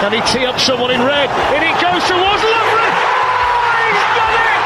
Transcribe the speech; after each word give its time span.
Can 0.00 0.12
he 0.12 0.20
tee 0.30 0.46
up 0.46 0.60
someone 0.60 0.92
in 0.92 1.02
red? 1.02 1.28
In 1.50 1.60
he 1.60 1.72
goes 1.74 2.04
towards 2.06 2.42
Lovren. 2.46 2.92
Oh, 2.94 3.82
he's 3.82 4.06
done 4.14 4.30
it! 4.46 4.62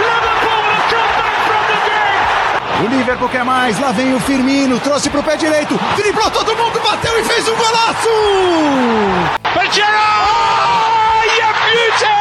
Liverpool 0.00 0.64
have 0.72 0.86
come 0.88 1.12
back 1.20 1.36
from 1.44 1.62
the 1.68 1.76
dead. 1.84 2.16
O 2.80 2.88
Liverpool 2.88 3.28
quer 3.28 3.44
mais, 3.44 3.78
lá 3.78 3.92
vem 3.92 4.14
o 4.14 4.20
Firmino, 4.20 4.80
trouxe 4.80 5.10
pro 5.10 5.22
pé 5.22 5.36
direito, 5.36 5.78
driblou 5.96 6.30
todo 6.30 6.56
mundo, 6.56 6.80
bateu 6.80 7.20
e 7.20 7.24
fez 7.24 7.46
um 7.46 7.56
golaço! 7.56 8.08
Pajero! 9.52 9.86
Oh, 9.86 11.24
you 11.28 11.52
beauty! 11.68 12.18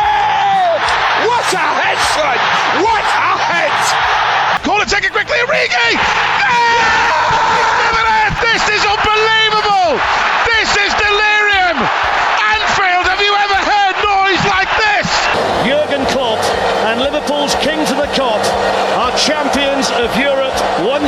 What 1.30 1.56
a 1.56 1.66
head, 1.80 1.98
son! 2.14 2.38
What 2.84 3.08
a 3.08 3.38
head! 3.38 3.72
Corner 4.66 4.86
taken 4.86 5.12
quickly, 5.12 5.38
Origi! 5.48 5.94
Yeah! 5.94 7.89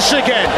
Again. 0.09 0.49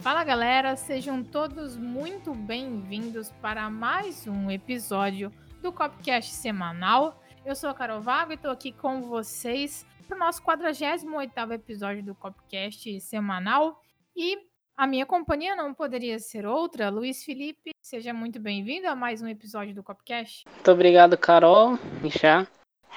Fala 0.00 0.24
galera, 0.24 0.74
sejam 0.76 1.22
todos 1.22 1.76
muito 1.76 2.32
bem-vindos 2.34 3.30
para 3.42 3.68
mais 3.68 4.26
um 4.26 4.50
episódio 4.50 5.30
do 5.60 5.70
Copcast 5.70 6.32
semanal. 6.32 7.22
Eu 7.44 7.54
sou 7.54 7.68
a 7.68 7.74
Carol 7.74 8.00
Vago 8.00 8.32
e 8.32 8.36
estou 8.36 8.50
aqui 8.50 8.72
com 8.72 9.02
vocês 9.02 9.84
para 10.08 10.16
o 10.16 10.18
nosso 10.18 10.42
48º 10.42 11.52
episódio 11.52 12.02
do 12.02 12.14
Copcast 12.14 12.98
semanal. 13.00 13.78
E 14.16 14.38
a 14.74 14.86
minha 14.86 15.04
companhia 15.04 15.54
não 15.54 15.74
poderia 15.74 16.18
ser 16.18 16.46
outra, 16.46 16.88
Luiz 16.88 17.22
Felipe. 17.22 17.72
Seja 17.82 18.14
muito 18.14 18.40
bem-vindo 18.40 18.88
a 18.88 18.96
mais 18.96 19.20
um 19.20 19.28
episódio 19.28 19.74
do 19.74 19.82
Copcast. 19.82 20.44
Muito 20.50 20.70
obrigado, 20.70 21.16
Carol, 21.18 21.78
já. 22.04 22.46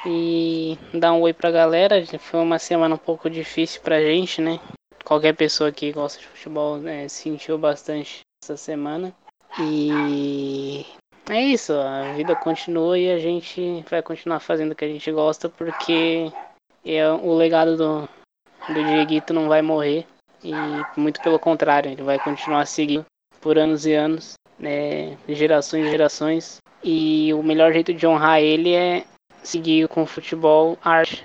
E 0.06 0.78
dar 0.94 1.14
um 1.14 1.22
oi 1.22 1.34
pra 1.34 1.52
galera. 1.52 2.04
Foi 2.20 2.40
uma 2.40 2.60
semana 2.60 2.96
um 2.96 3.00
pouco 3.00 3.30
difícil 3.30 3.82
pra 3.82 4.02
gente, 4.02 4.42
né? 4.42 4.60
Qualquer 5.04 5.36
pessoa 5.36 5.72
que 5.72 5.92
gosta 5.92 6.20
de 6.20 6.28
futebol 6.28 6.78
né, 6.78 7.08
sentiu 7.08 7.58
bastante 7.58 8.22
essa 8.44 8.56
semana. 8.56 9.14
E 9.60 10.86
é 11.30 11.42
isso, 11.42 11.74
a 11.74 12.14
vida 12.14 12.36
continua 12.36 12.98
e 12.98 13.12
a 13.12 13.18
gente 13.18 13.84
vai 13.90 14.02
continuar 14.02 14.40
fazendo 14.40 14.72
o 14.72 14.76
que 14.76 14.86
a 14.86 14.88
gente 14.88 15.12
gosta 15.12 15.50
porque 15.50 16.32
é 16.86 17.10
o 17.10 17.36
legado 17.36 17.76
do, 17.76 18.10
do 18.68 18.84
Dieguito 18.84 19.34
não 19.34 19.48
vai 19.48 19.62
morrer. 19.62 20.06
E 20.44 20.54
muito 20.96 21.22
pelo 21.22 21.38
contrário, 21.38 21.92
ele 21.92 22.04
vai 22.04 22.18
continuar 22.20 22.66
seguindo 22.66 23.06
por 23.42 23.58
anos 23.58 23.86
e 23.86 23.94
anos, 23.94 24.34
né, 24.58 25.18
gerações 25.28 25.88
e 25.88 25.92
gerações. 25.92 26.58
E 26.84 27.34
o 27.34 27.44
melhor 27.44 27.74
jeito 27.74 27.94
de 27.94 28.08
honrar 28.08 28.40
ele 28.40 28.74
é 28.74 29.04
seguir 29.44 29.88
com 29.88 30.04
o 30.04 30.08
futebol 30.08 30.78
arte 30.84 31.24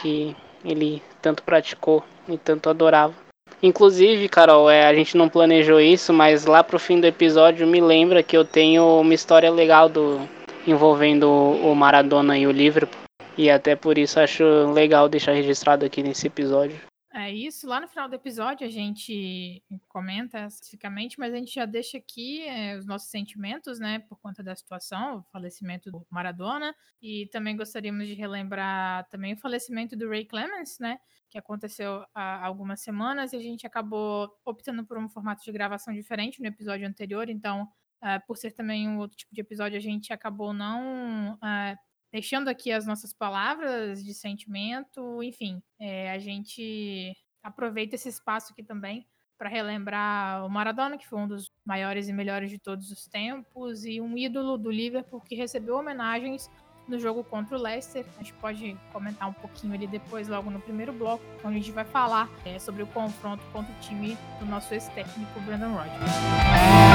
que 0.00 0.36
ele 0.64 1.02
tanto 1.20 1.42
praticou 1.42 2.04
e 2.28 2.36
tanto 2.38 2.70
adorava. 2.70 3.14
Inclusive, 3.62 4.28
Carol, 4.28 4.68
é, 4.68 4.86
a 4.86 4.94
gente 4.94 5.16
não 5.16 5.28
planejou 5.28 5.80
isso, 5.80 6.12
mas 6.12 6.46
lá 6.46 6.64
pro 6.64 6.78
fim 6.78 7.00
do 7.00 7.06
episódio 7.06 7.66
me 7.66 7.80
lembra 7.80 8.22
que 8.22 8.36
eu 8.36 8.44
tenho 8.44 9.00
uma 9.00 9.14
história 9.14 9.50
legal 9.50 9.88
do 9.88 10.20
envolvendo 10.66 11.28
o 11.28 11.74
Maradona 11.74 12.36
e 12.38 12.46
o 12.46 12.50
Liverpool. 12.50 13.00
E 13.36 13.50
até 13.50 13.74
por 13.74 13.98
isso 13.98 14.20
acho 14.20 14.44
legal 14.72 15.08
deixar 15.08 15.32
registrado 15.32 15.84
aqui 15.84 16.02
nesse 16.02 16.26
episódio. 16.26 16.76
É 17.14 17.30
isso, 17.30 17.66
lá 17.66 17.78
no 17.78 17.86
final 17.86 18.08
do 18.08 18.14
episódio 18.14 18.66
a 18.66 18.70
gente 18.70 19.62
comenta 19.86 20.46
especificamente, 20.46 21.18
mas 21.18 21.34
a 21.34 21.36
gente 21.36 21.52
já 21.52 21.66
deixa 21.66 21.98
aqui 21.98 22.40
é, 22.48 22.74
os 22.78 22.86
nossos 22.86 23.10
sentimentos, 23.10 23.78
né, 23.78 23.98
por 23.98 24.18
conta 24.18 24.42
da 24.42 24.56
situação, 24.56 25.18
o 25.18 25.22
falecimento 25.24 25.90
do 25.90 26.06
Maradona, 26.08 26.74
e 27.02 27.26
também 27.26 27.54
gostaríamos 27.54 28.06
de 28.06 28.14
relembrar 28.14 29.06
também 29.10 29.34
o 29.34 29.36
falecimento 29.36 29.94
do 29.94 30.08
Ray 30.08 30.24
Clemens, 30.24 30.78
né, 30.78 30.98
que 31.28 31.36
aconteceu 31.36 32.02
há 32.14 32.46
algumas 32.46 32.80
semanas, 32.80 33.34
e 33.34 33.36
a 33.36 33.40
gente 33.42 33.66
acabou 33.66 34.34
optando 34.42 34.82
por 34.82 34.96
um 34.96 35.06
formato 35.06 35.44
de 35.44 35.52
gravação 35.52 35.92
diferente 35.92 36.40
no 36.40 36.46
episódio 36.46 36.88
anterior, 36.88 37.28
então, 37.28 37.64
uh, 38.02 38.26
por 38.26 38.38
ser 38.38 38.52
também 38.52 38.88
um 38.88 38.96
outro 38.96 39.18
tipo 39.18 39.34
de 39.34 39.40
episódio, 39.42 39.76
a 39.76 39.82
gente 39.82 40.14
acabou 40.14 40.54
não 40.54 41.34
uh, 41.34 41.76
deixando 42.12 42.48
aqui 42.48 42.70
as 42.70 42.86
nossas 42.86 43.12
palavras 43.12 44.04
de 44.04 44.12
sentimento, 44.12 45.22
enfim, 45.22 45.62
é, 45.80 46.12
a 46.12 46.18
gente 46.18 47.16
aproveita 47.42 47.94
esse 47.94 48.08
espaço 48.08 48.52
aqui 48.52 48.62
também 48.62 49.06
para 49.38 49.48
relembrar 49.48 50.46
o 50.46 50.48
Maradona, 50.48 50.96
que 50.96 51.08
foi 51.08 51.18
um 51.18 51.26
dos 51.26 51.50
maiores 51.64 52.08
e 52.08 52.12
melhores 52.12 52.48
de 52.48 52.58
todos 52.58 52.92
os 52.92 53.06
tempos, 53.06 53.84
e 53.84 54.00
um 54.00 54.16
ídolo 54.16 54.56
do 54.56 54.70
Liverpool 54.70 55.20
que 55.20 55.34
recebeu 55.34 55.76
homenagens 55.76 56.48
no 56.86 56.98
jogo 56.98 57.24
contra 57.24 57.56
o 57.56 57.60
Leicester. 57.60 58.04
A 58.16 58.22
gente 58.22 58.34
pode 58.34 58.76
comentar 58.92 59.28
um 59.28 59.32
pouquinho 59.32 59.74
ali 59.74 59.88
depois, 59.88 60.28
logo 60.28 60.48
no 60.50 60.60
primeiro 60.60 60.92
bloco, 60.92 61.24
onde 61.42 61.56
a 61.56 61.58
gente 61.58 61.72
vai 61.72 61.84
falar 61.84 62.28
é, 62.44 62.58
sobre 62.58 62.84
o 62.84 62.86
confronto 62.88 63.42
contra 63.52 63.72
o 63.72 63.80
time 63.80 64.16
do 64.38 64.46
nosso 64.46 64.72
ex-técnico 64.72 65.40
Brandon 65.40 65.74
Rodgers. 65.74 66.91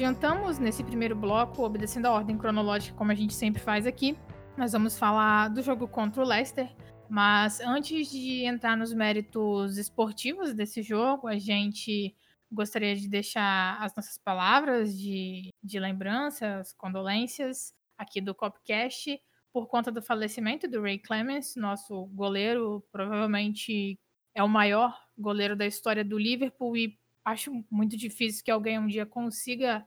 Adiantamos 0.00 0.58
nesse 0.58 0.82
primeiro 0.82 1.14
bloco, 1.14 1.62
obedecendo 1.62 2.06
a 2.06 2.10
ordem 2.10 2.38
cronológica, 2.38 2.96
como 2.96 3.12
a 3.12 3.14
gente 3.14 3.34
sempre 3.34 3.60
faz 3.60 3.86
aqui, 3.86 4.16
nós 4.56 4.72
vamos 4.72 4.98
falar 4.98 5.48
do 5.48 5.60
jogo 5.60 5.86
contra 5.86 6.22
o 6.22 6.26
Leicester. 6.26 6.74
Mas 7.06 7.60
antes 7.60 8.10
de 8.10 8.46
entrar 8.46 8.78
nos 8.78 8.94
méritos 8.94 9.76
esportivos 9.76 10.54
desse 10.54 10.80
jogo, 10.80 11.28
a 11.28 11.38
gente 11.38 12.16
gostaria 12.50 12.96
de 12.96 13.10
deixar 13.10 13.76
as 13.78 13.94
nossas 13.94 14.16
palavras 14.16 14.98
de, 14.98 15.50
de 15.62 15.78
lembranças, 15.78 16.72
condolências 16.72 17.74
aqui 17.98 18.22
do 18.22 18.34
Copcast 18.34 19.20
por 19.52 19.66
conta 19.66 19.92
do 19.92 20.00
falecimento 20.00 20.66
do 20.66 20.80
Ray 20.80 20.98
Clemens, 20.98 21.56
nosso 21.56 22.06
goleiro, 22.06 22.82
provavelmente 22.90 24.00
é 24.34 24.42
o 24.42 24.48
maior 24.48 24.98
goleiro 25.18 25.54
da 25.54 25.66
história 25.66 26.02
do 26.02 26.16
Liverpool 26.16 26.74
e 26.74 26.98
acho 27.24 27.64
muito 27.70 27.96
difícil 27.96 28.44
que 28.44 28.50
alguém 28.50 28.78
um 28.78 28.86
dia 28.86 29.06
consiga 29.06 29.84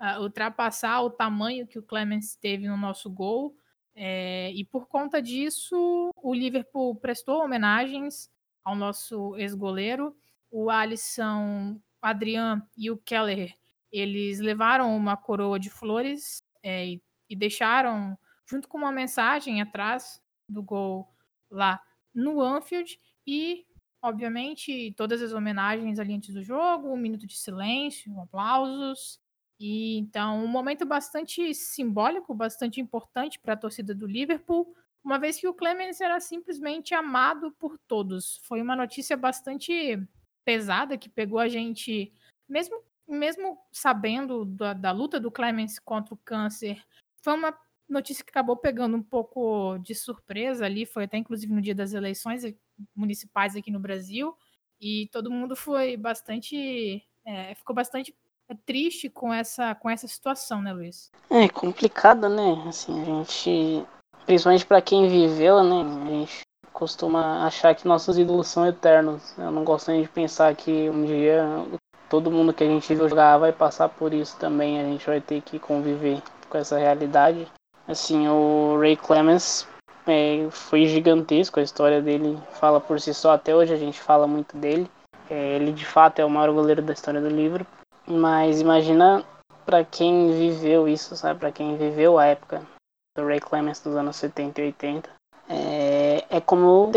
uh, 0.00 0.22
ultrapassar 0.22 1.02
o 1.02 1.10
tamanho 1.10 1.66
que 1.66 1.78
o 1.78 1.82
Clemens 1.82 2.36
teve 2.36 2.68
no 2.68 2.76
nosso 2.76 3.10
gol. 3.10 3.56
É, 3.94 4.52
e 4.52 4.64
por 4.64 4.86
conta 4.86 5.22
disso, 5.22 6.10
o 6.16 6.34
Liverpool 6.34 6.94
prestou 6.96 7.42
homenagens 7.42 8.30
ao 8.62 8.76
nosso 8.76 9.34
ex-goleiro. 9.36 10.14
O 10.50 10.68
Alisson, 10.70 11.80
o 12.02 12.06
Adrian 12.06 12.62
e 12.76 12.90
o 12.90 12.98
Keller, 12.98 13.54
eles 13.90 14.38
levaram 14.38 14.94
uma 14.94 15.16
coroa 15.16 15.58
de 15.58 15.70
flores 15.70 16.42
é, 16.62 16.86
e, 16.86 17.02
e 17.30 17.34
deixaram, 17.34 18.18
junto 18.44 18.68
com 18.68 18.76
uma 18.76 18.92
mensagem 18.92 19.62
atrás 19.62 20.22
do 20.46 20.62
gol 20.62 21.08
lá 21.50 21.80
no 22.14 22.40
Anfield. 22.40 23.00
E, 23.26 23.66
obviamente, 24.06 24.92
todas 24.96 25.20
as 25.20 25.32
homenagens 25.32 25.98
ali 25.98 26.14
antes 26.14 26.32
do 26.32 26.42
jogo, 26.42 26.92
um 26.92 26.96
minuto 26.96 27.26
de 27.26 27.36
silêncio, 27.36 28.18
aplausos. 28.20 29.18
E 29.58 29.98
então, 29.98 30.44
um 30.44 30.46
momento 30.46 30.86
bastante 30.86 31.52
simbólico, 31.54 32.34
bastante 32.34 32.80
importante 32.80 33.38
para 33.40 33.54
a 33.54 33.56
torcida 33.56 33.94
do 33.94 34.06
Liverpool, 34.06 34.72
uma 35.02 35.18
vez 35.18 35.40
que 35.40 35.48
o 35.48 35.54
Clemens 35.54 36.00
era 36.00 36.20
simplesmente 36.20 36.94
amado 36.94 37.50
por 37.52 37.78
todos. 37.88 38.40
Foi 38.44 38.62
uma 38.62 38.76
notícia 38.76 39.16
bastante 39.16 39.98
pesada 40.44 40.96
que 40.96 41.08
pegou 41.08 41.38
a 41.38 41.48
gente, 41.48 42.12
mesmo, 42.48 42.80
mesmo 43.08 43.58
sabendo 43.72 44.44
da, 44.44 44.72
da 44.72 44.92
luta 44.92 45.18
do 45.18 45.30
Clemens 45.30 45.78
contra 45.80 46.14
o 46.14 46.18
câncer, 46.18 46.80
foi 47.22 47.34
uma 47.34 47.58
notícia 47.88 48.24
que 48.24 48.30
acabou 48.30 48.56
pegando 48.56 48.96
um 48.96 49.02
pouco 49.02 49.78
de 49.78 49.94
surpresa 49.94 50.64
ali, 50.64 50.86
foi 50.86 51.04
até 51.04 51.16
inclusive 51.16 51.52
no 51.52 51.60
dia 51.60 51.74
das 51.74 51.92
eleições 51.92 52.44
municipais 52.94 53.56
aqui 53.56 53.70
no 53.70 53.80
Brasil, 53.80 54.34
e 54.80 55.08
todo 55.12 55.30
mundo 55.30 55.56
foi 55.56 55.96
bastante. 55.96 57.02
É, 57.24 57.54
ficou 57.54 57.74
bastante 57.74 58.14
é 58.48 58.54
triste 58.64 59.08
com 59.08 59.32
essa, 59.32 59.74
com 59.74 59.90
essa 59.90 60.06
situação, 60.06 60.62
né, 60.62 60.72
Luiz? 60.72 61.10
É 61.28 61.48
complicado, 61.48 62.28
né? 62.28 62.64
Assim, 62.68 63.02
a 63.02 63.04
gente, 63.04 63.84
principalmente 64.24 64.64
para 64.64 64.80
quem 64.80 65.08
viveu, 65.08 65.64
né? 65.64 65.82
A 65.82 66.10
gente 66.10 66.40
costuma 66.72 67.44
achar 67.44 67.74
que 67.74 67.88
nossos 67.88 68.16
ídolos 68.16 68.46
são 68.46 68.64
eternos. 68.64 69.36
Eu 69.36 69.50
não 69.50 69.64
gosto 69.64 69.90
nem 69.90 70.02
de 70.02 70.08
pensar 70.08 70.54
que 70.54 70.88
um 70.88 71.04
dia 71.04 71.44
todo 72.08 72.30
mundo 72.30 72.54
que 72.54 72.62
a 72.62 72.68
gente 72.68 72.94
jogar 72.94 73.38
vai 73.38 73.52
passar 73.52 73.88
por 73.88 74.14
isso 74.14 74.38
também. 74.38 74.78
A 74.78 74.84
gente 74.84 75.04
vai 75.04 75.20
ter 75.20 75.40
que 75.42 75.58
conviver 75.58 76.22
com 76.48 76.58
essa 76.58 76.78
realidade. 76.78 77.48
Assim, 77.88 78.28
o 78.28 78.78
Ray 78.78 78.96
Clemens 78.96 79.66
é, 80.06 80.48
foi 80.50 80.86
gigantesco. 80.86 81.58
A 81.58 81.62
história 81.62 82.00
dele 82.00 82.38
fala 82.52 82.80
por 82.80 83.00
si 83.00 83.12
só. 83.12 83.32
Até 83.32 83.54
hoje 83.54 83.72
a 83.72 83.76
gente 83.76 84.00
fala 84.00 84.26
muito 84.26 84.56
dele. 84.56 84.88
É, 85.28 85.56
ele 85.56 85.72
de 85.72 85.84
fato 85.84 86.20
é 86.20 86.24
o 86.24 86.30
maior 86.30 86.52
goleiro 86.52 86.82
da 86.82 86.92
história 86.92 87.20
do 87.20 87.28
livro. 87.28 87.66
Mas 88.06 88.60
imagina 88.60 89.24
para 89.64 89.84
quem 89.84 90.30
viveu 90.32 90.88
isso, 90.88 91.16
sabe? 91.16 91.40
Para 91.40 91.52
quem 91.52 91.76
viveu 91.76 92.18
a 92.18 92.26
época 92.26 92.62
do 93.16 93.26
Ray 93.26 93.40
Clemens 93.40 93.80
dos 93.80 93.96
anos 93.96 94.16
70 94.16 94.60
e 94.60 94.64
80, 94.66 95.10
é, 95.48 96.24
é 96.30 96.40
como 96.40 96.92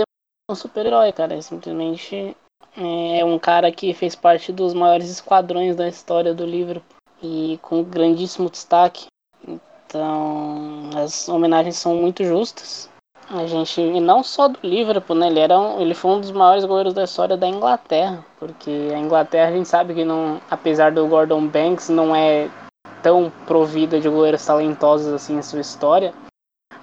um 0.50 0.56
super-herói, 0.56 1.12
cara. 1.12 1.34
É 1.34 1.42
simplesmente 1.42 2.36
é 2.78 3.26
um 3.26 3.40
cara 3.40 3.72
que 3.72 3.94
fez 3.94 4.16
parte 4.16 4.52
dos 4.52 4.74
maiores 4.74 5.10
esquadrões 5.10 5.76
da 5.76 5.88
história 5.88 6.34
do 6.34 6.46
livro 6.46 6.84
e 7.22 7.60
com 7.62 7.84
grandíssimo 7.84 8.50
destaque. 8.50 9.08
Então, 9.48 10.90
as 10.96 11.28
homenagens 11.28 11.78
são 11.78 11.96
muito 11.96 12.24
justas. 12.24 12.90
A 13.32 13.46
gente, 13.46 13.80
e 13.80 14.00
não 14.00 14.24
só 14.24 14.48
do 14.48 14.58
Liverpool, 14.64 15.16
né? 15.16 15.28
Ele, 15.28 15.40
era 15.40 15.60
um, 15.60 15.80
ele 15.80 15.94
foi 15.94 16.12
um 16.12 16.20
dos 16.20 16.32
maiores 16.32 16.66
goleiros 16.66 16.96
da 16.96 17.04
história 17.04 17.38
da 17.38 17.48
Inglaterra, 17.48 18.26
porque 18.40 18.90
a 18.92 18.98
Inglaterra 18.98 19.50
a 19.50 19.52
gente 19.52 19.70
sabe 19.70 19.94
que 19.94 20.04
não, 20.04 20.42
apesar 20.50 20.92
do 20.92 21.06
Gordon 21.06 21.46
Banks 21.46 21.90
não 21.90 22.16
é 22.16 22.50
tão 23.04 23.32
provida 23.46 24.00
de 24.00 24.10
goleiros 24.10 24.44
talentosos 24.44 25.14
assim 25.14 25.38
em 25.38 25.44
sua 25.44 25.62
história. 25.62 26.12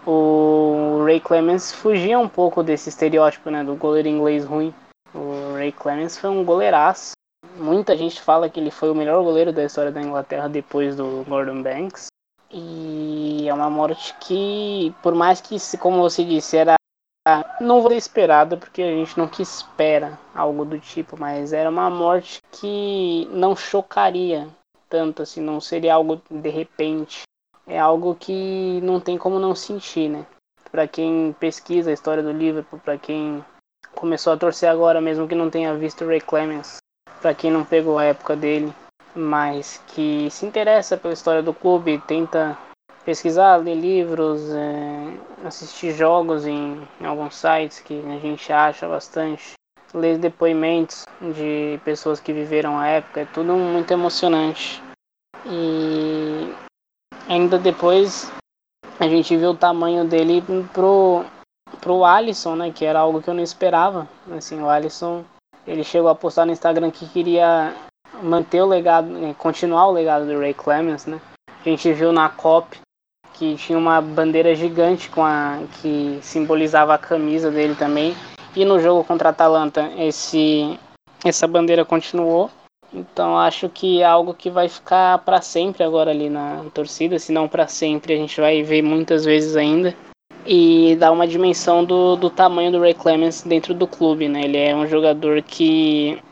O 0.07 1.03
Ray 1.05 1.19
Clemens 1.19 1.73
fugia 1.73 2.17
um 2.17 2.29
pouco 2.29 2.63
desse 2.63 2.91
estereótipo, 2.91 3.51
né, 3.51 3.65
do 3.65 3.75
goleiro 3.75 4.09
inglês 4.09 4.45
ruim. 4.45 4.73
O 5.13 5.55
Ray 5.55 5.73
Clemens 5.73 6.17
foi 6.17 6.31
um 6.31 6.45
goleiraço. 6.45 7.13
Muita 7.57 7.97
gente 7.97 8.21
fala 8.21 8.49
que 8.49 8.61
ele 8.61 8.71
foi 8.71 8.89
o 8.89 8.95
melhor 8.95 9.21
goleiro 9.25 9.53
da 9.53 9.65
história 9.65 9.91
da 9.91 10.01
Inglaterra 10.01 10.49
depois 10.49 10.95
do 10.95 11.25
Gordon 11.27 11.61
Banks. 11.61 12.07
E 12.51 13.49
é 13.49 13.53
uma 13.53 13.69
morte 13.69 14.15
que, 14.21 14.95
por 15.03 15.15
mais 15.15 15.41
que, 15.41 15.57
como 15.79 16.01
você 16.01 16.25
disse, 16.25 16.57
era. 16.57 16.75
Não 17.61 17.83
vou 17.83 17.93
esperada, 17.93 18.57
porque 18.57 18.81
a 18.81 18.91
gente 18.91 19.19
nunca 19.19 19.43
espera 19.43 20.17
algo 20.33 20.65
do 20.65 20.79
tipo, 20.79 21.19
mas 21.19 21.53
era 21.53 21.69
uma 21.69 21.91
morte 21.91 22.41
que 22.53 23.27
não 23.33 23.57
chocaria 23.57 24.47
tanto, 24.89 25.23
assim, 25.23 25.41
não 25.41 25.61
seria 25.61 25.95
algo 25.95 26.23
de 26.31 26.49
repente. 26.49 27.23
É 27.67 27.81
algo 27.81 28.15
que 28.15 28.81
não 28.83 29.01
tem 29.01 29.19
como 29.19 29.41
não 29.41 29.57
sentir, 29.57 30.09
né? 30.09 30.25
Para 30.71 30.87
quem 30.87 31.35
pesquisa 31.41 31.91
a 31.91 31.93
história 31.93 32.23
do 32.23 32.31
Liverpool, 32.31 32.79
para 32.79 32.97
quem 32.97 33.45
começou 33.93 34.33
a 34.33 34.37
torcer 34.37 34.69
agora, 34.69 35.01
mesmo 35.01 35.27
que 35.27 35.35
não 35.35 35.51
tenha 35.51 35.75
visto 35.75 36.05
o 36.05 36.09
Ray 36.09 36.21
Clemens, 36.21 36.77
para 37.21 37.35
quem 37.35 37.51
não 37.51 37.65
pegou 37.65 37.99
a 37.99 38.05
época 38.05 38.37
dele, 38.37 38.73
mas 39.17 39.83
que 39.89 40.31
se 40.31 40.45
interessa 40.45 40.97
pela 40.97 41.15
história 41.15 41.43
do 41.43 41.55
clube, 41.55 42.03
tenta 42.07 42.57
pesquisar, 43.05 43.57
ler 43.57 43.75
livros, 43.75 44.43
é, 44.51 45.47
assistir 45.47 45.93
jogos 45.93 46.45
em, 46.45 46.87
em, 47.01 47.07
alguns 47.07 47.37
sites 47.37 47.81
que 47.81 47.99
a 48.01 48.19
gente 48.19 48.53
acha 48.53 48.87
bastante, 48.87 49.53
ler 49.95 50.19
depoimentos 50.19 51.07
de 51.21 51.81
pessoas 51.85 52.21
que 52.21 52.33
viveram 52.33 52.79
a 52.79 52.89
época, 52.89 53.21
é 53.21 53.25
tudo 53.27 53.55
muito 53.55 53.91
emocionante. 53.93 54.83
E 55.47 56.53
ainda 57.29 57.59
depois 57.59 58.31
a 58.99 59.07
gente 59.09 59.37
viu 59.37 59.51
o 59.51 59.57
tamanho 59.57 60.05
dele 60.05 60.43
pro, 60.73 61.25
pro 61.81 62.05
Alisson, 62.05 62.57
né, 62.57 62.73
que 62.73 62.85
era 62.85 62.99
algo 62.99 63.23
que 63.23 63.31
eu 63.31 63.35
não 63.35 63.43
esperava. 63.43 64.09
Assim, 64.37 64.61
o 64.61 64.69
Alisson, 64.69 65.25
ele 65.67 65.85
chegou 65.85 66.09
a 66.11 66.15
postar 66.15 66.45
no 66.45 66.53
Instagram 66.53 66.91
que 66.91 67.09
queria 67.09 67.73
manter 68.23 68.61
o 68.63 68.67
legado, 68.67 69.09
né, 69.09 69.35
continuar 69.39 69.87
o 69.87 69.93
legado 69.93 70.27
do 70.27 70.39
Ray 70.39 70.55
Clemens, 70.55 71.07
né? 71.07 71.21
A 71.65 71.69
gente 71.69 71.93
viu 71.93 72.13
na 72.13 72.29
COP 72.29 72.79
que 73.35 73.55
tinha 73.57 73.79
uma 73.79 74.01
bandeira 74.01 74.55
gigante 74.55 75.11
com 75.11 75.23
a 75.23 75.59
que 75.81 76.19
simbolizava 76.23 76.95
a 76.95 76.99
camisa 76.99 77.51
dele 77.51 77.75
também. 77.75 78.15
E 78.55 78.65
no 78.65 78.81
jogo 78.81 79.05
contra 79.05 79.29
a 79.29 79.31
Atalanta, 79.31 79.91
esse 79.99 80.79
essa 81.25 81.47
bandeira 81.47 81.85
continuou. 81.85 82.51
Então 82.93 83.39
acho 83.39 83.69
que 83.69 84.01
é 84.01 84.05
algo 84.05 84.33
que 84.33 84.49
vai 84.49 84.69
ficar 84.69 85.19
para 85.19 85.43
sempre 85.43 85.83
agora 85.83 86.11
ali 86.11 86.31
na 86.31 86.65
torcida, 86.73 87.19
se 87.19 87.33
não 87.33 87.49
para 87.49 87.67
sempre, 87.67 88.15
a 88.15 88.17
gente 88.17 88.41
vai 88.41 88.63
ver 88.63 88.83
muitas 88.83 89.25
vezes 89.25 89.57
ainda. 89.57 89.95
E 90.47 90.97
dá 90.97 91.11
uma 91.11 91.27
dimensão 91.27 91.85
do, 91.85 92.15
do 92.15 92.31
tamanho 92.31 92.71
do 92.71 92.81
Ray 92.81 92.95
Clemens 92.95 93.43
dentro 93.43 93.75
do 93.75 93.87
clube, 93.87 94.29
né? 94.29 94.43
Ele 94.45 94.57
é 94.57 94.75
um 94.75 94.87
jogador 94.87 95.43
que 95.43 96.23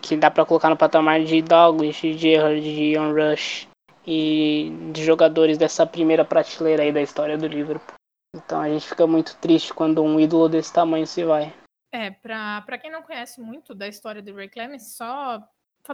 que 0.00 0.16
dá 0.16 0.30
para 0.30 0.44
colocar 0.44 0.70
no 0.70 0.76
patamar 0.76 1.22
de 1.22 1.42
Douglas, 1.42 1.96
de 1.96 2.16
Gerrard, 2.16 2.60
de 2.60 2.92
Ian 2.92 3.12
Rush 3.12 3.68
e 4.06 4.72
de 4.92 5.04
jogadores 5.04 5.58
dessa 5.58 5.86
primeira 5.86 6.24
prateleira 6.24 6.82
aí 6.82 6.92
da 6.92 7.02
história 7.02 7.36
do 7.36 7.46
Liverpool. 7.46 7.94
Então 8.34 8.60
a 8.60 8.68
gente 8.68 8.86
fica 8.86 9.06
muito 9.06 9.36
triste 9.36 9.72
quando 9.72 10.02
um 10.02 10.18
ídolo 10.18 10.48
desse 10.48 10.72
tamanho 10.72 11.06
se 11.06 11.24
vai. 11.24 11.52
É, 11.92 12.10
para 12.10 12.78
quem 12.78 12.90
não 12.90 13.02
conhece 13.02 13.40
muito 13.40 13.74
da 13.74 13.88
história 13.88 14.20
do 14.20 14.34
Ray 14.34 14.48
Clemens, 14.48 14.94
só 14.94 15.42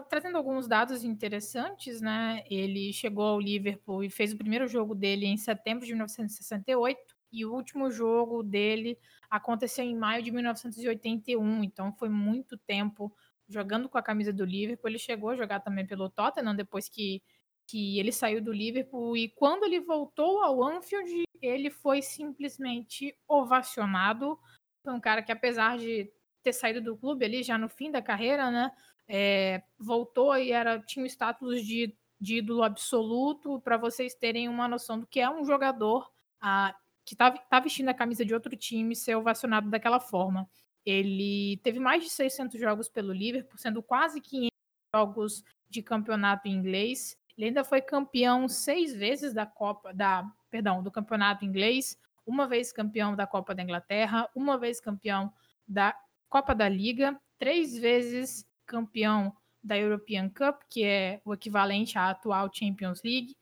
trazendo 0.09 0.37
alguns 0.37 0.67
dados 0.67 1.05
interessantes, 1.05 2.01
né? 2.01 2.43
Ele 2.51 2.93
chegou 2.93 3.25
ao 3.25 3.41
Liverpool 3.41 4.03
e 4.03 4.11
fez 4.11 4.33
o 4.33 4.37
primeiro 4.37 4.67
jogo 4.67 4.95
dele 4.95 5.27
em 5.27 5.37
setembro 5.37 5.87
de 5.87 5.93
1968 5.93 7.15
e 7.33 7.45
o 7.45 7.53
último 7.53 7.91
jogo 7.91 8.43
dele 8.43 8.99
aconteceu 9.31 9.85
em 9.85 9.97
maio 9.97 10.23
de 10.23 10.31
1981, 10.31 11.65
então 11.65 11.93
foi 11.93 12.09
muito 12.09 12.57
tempo 12.57 13.13
jogando 13.49 13.89
com 13.89 13.99
a 13.99 14.03
camisa 14.03 14.33
do 14.33 14.45
Liverpool. 14.45 14.89
Ele 14.89 14.99
chegou 14.99 15.31
a 15.31 15.37
jogar 15.37 15.61
também 15.61 15.87
pelo 15.87 16.09
Tottenham 16.09 16.55
depois 16.55 16.89
que, 16.89 17.23
que 17.67 17.99
ele 17.99 18.13
saiu 18.13 18.43
do 18.43 18.53
Liverpool. 18.53 19.17
E 19.17 19.29
quando 19.31 19.65
ele 19.65 19.81
voltou 19.81 20.41
ao 20.41 20.63
Anfield, 20.63 21.25
ele 21.41 21.71
foi 21.71 22.03
simplesmente 22.03 23.17
ovacionado. 23.29 24.39
Foi 24.83 24.93
um 24.93 25.01
cara 25.01 25.23
que, 25.23 25.33
apesar 25.33 25.79
de 25.79 26.11
ter 26.43 26.53
saído 26.53 26.81
do 26.81 26.97
clube 26.97 27.25
ali 27.25 27.43
já 27.43 27.57
no 27.57 27.69
fim 27.69 27.91
da 27.91 28.03
carreira, 28.03 28.51
né? 28.51 28.71
É, 29.09 29.63
voltou 29.79 30.37
e 30.37 30.51
era 30.51 30.79
tinha 30.81 31.05
o 31.05 31.07
status 31.07 31.65
de, 31.65 31.95
de 32.19 32.39
ídolo 32.39 32.63
absoluto 32.63 33.61
para 33.61 33.77
vocês 33.77 34.15
terem 34.15 34.49
uma 34.49 34.67
noção 34.67 34.99
do 34.99 35.07
que 35.07 35.21
é 35.21 35.29
um 35.29 35.45
jogador 35.45 36.11
ah, 36.41 36.75
que 37.05 37.15
está 37.15 37.31
tá 37.31 37.61
vestindo 37.61 37.91
a 37.91 37.95
camisa 37.95 38.25
de 38.25 38.33
outro 38.33 38.57
time 38.57 38.97
ser 38.97 39.15
ovacionado 39.15 39.69
daquela 39.69 40.01
forma. 40.01 40.49
Ele 40.85 41.59
teve 41.63 41.79
mais 41.79 42.03
de 42.03 42.11
600 42.11 42.61
jogos 42.61 42.89
pelo 42.89 43.13
Liverpool, 43.13 43.59
sendo 43.59 43.83
quase 43.83 44.21
500 44.21 44.51
jogos 44.95 45.45
de 45.69 45.83
campeonato 45.83 46.49
inglês. 46.49 47.17
Ele 47.37 47.49
ainda 47.49 47.65
foi 47.65 47.81
campeão 47.81 48.49
seis 48.49 48.95
vezes 48.95 49.33
da 49.33 49.47
Copa, 49.47 49.93
da, 49.93 50.31
perdão, 50.51 50.83
do 50.83 50.91
campeonato 50.91 51.45
inglês, 51.45 51.99
uma 52.27 52.47
vez 52.47 52.73
campeão 52.73 53.17
da 53.17 53.27
Copa 53.27 53.55
da 53.55 53.63
Inglaterra, 53.63 54.29
uma 54.35 54.59
vez 54.59 54.81
campeão 54.81 55.33
da 55.67 55.97
Copa 56.29 56.55
da 56.55 56.69
Liga, 56.69 57.19
três 57.39 57.77
vezes 57.77 58.47
campeão 58.67 59.35
da 59.63 59.79
European 59.79 60.29
Cup, 60.29 60.63
que 60.69 60.85
é 60.85 61.21
o 61.25 61.35
equivalente 61.35 61.99
à 61.99 62.11
atual 62.11 62.51
Champions 62.53 63.03
League, 63.03 63.35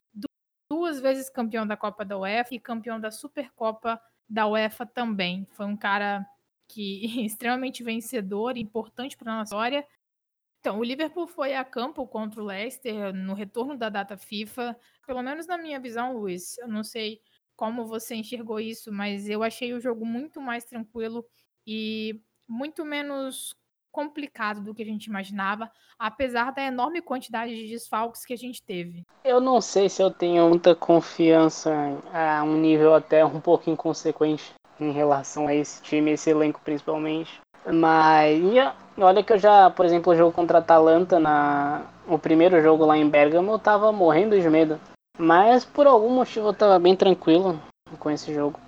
duas 0.70 1.00
vezes 1.00 1.28
campeão 1.28 1.66
da 1.66 1.76
Copa 1.76 2.04
da 2.04 2.16
UEFA 2.16 2.54
e 2.54 2.60
campeão 2.60 2.98
da 2.98 3.10
Supercopa 3.10 4.00
da 4.28 4.46
UEFA 4.46 4.86
também. 4.86 5.46
Foi 5.50 5.66
um 5.66 5.76
cara 5.76 6.26
que 6.72 7.04
extremamente 7.26 7.82
vencedor, 7.82 8.56
importante 8.56 9.16
para 9.16 9.32
a 9.32 9.36
nossa 9.38 9.54
história. 9.54 9.86
Então, 10.60 10.78
o 10.78 10.84
Liverpool 10.84 11.26
foi 11.26 11.54
a 11.54 11.64
campo 11.64 12.06
contra 12.06 12.40
o 12.40 12.44
Leicester 12.44 13.12
no 13.12 13.34
retorno 13.34 13.76
da 13.76 13.88
data 13.88 14.16
FIFA. 14.16 14.76
Pelo 15.04 15.22
menos 15.22 15.46
na 15.46 15.58
minha 15.58 15.80
visão, 15.80 16.16
Luiz, 16.16 16.56
eu 16.58 16.68
não 16.68 16.84
sei 16.84 17.20
como 17.56 17.84
você 17.84 18.14
enxergou 18.14 18.60
isso, 18.60 18.92
mas 18.92 19.28
eu 19.28 19.42
achei 19.42 19.74
o 19.74 19.80
jogo 19.80 20.06
muito 20.06 20.40
mais 20.40 20.64
tranquilo 20.64 21.24
e 21.66 22.20
muito 22.48 22.84
menos 22.84 23.54
complicado 23.90 24.62
do 24.62 24.74
que 24.74 24.82
a 24.82 24.86
gente 24.86 25.04
imaginava, 25.04 25.70
apesar 25.98 26.50
da 26.52 26.62
enorme 26.62 27.02
quantidade 27.02 27.54
de 27.54 27.68
desfalques 27.68 28.24
que 28.24 28.32
a 28.32 28.38
gente 28.38 28.62
teve. 28.62 29.04
Eu 29.22 29.40
não 29.40 29.60
sei 29.60 29.88
se 29.88 30.02
eu 30.02 30.10
tenho 30.10 30.48
muita 30.48 30.74
confiança 30.74 31.70
a 32.12 32.42
um 32.42 32.56
nível 32.56 32.94
até 32.94 33.24
um 33.24 33.40
pouco 33.40 33.68
inconsequente 33.68 34.54
em 34.82 34.92
relação 34.92 35.46
a 35.46 35.54
esse 35.54 35.80
time, 35.82 36.12
esse 36.12 36.30
elenco 36.30 36.60
principalmente. 36.64 37.40
Mas 37.66 38.40
olha 38.98 39.22
que 39.22 39.32
eu 39.32 39.38
já, 39.38 39.70
por 39.70 39.86
exemplo, 39.86 40.12
o 40.12 40.16
jogo 40.16 40.32
contra 40.32 40.58
a 40.58 40.60
Atalanta, 40.60 41.20
na, 41.20 41.82
o 42.08 42.18
primeiro 42.18 42.60
jogo 42.60 42.84
lá 42.84 42.96
em 42.96 43.08
Bergamo, 43.08 43.52
eu 43.52 43.58
tava 43.58 43.92
morrendo 43.92 44.40
de 44.40 44.50
medo. 44.50 44.80
Mas 45.18 45.64
por 45.64 45.86
algum 45.86 46.10
motivo 46.10 46.48
eu 46.48 46.54
tava 46.54 46.78
bem 46.78 46.96
tranquilo 46.96 47.60
com 47.98 48.10
esse 48.10 48.34
jogo 48.34 48.58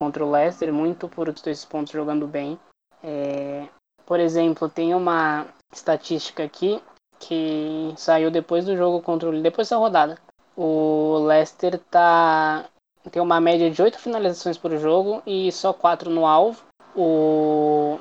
contra 0.00 0.24
o 0.24 0.30
Leicester, 0.30 0.72
muito 0.72 1.08
por 1.08 1.28
esses 1.28 1.64
pontos 1.64 1.92
jogando 1.92 2.26
bem. 2.26 2.58
É, 3.02 3.68
por 4.06 4.18
exemplo, 4.18 4.68
tem 4.68 4.94
uma 4.94 5.46
estatística 5.72 6.42
aqui 6.42 6.82
que 7.18 7.92
saiu 7.96 8.30
depois 8.30 8.64
do 8.64 8.76
jogo 8.76 9.02
contra 9.02 9.28
o 9.28 9.42
depois 9.42 9.68
da 9.68 9.76
rodada. 9.76 10.18
O 10.56 11.18
Leicester 11.26 11.78
tá 11.90 12.68
tem 13.08 13.22
uma 13.22 13.40
média 13.40 13.70
de 13.70 13.80
8 13.80 13.98
finalizações 13.98 14.58
por 14.58 14.76
jogo 14.76 15.22
e 15.26 15.50
só 15.52 15.72
4 15.72 16.10
no 16.10 16.26
alvo. 16.26 16.62
O, 16.94 17.98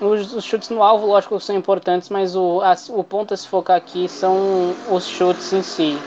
os, 0.00 0.34
os, 0.34 0.44
chutes 0.44 0.68
no 0.68 0.82
alvo, 0.82 1.06
lógico, 1.06 1.40
são 1.40 1.56
importantes, 1.56 2.10
mas 2.10 2.36
o, 2.36 2.60
o 2.90 3.02
ponto 3.02 3.34
a 3.34 3.36
se 3.36 3.48
focar 3.48 3.76
aqui 3.76 4.08
são 4.08 4.74
os 4.90 5.06
chutes 5.06 5.52
em 5.52 5.62
si. 5.62 5.98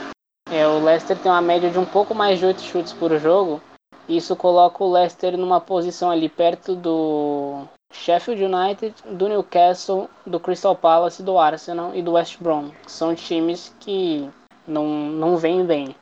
É, 0.52 0.68
o 0.68 0.84
Leicester 0.84 1.18
tem 1.18 1.32
uma 1.32 1.42
média 1.42 1.70
de 1.70 1.78
um 1.78 1.86
pouco 1.86 2.16
mais 2.16 2.40
de 2.40 2.46
8 2.46 2.62
chutes 2.62 2.94
por 2.94 3.18
jogo. 3.20 3.62
Isso 4.08 4.36
coloca 4.36 4.84
o 4.84 4.92
Leicester 4.92 5.38
numa 5.38 5.62
posição 5.62 6.10
ali 6.10 6.28
perto 6.28 6.76
do 6.76 7.68
Sheffield 7.94 8.44
United, 8.44 8.96
do 9.06 9.28
Newcastle, 9.28 10.10
do 10.26 10.40
Crystal 10.40 10.76
Palace, 10.76 11.22
do 11.22 11.38
Arsenal 11.38 11.96
e 11.96 12.02
do 12.02 12.14
West 12.14 12.38
Brom. 12.40 12.72
São 12.88 13.14
times 13.14 13.74
que 13.80 14.28
não, 14.68 14.88
não 14.88 15.38
vem 15.38 15.64
bem. 15.66 15.96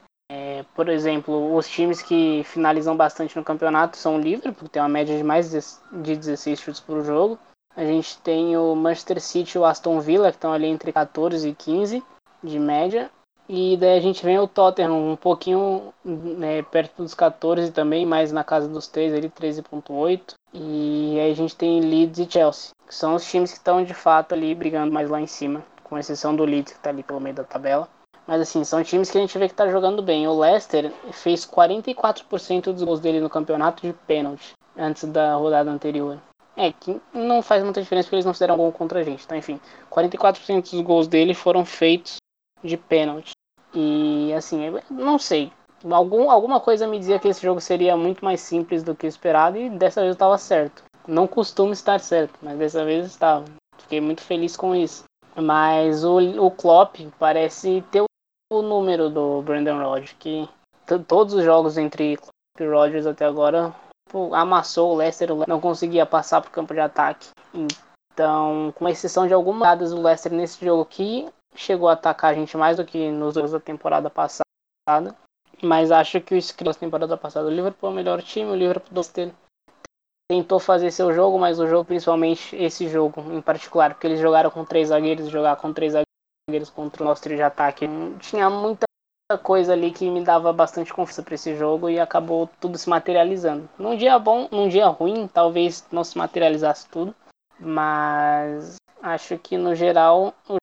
Por 0.76 0.90
exemplo, 0.90 1.56
os 1.56 1.68
times 1.68 2.02
que 2.02 2.44
finalizam 2.46 2.96
bastante 2.96 3.36
no 3.36 3.44
campeonato 3.44 3.98
são 3.98 4.18
o 4.18 4.20
Liverpool, 4.20 4.66
que 4.66 4.70
tem 4.70 4.82
uma 4.82 4.90
média 4.90 5.18
de 5.18 5.24
mais 5.24 5.52
de 5.52 6.16
16 6.16 6.60
chutes 6.60 6.82
por 6.82 7.04
jogo. 7.04 7.38
A 7.76 7.84
gente 7.84 8.18
tem 8.20 8.58
o 8.58 8.76
Manchester 8.76 9.22
City 9.22 9.58
e 9.58 9.60
o 9.60 9.66
Aston 9.66 10.00
Villa, 10.00 10.32
que 10.32 10.38
estão 10.38 10.52
ali 10.52 10.66
entre 10.66 10.92
14 10.92 11.48
e 11.48 11.54
15 11.54 12.04
de 12.44 12.60
média. 12.60 13.10
E 13.50 13.78
daí 13.78 13.98
a 13.98 14.02
gente 14.02 14.26
vem 14.26 14.38
o 14.40 14.48
Tottenham 14.48 15.12
um 15.12 15.16
pouquinho 15.16 15.94
né, 16.04 16.62
perto 16.64 17.02
dos 17.02 17.14
14 17.14 17.72
também, 17.72 18.06
mais 18.06 18.32
na 18.32 18.44
casa 18.44 18.68
dos 18.68 18.88
3, 18.88 19.14
ali 19.14 19.30
13.8. 19.30 20.34
E 20.54 21.18
aí 21.20 21.32
a 21.32 21.36
gente 21.36 21.56
tem 21.56 21.80
Leeds 21.80 22.20
e 22.20 22.30
Chelsea, 22.30 22.72
que 22.86 22.94
são 22.94 23.16
os 23.16 23.30
times 23.30 23.52
que 23.52 23.58
estão 23.58 23.84
de 23.84 23.94
fato 23.94 24.34
ali 24.34 24.54
brigando 24.54 24.92
mais 24.92 25.10
lá 25.10 25.22
em 25.22 25.28
cima, 25.28 25.64
com 25.84 25.98
exceção 25.98 26.36
do 26.36 26.44
Leeds 26.44 26.74
que 26.74 26.80
está 26.80 26.90
ali 26.90 27.04
pelo 27.04 27.22
meio 27.22 27.36
da 27.36 27.44
tabela. 27.44 27.88
Mas 28.28 28.42
assim, 28.42 28.64
são 28.64 28.84
times 28.84 29.10
que 29.10 29.18
a 29.18 29.22
gente 29.22 29.38
vê 29.38 29.48
que 29.48 29.56
tá 29.56 29.70
jogando 29.70 30.02
bem. 30.02 30.28
O 30.28 30.38
Leicester 30.38 30.92
fez 31.12 31.46
44% 31.46 32.74
dos 32.74 32.84
gols 32.84 33.00
dele 33.00 33.22
no 33.22 33.30
campeonato 33.30 33.82
de 33.88 33.94
pênalti 33.94 34.52
antes 34.78 35.06
da 35.06 35.36
rodada 35.36 35.72
anterior. 35.72 36.20
É, 36.56 36.74
que 36.74 37.00
não 37.14 37.42
faz 37.42 37.64
muita 37.64 37.82
diferença 37.82 38.08
porque 38.08 38.16
eles 38.16 38.26
não 38.26 38.34
fizeram 38.34 38.58
gol 38.58 38.72
contra 38.72 39.00
a 39.00 39.04
gente. 39.04 39.24
Então, 39.24 39.38
enfim, 39.38 39.60
44% 39.90 40.72
dos 40.72 40.82
gols 40.82 41.08
dele 41.08 41.34
foram 41.34 41.64
feitos 41.64 42.18
de 42.64 42.76
pênalti. 42.76 43.32
E 43.74 44.34
assim, 44.34 44.74
não 44.90 45.18
sei. 45.18 45.52
Algum, 45.90 46.32
alguma 46.32 46.60
coisa 46.60 46.88
me 46.88 46.98
dizia 46.98 47.20
que 47.20 47.28
esse 47.28 47.42
jogo 47.42 47.62
seria 47.62 47.96
muito 47.96 48.26
mais 48.26 48.42
simples 48.42 48.84
do 48.84 48.96
que 48.96 49.06
esperado 49.06 49.58
e 49.58 49.70
dessa 49.70 50.02
vez 50.02 50.10
eu 50.10 50.14
estava 50.14 50.38
certo. 50.38 50.84
Não 51.08 51.28
costuma 51.28 51.72
estar 51.72 52.00
certo, 52.00 52.34
mas 52.42 52.58
dessa 52.58 52.84
vez 52.84 53.06
estava. 53.06 53.46
Fiquei 53.78 54.02
muito 54.02 54.22
feliz 54.22 54.58
com 54.58 54.76
isso. 54.76 55.04
Mas 55.36 56.04
o, 56.04 56.18
o 56.44 56.50
Klopp 56.50 56.96
parece 57.20 57.84
ter 57.92 58.04
o 58.50 58.62
número 58.62 59.10
do 59.10 59.42
Brandon 59.42 59.82
Rodgers, 59.82 60.16
que 60.18 60.48
todos 61.08 61.34
os 61.34 61.44
jogos 61.44 61.78
entre 61.78 62.18
Klopp 62.18 62.32
e 62.60 62.66
Rodgers 62.66 63.06
até 63.06 63.26
agora 63.26 63.74
pô, 64.10 64.34
amassou 64.34 64.94
o 64.94 64.96
Leicester, 64.96 65.30
não 65.48 65.60
conseguia 65.60 66.06
passar 66.06 66.42
para 66.42 66.50
o 66.50 66.54
campo 66.54 66.74
de 66.74 66.80
ataque. 66.80 67.30
Então, 68.14 68.74
com 68.76 68.88
exceção 68.88 69.28
de 69.28 69.34
algumas 69.34 69.68
dadas, 69.68 69.94
o 69.94 70.02
Leicester 70.02 70.32
nesse 70.32 70.64
jogo 70.64 70.84
aqui 70.84 71.28
chegou 71.56 71.90
a 71.90 71.94
atacar 71.94 72.32
a 72.32 72.36
gente 72.36 72.56
mais 72.56 72.78
do 72.78 72.86
que 72.86 73.12
nos 73.12 73.36
jogos 73.36 73.52
da 73.52 73.60
temporada 73.60 74.10
passada. 74.10 75.16
Mas 75.62 75.92
acho 75.92 76.22
que 76.22 76.36
o 76.36 76.38
script 76.38 76.74
da 76.76 76.80
temporada 76.80 77.18
passada, 77.18 77.48
o 77.48 77.52
Liverpool 77.52 77.90
é 77.90 77.92
o 77.92 77.96
melhor 77.96 78.22
time, 78.22 78.52
o 78.52 78.56
Liverpool 78.56 78.94
Leicester 78.94 79.34
tentou 80.30 80.60
fazer 80.60 80.92
seu 80.92 81.14
jogo, 81.14 81.40
mas 81.40 81.60
o 81.60 81.68
jogo, 81.68 81.86
principalmente 81.86 82.56
esse 82.56 82.88
jogo 82.88 83.22
em 83.34 83.42
particular, 83.42 83.94
porque 83.94 84.06
eles 84.06 84.20
jogaram 84.20 84.52
com 84.52 84.66
três 84.66 84.90
zagueiros, 84.90 85.30
jogar 85.30 85.56
com 85.56 85.74
três 85.74 85.94
zagueiros 86.50 86.70
contra 86.70 87.04
o 87.04 87.06
nosso 87.06 87.22
trio 87.22 87.36
de 87.36 87.44
ataque, 87.44 87.86
tinha 88.22 88.50
muita 88.50 88.88
coisa 89.44 89.74
ali 89.74 89.92
que 89.92 90.10
me 90.10 90.24
dava 90.24 90.54
bastante 90.54 90.94
confiança 90.94 91.22
para 91.22 91.36
esse 91.36 91.54
jogo 91.58 91.90
e 91.90 92.00
acabou 92.00 92.48
tudo 92.62 92.78
se 92.78 92.88
materializando. 92.88 93.70
Num 93.78 93.98
dia 93.98 94.18
bom, 94.18 94.48
num 94.50 94.70
dia 94.70 94.88
ruim, 94.88 95.28
talvez 95.28 95.86
não 95.92 96.06
se 96.06 96.18
materializasse 96.18 96.88
tudo, 96.88 97.14
mas 97.60 98.78
acho 99.02 99.38
que 99.38 99.58
no 99.58 99.76
geral 99.76 100.34
o 100.48 100.56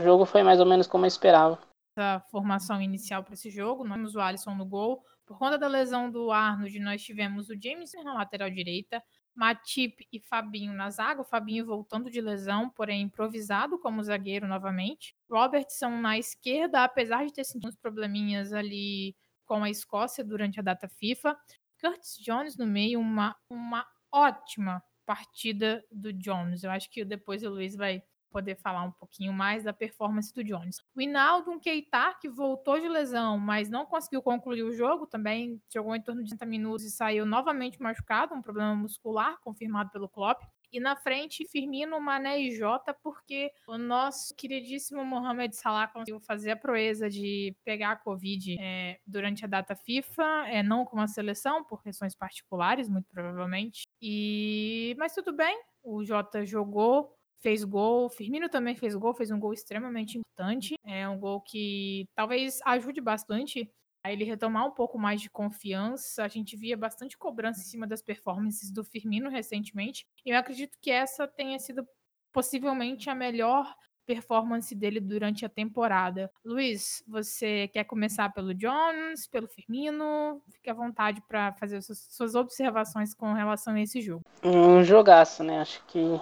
jogo 0.00 0.24
foi 0.24 0.44
mais 0.44 0.60
ou 0.60 0.66
menos 0.66 0.86
como 0.86 1.06
eu 1.06 1.08
esperava. 1.08 1.58
A 1.98 2.20
formação 2.30 2.80
inicial 2.80 3.24
para 3.24 3.34
esse 3.34 3.50
jogo, 3.50 3.82
nós 3.82 3.96
temos 3.96 4.14
o 4.14 4.20
Alisson 4.20 4.54
no 4.54 4.64
gol. 4.64 5.02
Por 5.26 5.36
conta 5.38 5.58
da 5.58 5.66
lesão 5.66 6.08
do 6.08 6.30
Arnold, 6.30 6.78
nós 6.78 7.02
tivemos 7.02 7.48
o 7.48 7.60
James 7.60 7.90
na 8.04 8.14
lateral 8.14 8.48
direita, 8.48 9.02
Matip 9.34 10.06
e 10.12 10.20
Fabinho 10.20 10.72
na 10.72 10.90
zaga, 10.90 11.22
o 11.22 11.24
Fabinho 11.24 11.64
voltando 11.64 12.10
de 12.10 12.20
lesão, 12.20 12.68
porém 12.70 13.02
improvisado 13.02 13.78
como 13.78 14.02
zagueiro 14.02 14.46
novamente. 14.46 15.16
Robertson 15.30 16.00
na 16.00 16.18
esquerda, 16.18 16.84
apesar 16.84 17.24
de 17.24 17.32
ter 17.32 17.44
sentido 17.44 17.68
uns 17.68 17.76
probleminhas 17.76 18.52
ali 18.52 19.16
com 19.44 19.64
a 19.64 19.70
Escócia 19.70 20.24
durante 20.24 20.60
a 20.60 20.62
data 20.62 20.88
FIFA. 20.88 21.36
Curtis 21.80 22.16
Jones 22.18 22.56
no 22.56 22.66
meio, 22.66 23.00
uma, 23.00 23.36
uma 23.50 23.86
ótima 24.12 24.82
partida 25.04 25.84
do 25.90 26.12
Jones. 26.12 26.62
Eu 26.62 26.70
acho 26.70 26.90
que 26.90 27.04
depois 27.04 27.42
o 27.42 27.50
Luiz 27.50 27.74
vai 27.74 28.02
poder 28.32 28.56
falar 28.56 28.82
um 28.82 28.90
pouquinho 28.90 29.32
mais 29.32 29.62
da 29.62 29.72
performance 29.72 30.34
do 30.34 30.42
Jones. 30.42 30.78
O 30.96 31.00
Inaldo 31.00 31.60
Keita, 31.60 32.14
que 32.20 32.28
voltou 32.28 32.80
de 32.80 32.88
lesão, 32.88 33.38
mas 33.38 33.68
não 33.68 33.84
conseguiu 33.84 34.22
concluir 34.22 34.62
o 34.62 34.72
jogo, 34.72 35.06
também 35.06 35.60
jogou 35.72 35.94
em 35.94 36.02
torno 36.02 36.22
de 36.22 36.30
30 36.30 36.46
minutos 36.46 36.84
e 36.84 36.90
saiu 36.90 37.26
novamente 37.26 37.80
machucado, 37.80 38.34
um 38.34 38.42
problema 38.42 38.74
muscular 38.74 39.38
confirmado 39.42 39.90
pelo 39.90 40.08
Klopp. 40.08 40.42
E 40.72 40.80
na 40.80 40.96
frente, 40.96 41.46
Firmino, 41.46 42.00
Mané 42.00 42.40
e 42.40 42.56
Jota, 42.56 42.94
porque 42.94 43.52
o 43.68 43.76
nosso 43.76 44.34
queridíssimo 44.34 45.04
Mohamed 45.04 45.54
Salah 45.54 45.86
conseguiu 45.86 46.18
fazer 46.20 46.52
a 46.52 46.56
proeza 46.56 47.10
de 47.10 47.54
pegar 47.62 47.92
a 47.92 47.96
Covid 47.96 48.56
é, 48.58 48.98
durante 49.06 49.44
a 49.44 49.48
data 49.48 49.76
FIFA, 49.76 50.46
é, 50.46 50.62
não 50.62 50.86
com 50.86 50.98
a 50.98 51.06
seleção, 51.06 51.62
por 51.62 51.82
questões 51.82 52.16
particulares, 52.16 52.88
muito 52.88 53.06
provavelmente. 53.10 53.82
E 54.00 54.96
Mas 54.98 55.12
tudo 55.14 55.34
bem, 55.34 55.60
o 55.84 56.02
Jota 56.04 56.42
jogou, 56.46 57.14
fez 57.42 57.64
gol. 57.64 58.08
Firmino 58.08 58.48
também 58.48 58.74
fez 58.74 58.94
gol, 58.94 59.12
fez 59.12 59.30
um 59.30 59.38
gol 59.38 59.52
extremamente 59.52 60.18
importante. 60.18 60.74
É 60.86 61.06
um 61.08 61.18
gol 61.18 61.40
que 61.40 62.06
talvez 62.14 62.60
ajude 62.64 63.00
bastante 63.00 63.70
a 64.04 64.12
ele 64.12 64.24
retomar 64.24 64.66
um 64.66 64.70
pouco 64.70 64.98
mais 64.98 65.20
de 65.20 65.28
confiança. 65.28 66.24
A 66.24 66.28
gente 66.28 66.56
via 66.56 66.76
bastante 66.76 67.18
cobrança 67.18 67.60
em 67.60 67.64
cima 67.64 67.86
das 67.86 68.02
performances 68.02 68.70
do 68.70 68.84
Firmino 68.84 69.28
recentemente. 69.28 70.06
E 70.24 70.30
eu 70.30 70.38
acredito 70.38 70.78
que 70.80 70.90
essa 70.90 71.26
tenha 71.26 71.58
sido 71.58 71.86
possivelmente 72.32 73.10
a 73.10 73.14
melhor 73.14 73.74
performance 74.04 74.74
dele 74.74 74.98
durante 74.98 75.44
a 75.44 75.48
temporada. 75.48 76.30
Luiz, 76.44 77.04
você 77.06 77.68
quer 77.68 77.84
começar 77.84 78.28
pelo 78.30 78.52
Jones, 78.52 79.28
pelo 79.28 79.46
Firmino? 79.46 80.42
Fique 80.50 80.68
à 80.68 80.74
vontade 80.74 81.22
para 81.28 81.52
fazer 81.52 81.80
suas 81.82 82.34
observações 82.34 83.14
com 83.14 83.32
relação 83.32 83.74
a 83.74 83.80
esse 83.80 84.00
jogo. 84.00 84.22
Um 84.42 84.82
jogaço, 84.82 85.44
né? 85.44 85.60
Acho 85.60 85.84
que 85.86 86.20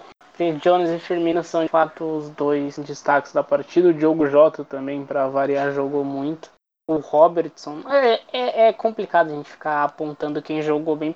Jones 0.62 0.90
e 0.90 0.98
Firmino 0.98 1.44
são 1.44 1.62
de 1.64 1.68
fato 1.68 2.04
os 2.04 2.30
dois 2.30 2.78
destaques 2.78 3.32
da 3.32 3.42
partida. 3.42 3.88
O 3.88 3.94
Diogo 3.94 4.26
Jota 4.26 4.64
também, 4.64 5.04
para 5.04 5.28
variar, 5.28 5.72
jogou 5.72 6.04
muito. 6.04 6.50
O 6.88 6.96
Robertson. 6.96 7.82
É, 7.88 8.20
é, 8.32 8.68
é 8.68 8.72
complicado 8.72 9.28
a 9.28 9.34
gente 9.34 9.50
ficar 9.50 9.84
apontando 9.84 10.42
quem 10.42 10.62
jogou 10.62 10.96
bem. 10.96 11.14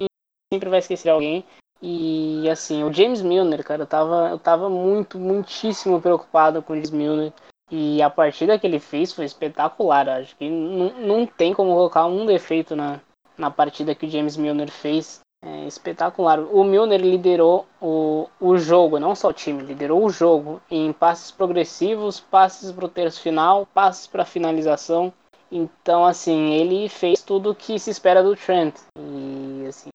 Sempre 0.52 0.69
vai 0.69 0.78
esquecer 0.78 1.09
alguém. 1.09 1.45
E 1.83 2.49
assim, 2.49 2.85
o 2.85 2.93
James 2.93 3.21
Milner, 3.21 3.64
cara, 3.64 3.83
eu 3.83 3.87
tava, 3.87 4.28
eu 4.31 4.38
tava 4.38 4.71
muito, 4.71 5.19
muitíssimo 5.19 6.00
preocupado 6.00 6.62
com 6.62 6.73
o 6.73 6.76
James 6.76 6.90
Milner. 6.90 7.33
E 7.71 8.02
a 8.02 8.11
partida 8.11 8.59
que 8.59 8.66
ele 8.66 8.78
fez 8.78 9.12
foi 9.12 9.25
espetacular. 9.25 10.09
Acho 10.09 10.37
que 10.37 10.49
não, 10.49 10.90
não 11.00 11.26
tem 11.26 11.52
como 11.52 11.75
colocar 11.75 12.07
um 12.07 12.26
defeito 12.26 12.76
na, 12.76 13.00
na 13.37 13.50
partida 13.50 13.95
que 13.95 14.07
o 14.07 14.11
James 14.11 14.37
Milner 14.37 14.71
fez. 14.71 15.21
É 15.47 15.67
espetacular. 15.67 16.41
O 16.41 16.65
Milner 16.65 17.01
liderou 17.01 17.67
o, 17.81 18.29
o 18.41 18.57
jogo, 18.57 18.99
não 18.99 19.15
só 19.15 19.29
o 19.29 19.33
time, 19.33 19.63
liderou 19.63 20.03
o 20.03 20.09
jogo 20.09 20.61
em 20.71 20.91
passes 20.91 21.31
progressivos, 21.31 22.19
passes 22.19 22.73
para 22.73 22.87
o 22.87 22.89
terço 22.89 23.21
final, 23.21 23.67
passes 23.67 24.07
para 24.07 24.25
finalização. 24.25 25.13
Então, 25.53 26.05
assim, 26.05 26.55
ele 26.55 26.89
fez 26.89 27.21
tudo 27.21 27.51
o 27.51 27.55
que 27.55 27.79
se 27.79 27.91
espera 27.91 28.23
do 28.23 28.35
Trent. 28.35 28.75
E, 28.99 29.67
assim, 29.69 29.91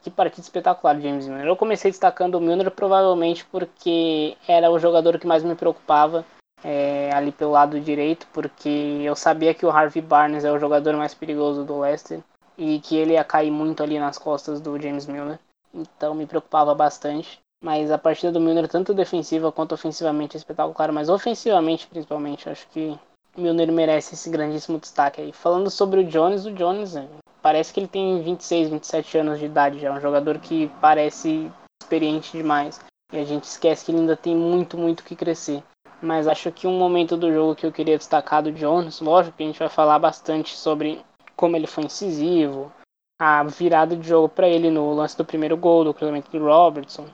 que 0.00 0.10
partida 0.10 0.42
espetacular, 0.42 1.00
James 1.00 1.26
Milner. 1.26 1.48
Eu 1.48 1.56
comecei 1.56 1.90
destacando 1.90 2.36
o 2.36 2.40
Milner 2.40 2.70
provavelmente 2.70 3.44
porque 3.46 4.36
era 4.46 4.70
o 4.70 4.78
jogador 4.78 5.18
que 5.18 5.26
mais 5.26 5.42
me 5.42 5.56
preocupava 5.56 6.24
é, 6.62 7.10
ali 7.12 7.32
pelo 7.32 7.50
lado 7.50 7.80
direito, 7.80 8.28
porque 8.32 9.00
eu 9.02 9.16
sabia 9.16 9.52
que 9.52 9.66
o 9.66 9.70
Harvey 9.70 10.00
Barnes 10.00 10.44
é 10.44 10.52
o 10.52 10.58
jogador 10.58 10.96
mais 10.96 11.12
perigoso 11.12 11.64
do 11.64 11.80
Leicester 11.80 12.20
e 12.56 12.80
que 12.80 12.96
ele 12.96 13.14
ia 13.14 13.24
cair 13.24 13.50
muito 13.50 13.82
ali 13.82 13.98
nas 13.98 14.18
costas 14.18 14.60
do 14.60 14.78
James 14.80 15.06
Milner. 15.06 15.38
Então 15.72 16.14
me 16.14 16.26
preocupava 16.26 16.74
bastante. 16.74 17.38
Mas 17.62 17.90
a 17.90 17.96
partida 17.96 18.30
do 18.30 18.40
Milner, 18.40 18.68
tanto 18.68 18.92
defensiva 18.92 19.50
quanto 19.50 19.74
ofensivamente, 19.74 20.36
é 20.36 20.38
espetacular, 20.38 20.92
mas 20.92 21.08
ofensivamente 21.08 21.86
principalmente, 21.86 22.48
acho 22.48 22.68
que 22.68 22.98
o 23.34 23.40
Milner 23.40 23.72
merece 23.72 24.14
esse 24.14 24.28
grandíssimo 24.28 24.78
destaque 24.78 25.20
aí. 25.22 25.32
Falando 25.32 25.70
sobre 25.70 26.00
o 26.00 26.04
Jones, 26.04 26.44
o 26.44 26.52
Jones 26.52 26.94
é, 26.94 27.08
parece 27.40 27.72
que 27.72 27.80
ele 27.80 27.88
tem 27.88 28.22
26, 28.22 28.68
27 28.68 29.18
anos 29.18 29.38
de 29.38 29.46
idade 29.46 29.80
já. 29.80 29.88
É 29.88 29.92
um 29.92 30.00
jogador 30.00 30.38
que 30.38 30.70
parece 30.80 31.50
experiente 31.82 32.36
demais. 32.36 32.78
E 33.12 33.18
a 33.18 33.24
gente 33.24 33.44
esquece 33.44 33.84
que 33.84 33.92
ele 33.92 34.00
ainda 34.00 34.16
tem 34.16 34.36
muito, 34.36 34.76
muito 34.76 35.02
que 35.02 35.16
crescer. 35.16 35.62
Mas 36.02 36.28
acho 36.28 36.52
que 36.52 36.66
um 36.66 36.78
momento 36.78 37.16
do 37.16 37.32
jogo 37.32 37.54
que 37.54 37.64
eu 37.64 37.72
queria 37.72 37.96
destacar 37.96 38.42
do 38.42 38.52
Jones, 38.52 39.00
lógico 39.00 39.36
que 39.36 39.42
a 39.42 39.46
gente 39.46 39.58
vai 39.58 39.70
falar 39.70 39.98
bastante 39.98 40.54
sobre 40.54 41.02
como 41.36 41.56
ele 41.56 41.66
foi 41.66 41.84
incisivo, 41.84 42.72
a 43.20 43.42
virada 43.44 43.96
de 43.96 44.06
jogo 44.06 44.28
para 44.28 44.48
ele 44.48 44.70
no 44.70 44.92
lance 44.92 45.16
do 45.16 45.24
primeiro 45.24 45.56
gol, 45.56 45.84
do 45.84 45.94
cruzamento 45.94 46.30
do 46.30 46.44
Robertson. 46.44 47.06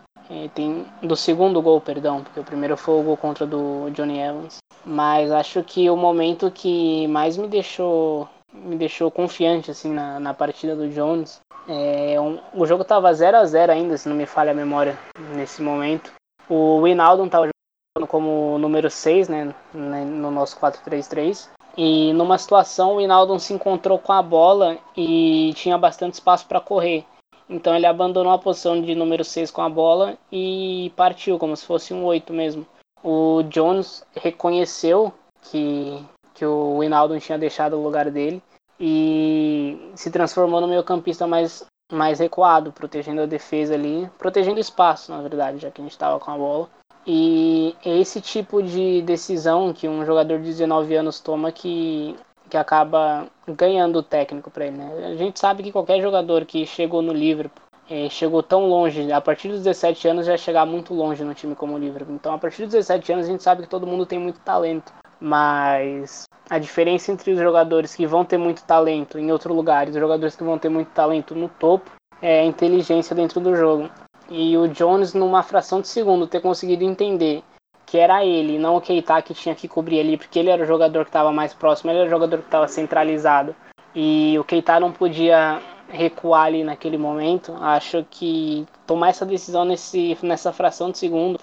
Tem 0.55 0.87
do 1.03 1.17
segundo 1.17 1.61
gol, 1.61 1.81
perdão, 1.81 2.23
porque 2.23 2.39
o 2.39 2.45
primeiro 2.45 2.77
foi 2.77 3.01
o 3.01 3.03
gol 3.03 3.17
contra 3.17 3.45
do 3.45 3.91
Johnny 3.91 4.21
Evans. 4.21 4.59
Mas 4.85 5.33
acho 5.33 5.63
que 5.65 5.91
o 5.91 5.97
momento 5.97 6.51
que 6.51 7.07
mais 7.09 7.37
me 7.37 7.49
deixou 7.49 8.29
me 8.53 8.77
deixou 8.77 9.11
confiante 9.11 9.71
assim 9.71 9.93
na, 9.93 10.19
na 10.21 10.35
partida 10.35 10.75
do 10.75 10.89
Jones. 10.89 11.41
É, 11.69 12.21
um, 12.21 12.41
o 12.55 12.67
jogo 12.67 12.83
estava 12.83 13.13
0 13.13 13.37
a 13.37 13.45
0 13.45 13.73
ainda, 13.73 13.97
se 13.97 14.09
não 14.09 14.17
me 14.17 14.27
falha 14.27 14.51
a 14.51 14.55
memória 14.55 14.99
nesse 15.35 15.63
momento. 15.63 16.13
O 16.49 16.83
Winaldo 16.83 17.25
estava 17.25 17.49
jogando 17.97 18.09
como 18.09 18.59
número 18.59 18.91
6, 18.91 19.29
né, 19.29 19.55
no 19.73 20.31
nosso 20.31 20.59
4-3-3. 20.59 21.49
E 21.77 22.13
numa 22.13 22.39
situação 22.39 22.97
o 22.97 23.01
Hinaldo 23.01 23.39
se 23.39 23.53
encontrou 23.53 23.99
com 23.99 24.13
a 24.13 24.23
bola 24.23 24.79
e 24.97 25.53
tinha 25.55 25.79
bastante 25.79 26.15
espaço 26.15 26.47
para 26.47 26.61
correr. 26.61 27.05
Então 27.49 27.75
ele 27.75 27.87
abandonou 27.87 28.33
a 28.33 28.39
posição 28.39 28.81
de 28.81 28.95
número 28.95 29.25
6 29.25 29.51
com 29.51 29.63
a 29.63 29.69
bola 29.69 30.17
e 30.31 30.93
partiu, 30.97 31.39
como 31.39 31.57
se 31.57 31.67
fosse 31.67 31.93
um 31.93 32.05
8 32.05 32.33
mesmo. 32.33 32.67
O 33.03 33.43
Jones 33.45 34.05
reconheceu 34.15 35.13
que, 35.43 36.05
que 36.35 36.45
o 36.45 36.83
Hinaldo 36.83 37.19
tinha 37.19 37.39
deixado 37.39 37.77
o 37.77 37.83
lugar 37.83 38.11
dele 38.11 38.43
e 38.79 39.91
se 39.95 40.11
transformou 40.11 40.61
no 40.61 40.69
meio 40.69 40.85
campista 40.85 41.27
mais, 41.27 41.67
mais 41.93 42.19
recuado, 42.19 42.73
protegendo 42.73 43.23
a 43.23 43.27
defesa 43.27 43.75
ali, 43.75 44.09
protegendo 44.19 44.61
espaço, 44.61 45.11
na 45.11 45.21
verdade, 45.21 45.59
já 45.59 45.71
que 45.71 45.81
a 45.81 45.85
gente 45.85 45.93
estava 45.93 46.21
com 46.21 46.31
a 46.31 46.37
bola. 46.39 46.71
E 47.13 47.75
é 47.85 47.99
esse 47.99 48.21
tipo 48.21 48.63
de 48.63 49.03
decisão 49.03 49.73
que 49.73 49.89
um 49.89 50.07
jogador 50.07 50.39
de 50.39 50.45
19 50.45 50.95
anos 50.95 51.19
toma 51.19 51.51
que, 51.51 52.15
que 52.49 52.57
acaba 52.57 53.27
ganhando 53.49 53.99
o 53.99 54.03
técnico 54.03 54.49
para 54.49 54.67
ele. 54.67 54.77
Né? 54.77 55.07
A 55.07 55.17
gente 55.17 55.41
sabe 55.41 55.65
que 55.65 55.73
qualquer 55.73 56.01
jogador 56.01 56.47
que 56.47 56.65
chegou 56.65 57.03
no 57.03 57.13
Liverpool 57.13 57.65
é, 57.91 58.09
chegou 58.09 58.45
tão 58.45 58.69
longe, 58.69 59.11
a 59.11 59.21
partir 59.21 59.49
dos 59.49 59.65
17 59.65 60.07
anos 60.07 60.27
já 60.27 60.37
chegar 60.37 60.65
muito 60.65 60.95
longe 60.95 61.25
no 61.25 61.35
time 61.35 61.57
como 61.57 61.75
o 61.75 61.79
Liverpool. 61.79 62.15
Então, 62.15 62.33
a 62.33 62.39
partir 62.39 62.63
dos 62.63 62.75
17 62.75 63.13
anos, 63.13 63.27
a 63.27 63.31
gente 63.33 63.43
sabe 63.43 63.63
que 63.63 63.69
todo 63.69 63.89
mundo 63.89 64.07
tem 64.07 64.21
muito 64.21 64.39
talento. 64.39 64.93
Mas 65.21 66.27
a 66.49 66.61
diferença 66.61 67.11
entre 67.11 67.33
os 67.33 67.41
jogadores 67.41 67.97
que 67.97 68.07
vão 68.07 68.25
ter 68.25 68.39
muito 68.39 68.63
talento 68.63 69.19
em 69.19 69.33
outro 69.33 69.53
lugar 69.53 69.89
e 69.89 69.91
os 69.91 69.97
jogadores 69.97 70.37
que 70.37 70.45
vão 70.45 70.61
ter 70.61 70.69
muito 70.69 70.93
talento 70.93 71.35
no 71.35 71.49
topo 71.49 71.91
é 72.23 72.43
a 72.43 72.45
inteligência 72.45 73.17
dentro 73.17 73.41
do 73.41 73.57
jogo 73.57 73.91
e 74.31 74.57
o 74.57 74.69
Jones, 74.69 75.13
numa 75.13 75.43
fração 75.43 75.81
de 75.81 75.89
segundo, 75.89 76.27
ter 76.27 76.41
conseguido 76.41 76.85
entender 76.85 77.43
que 77.85 77.99
era 77.99 78.25
ele, 78.25 78.57
não 78.57 78.77
o 78.77 78.81
Keita 78.81 79.21
que 79.21 79.35
tinha 79.35 79.55
que 79.55 79.67
cobrir 79.67 79.99
ali, 79.99 80.17
porque 80.17 80.39
ele 80.39 80.49
era 80.49 80.63
o 80.63 80.67
jogador 80.67 81.05
que 81.05 81.09
estava 81.09 81.33
mais 81.33 81.53
próximo, 81.53 81.91
ele 81.91 81.99
era 81.99 82.07
o 82.07 82.11
jogador 82.11 82.39
que 82.39 82.45
estava 82.45 82.69
centralizado. 82.69 83.55
E 83.93 84.39
o 84.39 84.45
Keita 84.45 84.79
não 84.79 84.93
podia 84.93 85.61
recuar 85.89 86.45
ali 86.45 86.63
naquele 86.63 86.97
momento. 86.97 87.53
Acho 87.61 88.07
que 88.09 88.65
tomar 88.87 89.09
essa 89.09 89.27
decisão 89.27 89.65
nesse, 89.65 90.17
nessa 90.23 90.53
fração 90.53 90.93
de 90.93 90.99
segundo 90.99 91.41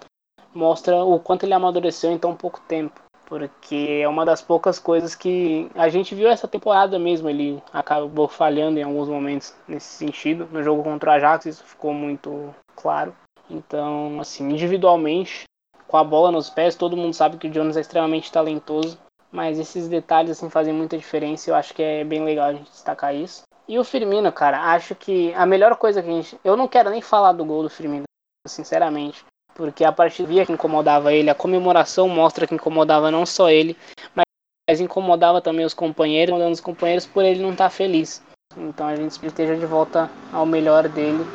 mostra 0.54 1.04
o 1.04 1.20
quanto 1.20 1.44
ele 1.44 1.54
amadureceu 1.54 2.10
em 2.12 2.18
tão 2.18 2.34
pouco 2.34 2.62
tempo. 2.62 3.02
Porque 3.26 4.00
é 4.02 4.08
uma 4.08 4.26
das 4.26 4.42
poucas 4.42 4.80
coisas 4.80 5.14
que 5.14 5.70
a 5.76 5.90
gente 5.90 6.16
viu 6.16 6.30
essa 6.30 6.48
temporada 6.48 6.98
mesmo. 6.98 7.30
Ele 7.30 7.62
acabou 7.74 8.30
falhando 8.30 8.80
em 8.80 8.84
alguns 8.84 9.10
momentos 9.10 9.54
nesse 9.68 9.88
sentido. 9.88 10.48
No 10.50 10.64
jogo 10.64 10.82
contra 10.82 11.12
o 11.12 11.14
Ajax, 11.14 11.46
isso 11.46 11.66
ficou 11.66 11.94
muito 11.94 12.56
claro. 12.78 13.14
Então, 13.50 14.20
assim, 14.20 14.50
individualmente, 14.50 15.44
com 15.88 15.98
a 15.98 16.04
bola 16.04 16.32
nos 16.32 16.50
pés, 16.50 16.76
todo 16.76 16.98
mundo 16.98 17.14
sabe 17.14 17.38
que 17.38 17.48
o 17.48 17.50
Jones 17.50 17.78
é 17.78 17.82
extremamente 17.82 18.32
talentoso, 18.32 18.98
mas 19.32 19.60
esses 19.60 19.88
detalhes 19.88 20.32
assim 20.32 20.50
fazem 20.50 20.74
muita 20.74 20.98
diferença 20.98 21.50
e 21.50 21.52
eu 21.52 21.56
acho 21.56 21.74
que 21.74 21.82
é 21.82 22.04
bem 22.04 22.24
legal 22.24 22.50
a 22.50 22.54
gente 22.54 22.70
destacar 22.70 23.16
isso. 23.16 23.44
E 23.68 23.78
o 23.78 23.84
Firmino, 23.84 24.32
cara, 24.32 24.74
acho 24.74 24.96
que 24.96 25.34
a 25.34 25.46
melhor 25.46 25.76
coisa 25.76 26.02
que 26.02 26.10
a 26.10 26.14
gente. 26.14 26.40
Eu 26.44 26.56
não 26.56 26.68
quero 26.68 26.90
nem 26.90 27.02
falar 27.02 27.34
do 27.34 27.44
gol 27.44 27.64
do 27.64 27.70
Firmino, 27.70 28.06
sinceramente. 28.48 29.26
Porque 29.56 29.84
a 29.84 29.92
partida 29.92 30.46
que 30.46 30.52
incomodava 30.52 31.12
ele, 31.12 31.30
a 31.30 31.36
comemoração 31.36 32.08
mostra 32.08 32.46
que 32.46 32.54
incomodava 32.54 33.10
não 33.10 33.26
só 33.26 33.50
ele, 33.50 33.76
mas 34.16 34.80
incomodava 34.80 35.42
também 35.42 35.66
os 35.66 35.74
companheiros, 35.74 36.30
incomodando 36.30 36.54
os 36.54 36.62
companheiros 36.62 37.06
por 37.06 37.26
ele 37.26 37.42
não 37.42 37.52
estar 37.52 37.66
tá 37.66 37.70
feliz. 37.70 38.22
Então 38.56 38.88
a 38.88 38.96
gente 38.96 39.26
esteja 39.26 39.56
de 39.58 39.66
volta 39.66 40.10
ao 40.32 40.46
melhor 40.46 40.88
dele 40.88 41.26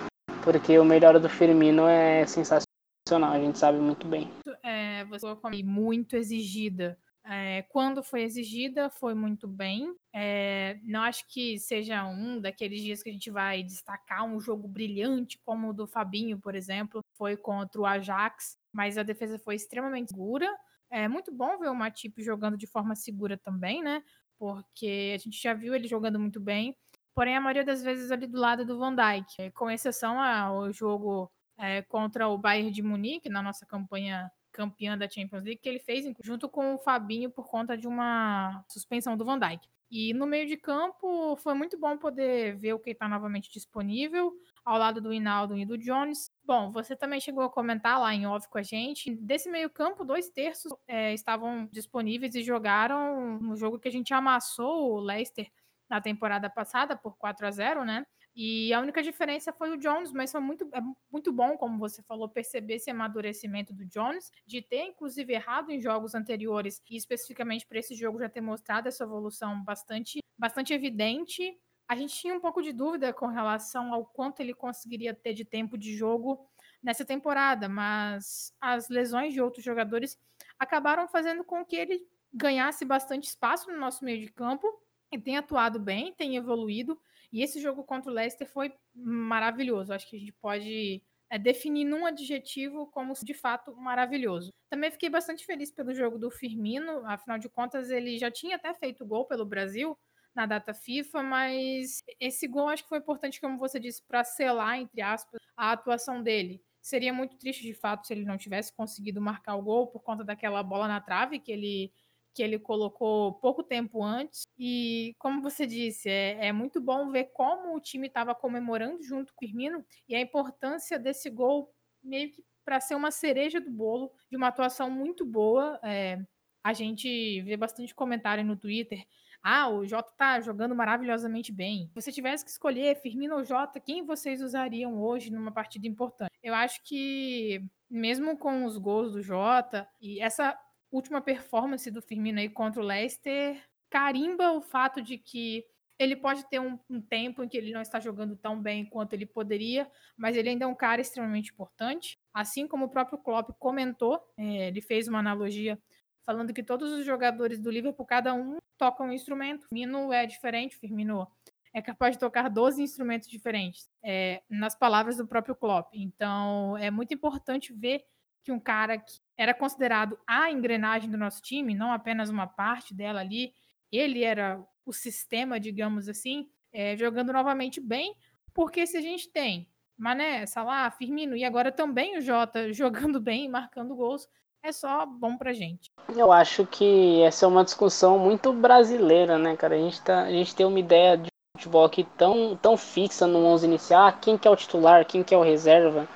porque 0.42 0.78
o 0.78 0.84
melhor 0.84 1.18
do 1.18 1.28
Firmino 1.28 1.87
é 1.87 2.26
sensacional, 2.26 3.32
a 3.32 3.38
gente 3.38 3.58
sabe 3.58 3.78
muito 3.78 4.06
bem. 4.06 4.30
É, 4.62 5.04
você 5.04 5.34
foi 5.37 5.62
muito 5.62 6.16
exigida. 6.16 6.99
É, 7.25 7.62
quando 7.68 8.02
foi 8.02 8.22
exigida, 8.22 8.90
foi 8.90 9.14
muito 9.14 9.46
bem. 9.46 9.94
É, 10.12 10.78
não 10.82 11.02
acho 11.02 11.25
que 11.28 11.59
seja 11.59 12.05
um 12.05 12.40
daqueles 12.40 12.83
dias 12.83 13.02
que 13.02 13.11
a 13.11 13.12
gente 13.12 13.31
vai 13.31 13.62
destacar 13.62 14.24
um 14.24 14.40
jogo 14.40 14.66
brilhante, 14.66 15.38
como 15.44 15.70
o 15.70 15.72
do 15.72 15.87
Fabinho, 15.87 16.40
por 16.40 16.55
exemplo, 16.55 17.00
foi 17.16 17.37
contra 17.37 17.81
o 17.81 17.87
Ajax, 17.87 18.59
mas 18.72 18.98
a 18.98 19.05
defesa 19.05 19.38
foi 19.38 19.55
extremamente 19.55 20.11
segura. 20.11 20.52
É 20.90 21.07
muito 21.07 21.33
bom 21.33 21.59
ver 21.59 21.68
o 21.68 21.74
Matip 21.74 22.20
jogando 22.22 22.57
de 22.57 22.66
forma 22.66 22.96
segura 22.96 23.38
também, 23.38 23.83
né? 23.83 24.02
Porque 24.37 25.12
a 25.14 25.18
gente 25.18 25.40
já 25.40 25.55
viu 25.55 25.74
ele 25.74 25.87
jogando 25.87 26.18
muito 26.18 26.40
bem 26.40 26.76
porém 27.14 27.37
a 27.37 27.40
maioria 27.40 27.64
das 27.64 27.83
vezes 27.83 28.11
ali 28.11 28.27
do 28.27 28.38
lado 28.38 28.64
do 28.64 28.79
Van 28.79 28.94
Dijk, 28.94 29.51
com 29.53 29.70
exceção 29.70 30.20
ao 30.20 30.72
jogo 30.72 31.31
é, 31.59 31.83
contra 31.83 32.29
o 32.29 32.38
Bayern 32.38 32.70
de 32.70 32.83
Munique, 32.83 33.29
na 33.29 33.42
nossa 33.42 33.66
campanha 33.66 34.31
campeã 34.53 34.96
da 34.96 35.09
Champions 35.09 35.42
League, 35.42 35.61
que 35.62 35.68
ele 35.68 35.79
fez 35.79 36.05
junto 36.22 36.48
com 36.48 36.75
o 36.75 36.79
Fabinho 36.79 37.31
por 37.31 37.48
conta 37.48 37.77
de 37.77 37.88
uma 37.88 38.62
suspensão 38.68 39.16
do 39.16 39.25
Van 39.25 39.38
Dijk. 39.38 39.66
E 39.90 40.14
no 40.14 40.27
meio 40.27 40.46
de 40.46 40.57
campo 40.57 41.37
foi 41.37 41.53
muito 41.53 41.79
bom 41.79 41.98
poder 41.98 42.57
ver 42.57 42.72
o 42.72 42.79
que 42.79 42.90
está 42.90 43.07
novamente 43.07 43.53
disponível, 43.53 44.33
ao 44.64 44.79
lado 44.79 45.03
do 45.03 45.12
Hinaldo 45.12 45.59
e 45.59 45.66
do 45.66 45.77
Jones. 45.77 46.31
Bom, 46.44 46.72
você 46.72 46.96
também 46.96 47.20
chegou 47.20 47.44
a 47.44 47.51
comentar 47.51 48.01
lá 48.01 48.14
em 48.14 48.27
off 48.27 48.48
com 48.48 48.57
a 48.57 48.62
gente. 48.62 49.14
Desse 49.16 49.51
meio 49.51 49.68
campo, 49.68 50.03
dois 50.03 50.31
terços 50.31 50.72
é, 50.87 51.12
estavam 51.12 51.68
disponíveis 51.70 52.35
e 52.35 52.42
jogaram 52.42 53.38
no 53.38 53.55
jogo 53.55 53.79
que 53.79 53.88
a 53.88 53.92
gente 53.92 54.14
amassou 54.14 54.94
o 54.94 55.01
Leicester 55.01 55.51
na 55.92 56.00
temporada 56.00 56.48
passada 56.48 56.96
por 56.96 57.18
4 57.18 57.46
a 57.46 57.50
0 57.50 57.85
né? 57.85 58.07
E 58.35 58.72
a 58.72 58.81
única 58.81 59.02
diferença 59.02 59.52
foi 59.52 59.70
o 59.72 59.76
Jones, 59.76 60.11
mas 60.11 60.33
foi 60.33 60.40
muito, 60.40 60.66
é 60.72 60.81
muito 61.11 61.31
bom, 61.31 61.55
como 61.59 61.78
você 61.78 62.02
falou, 62.02 62.31
perceber 62.31 62.76
esse 62.76 62.90
amadurecimento 62.90 63.74
do 63.74 63.85
Jones, 63.85 64.33
de 64.46 64.62
ter 64.62 64.87
inclusive 64.87 65.31
errado 65.35 65.70
em 65.70 65.78
jogos 65.78 66.14
anteriores 66.14 66.83
e 66.90 66.96
especificamente 66.96 67.66
para 67.66 67.78
esse 67.78 67.94
jogo 67.94 68.18
já 68.18 68.28
ter 68.31 68.40
mostrado 68.40 68.88
essa 68.88 69.05
evolução 69.05 69.62
bastante, 69.62 70.20
bastante 70.38 70.72
evidente. 70.72 71.59
A 71.87 71.94
gente 71.94 72.14
tinha 72.14 72.35
um 72.35 72.40
pouco 72.40 72.62
de 72.62 72.72
dúvida 72.72 73.12
com 73.12 73.26
relação 73.26 73.92
ao 73.92 74.07
quanto 74.07 74.40
ele 74.40 74.55
conseguiria 74.55 75.12
ter 75.12 75.35
de 75.35 75.44
tempo 75.44 75.76
de 75.76 75.94
jogo 75.94 76.48
nessa 76.83 77.05
temporada, 77.05 77.68
mas 77.68 78.57
as 78.59 78.88
lesões 78.88 79.35
de 79.35 79.42
outros 79.42 79.62
jogadores 79.62 80.18
acabaram 80.59 81.07
fazendo 81.07 81.44
com 81.44 81.62
que 81.62 81.76
ele 81.76 82.09
ganhasse 82.33 82.83
bastante 82.83 83.24
espaço 83.24 83.70
no 83.70 83.78
nosso 83.78 84.02
meio 84.07 84.18
de 84.18 84.33
campo 84.33 84.82
tem 85.20 85.37
atuado 85.37 85.79
bem, 85.79 86.12
tem 86.12 86.37
evoluído. 86.37 86.98
E 87.33 87.42
esse 87.42 87.61
jogo 87.61 87.83
contra 87.83 88.11
o 88.11 88.14
Leicester 88.14 88.46
foi 88.48 88.72
maravilhoso. 88.94 89.92
Acho 89.92 90.09
que 90.09 90.16
a 90.16 90.18
gente 90.18 90.33
pode 90.33 91.03
é, 91.31 91.38
definir 91.38 91.85
num 91.85 92.05
adjetivo 92.05 92.87
como 92.88 93.14
de 93.22 93.33
fato 93.33 93.75
maravilhoso. 93.75 94.53
Também 94.68 94.90
fiquei 94.90 95.09
bastante 95.09 95.46
feliz 95.46 95.70
pelo 95.70 95.94
jogo 95.94 96.18
do 96.18 96.31
Firmino, 96.31 97.07
afinal 97.07 97.38
de 97.38 97.48
contas, 97.48 97.90
ele 97.90 98.18
já 98.18 98.31
tinha 98.31 98.57
até 98.57 98.75
feito 98.75 99.07
gol 99.07 99.25
pelo 99.25 99.46
Brasil 99.46 99.96
na 100.35 100.44
data 100.44 100.75
FIFA, 100.75 101.22
mas 101.22 102.03
esse 102.20 102.46
gol 102.46 102.68
acho 102.68 102.83
que 102.83 102.88
foi 102.90 102.98
importante, 102.98 103.40
como 103.40 103.59
você 103.59 103.81
disse, 103.81 104.03
para 104.07 104.25
selar, 104.25 104.79
entre 104.79 105.01
aspas, 105.01 105.40
a 105.57 105.72
atuação 105.72 106.22
dele. 106.22 106.62
Seria 106.83 107.12
muito 107.12 107.37
triste, 107.38 107.62
de 107.62 107.75
fato, 107.75 108.07
se 108.07 108.12
ele 108.12 108.25
não 108.25 108.37
tivesse 108.37 108.75
conseguido 108.75 109.20
marcar 109.20 109.55
o 109.57 109.62
gol 109.62 109.87
por 109.87 110.03
conta 110.03 110.25
daquela 110.25 110.62
bola 110.62 110.88
na 110.88 111.01
trave 111.01 111.38
que 111.38 111.53
ele 111.53 111.92
que 112.35 112.42
ele 112.42 112.59
colocou 112.59 113.35
pouco 113.35 113.62
tempo 113.62 114.03
antes. 114.03 114.42
E, 114.59 115.14
como 115.18 115.42
você 115.42 115.66
disse, 115.66 116.09
é, 116.09 116.47
é 116.49 116.53
muito 116.53 116.81
bom 116.81 117.11
ver 117.11 117.31
como 117.33 117.77
o 117.77 117.81
time 117.81 118.07
estava 118.07 118.35
comemorando 118.35 119.03
junto 119.03 119.33
com 119.35 119.45
o 119.45 119.49
Firmino 119.49 119.85
e 120.09 120.14
a 120.14 120.21
importância 120.21 120.99
desse 120.99 121.31
gol 121.31 121.73
meio 122.03 122.31
que 122.31 122.45
para 122.64 122.81
ser 122.81 122.95
uma 122.95 123.11
cereja 123.11 123.61
do 123.61 123.71
bolo 123.71 124.12
de 124.31 124.37
uma 124.37 124.49
atuação 124.49 124.90
muito 124.90 125.25
boa. 125.25 125.79
É, 125.83 126.18
a 126.62 126.73
gente 126.73 127.42
vê 127.42 127.57
bastante 127.57 127.95
comentário 127.95 128.45
no 128.45 128.57
Twitter. 128.57 129.05
Ah, 129.42 129.68
o 129.68 129.85
Jota 129.85 130.12
tá 130.16 130.40
jogando 130.40 130.75
maravilhosamente 130.75 131.51
bem. 131.51 131.88
Se 131.88 132.01
você 132.01 132.12
tivesse 132.12 132.45
que 132.45 132.51
escolher 132.51 133.01
Firmino 133.01 133.35
ou 133.35 133.45
Jota, 133.45 133.81
quem 133.81 134.07
vocês 134.07 134.40
usariam 134.40 135.03
hoje 135.03 135.33
numa 135.33 135.51
partida 135.51 135.87
importante? 135.88 136.31
Eu 136.40 136.55
acho 136.55 136.81
que, 136.85 137.61
mesmo 137.90 138.38
com 138.38 138.64
os 138.64 138.79
gols 138.79 139.12
do 139.12 139.21
Jota, 139.21 139.88
e 140.01 140.21
essa 140.21 140.57
última 140.92 141.20
performance 141.20 141.90
do 141.90 142.02
Firmino 142.02 142.38
aí 142.38 142.48
contra 142.48 142.81
o 142.81 142.85
Leicester 142.85 143.61
carimba 143.90 144.52
o 144.52 144.62
fato 144.62 145.02
de 145.02 145.18
que 145.18 145.64
ele 145.98 146.16
pode 146.16 146.48
ter 146.48 146.59
um, 146.59 146.78
um, 146.88 147.00
tempo 147.00 147.42
em 147.42 147.48
que 147.48 147.57
ele 147.57 147.72
não 147.72 147.83
está 147.83 148.00
jogando 148.00 148.37
tão 148.37 148.61
bem 148.61 148.85
quanto 148.85 149.12
ele 149.12 149.26
poderia, 149.26 149.88
mas 150.16 150.37
ele 150.37 150.48
ainda 150.48 150.64
é 150.64 150.68
um 150.68 150.74
cara 150.74 151.00
extremamente 151.00 151.52
importante. 151.52 152.18
Assim 152.33 152.66
como 152.66 152.87
o 152.87 152.88
próprio 152.88 153.18
Klopp 153.18 153.50
comentou, 153.59 154.20
é, 154.37 154.68
ele 154.68 154.81
fez 154.81 155.07
uma 155.07 155.18
analogia 155.18 155.78
falando 156.24 156.52
que 156.52 156.62
todos 156.62 156.90
os 156.92 157.05
jogadores 157.05 157.61
do 157.61 157.70
Liverpool, 157.70 158.07
cada 158.07 158.33
um 158.35 158.57
toca 158.78 159.02
um 159.02 159.12
instrumento. 159.12 159.68
Firmino 159.68 160.12
é 160.12 160.26
diferente, 160.26 160.76
Firmino 160.76 161.28
é 161.74 161.81
capaz 161.81 162.16
de 162.16 162.20
tocar 162.20 162.48
12 162.48 162.83
instrumentos 162.83 163.28
diferentes, 163.28 163.88
é, 164.02 164.42
nas 164.48 164.74
palavras 164.74 165.16
do 165.16 165.26
próprio 165.26 165.55
Klopp. 165.55 165.94
Então, 165.94 166.76
é 166.76 166.90
muito 166.90 167.14
importante 167.14 167.72
ver 167.72 168.05
que 168.44 168.52
um 168.52 168.61
cara 168.61 168.98
que 168.98 169.20
era 169.42 169.52
considerado 169.52 170.16
a 170.24 170.50
engrenagem 170.50 171.11
do 171.11 171.18
nosso 171.18 171.42
time, 171.42 171.74
não 171.74 171.92
apenas 171.92 172.31
uma 172.31 172.46
parte 172.46 172.94
dela 172.94 173.20
ali, 173.20 173.52
ele 173.90 174.22
era 174.22 174.64
o 174.87 174.92
sistema, 174.92 175.59
digamos 175.59 176.09
assim, 176.09 176.48
é, 176.72 176.96
jogando 176.96 177.33
novamente 177.33 177.81
bem, 177.81 178.14
porque 178.55 178.87
se 178.87 178.96
a 178.96 179.00
gente 179.00 179.28
tem 179.28 179.68
Mané, 179.98 180.46
Salah, 180.46 180.90
Firmino 180.92 181.37
e 181.37 181.44
agora 181.44 181.72
também 181.72 182.16
o 182.16 182.20
Jota 182.20 182.70
jogando 182.72 183.20
bem, 183.20 183.48
marcando 183.48 183.96
gols, 183.96 184.28
é 184.62 184.70
só 184.70 185.05
bom 185.05 185.37
pra 185.37 185.52
gente. 185.52 185.90
Eu 186.16 186.31
acho 186.31 186.64
que 186.64 187.20
essa 187.22 187.44
é 187.44 187.48
uma 187.48 187.64
discussão 187.64 188.20
muito 188.20 188.52
brasileira, 188.52 189.37
né, 189.38 189.57
cara? 189.57 189.74
A 189.74 189.78
gente, 189.78 190.00
tá, 190.02 190.22
a 190.22 190.31
gente 190.31 190.55
tem 190.55 190.64
uma 190.64 190.78
ideia 190.78 191.18
de 191.18 191.31
futebol 191.57 191.85
aqui 191.85 192.05
tão, 192.16 192.57
tão 192.57 192.76
fixa 192.76 193.26
no 193.26 193.44
11 193.44 193.66
inicial, 193.66 194.07
ah, 194.07 194.12
quem 194.12 194.38
que 194.38 194.46
é 194.46 194.50
o 194.50 194.57
titular, 194.57 195.05
quem 195.05 195.24
que 195.24 195.35
é 195.35 195.37
o 195.37 195.42
reserva, 195.42 196.09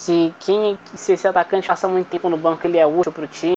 se, 0.00 0.34
quem, 0.40 0.78
se 0.94 1.12
esse 1.12 1.28
atacante 1.28 1.68
passa 1.68 1.86
muito 1.86 2.08
tempo 2.08 2.30
no 2.30 2.38
banco, 2.38 2.66
ele 2.66 2.78
é 2.78 2.86
útil 2.86 3.12
pro 3.12 3.28
time, 3.28 3.52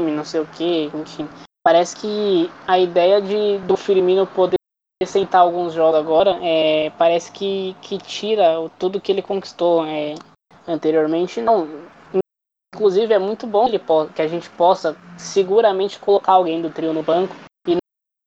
não 0.00 0.24
sei 0.24 0.40
o 0.40 0.46
que, 0.46 0.90
enfim. 0.92 1.28
Parece 1.64 1.96
que 1.96 2.50
a 2.66 2.78
ideia 2.80 3.22
de 3.22 3.58
do 3.58 3.76
Firmino 3.76 4.26
poder 4.26 4.56
sentar 5.06 5.42
alguns 5.42 5.72
jogos 5.72 6.00
agora, 6.00 6.36
é, 6.42 6.90
parece 6.98 7.30
que, 7.30 7.76
que 7.80 7.96
tira 7.98 8.68
tudo 8.76 9.00
que 9.00 9.12
ele 9.12 9.22
conquistou 9.22 9.86
é, 9.86 10.16
anteriormente. 10.66 11.40
Não, 11.40 11.68
inclusive 12.74 13.14
é 13.14 13.18
muito 13.18 13.46
bom 13.46 13.68
que 14.12 14.20
a 14.20 14.26
gente 14.26 14.50
possa 14.50 14.96
seguramente 15.16 16.00
colocar 16.00 16.32
alguém 16.32 16.60
do 16.60 16.70
trio 16.70 16.92
no 16.92 17.04
banco 17.04 17.36
e 17.68 17.76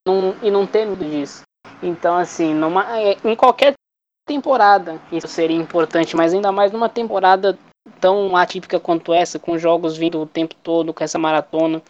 não, 0.07 0.35
e 0.41 0.49
não 0.49 0.65
ter 0.65 0.85
medo 0.85 1.03
disso. 1.03 1.41
Então, 1.83 2.17
assim, 2.17 2.53
numa, 2.53 2.97
é, 2.97 3.17
em 3.25 3.35
qualquer 3.35 3.73
temporada 4.27 5.01
isso 5.11 5.27
seria 5.27 5.57
importante, 5.57 6.15
mas 6.15 6.33
ainda 6.33 6.51
mais 6.51 6.71
numa 6.71 6.89
temporada 6.89 7.57
tão 7.99 8.35
atípica 8.35 8.79
quanto 8.79 9.13
essa, 9.13 9.39
com 9.39 9.57
jogos 9.57 9.97
vindo 9.97 10.21
o 10.21 10.25
tempo 10.27 10.53
todo, 10.61 10.93
com 10.93 11.03
essa 11.03 11.17
maratona, 11.17 11.81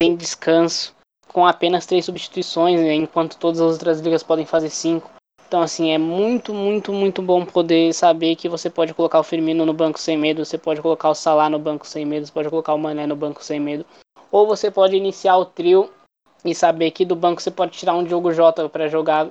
sem 0.00 0.16
descanso 0.16 0.94
com 1.32 1.46
apenas 1.46 1.86
três 1.86 2.04
substituições, 2.04 2.80
né, 2.80 2.94
enquanto 2.94 3.38
todas 3.38 3.60
as 3.60 3.72
outras 3.72 4.00
ligas 4.00 4.22
podem 4.22 4.44
fazer 4.44 4.68
cinco. 4.68 5.10
Então, 5.48 5.62
assim, 5.62 5.90
é 5.90 5.98
muito, 5.98 6.54
muito, 6.54 6.92
muito 6.92 7.20
bom 7.20 7.44
poder 7.44 7.92
saber 7.92 8.36
que 8.36 8.48
você 8.48 8.70
pode 8.70 8.94
colocar 8.94 9.20
o 9.20 9.22
Firmino 9.22 9.66
no 9.66 9.72
banco 9.72 9.98
sem 9.98 10.16
medo, 10.16 10.44
você 10.44 10.56
pode 10.56 10.80
colocar 10.80 11.10
o 11.10 11.14
Salah 11.14 11.50
no 11.50 11.58
banco 11.58 11.86
sem 11.86 12.06
medo, 12.06 12.26
você 12.26 12.32
pode 12.32 12.48
colocar 12.48 12.72
o 12.74 12.78
Mané 12.78 13.06
no 13.06 13.16
banco 13.16 13.44
sem 13.44 13.60
medo. 13.60 13.84
Ou 14.30 14.46
você 14.46 14.70
pode 14.70 14.96
iniciar 14.96 15.36
o 15.36 15.44
trio 15.44 15.90
e 16.42 16.54
saber 16.54 16.90
que 16.90 17.04
do 17.04 17.14
banco 17.14 17.42
você 17.42 17.50
pode 17.50 17.72
tirar 17.72 17.94
um 17.94 18.04
Diogo 18.04 18.32
Jota 18.32 18.66
para 18.68 18.88
jogar 18.88 19.28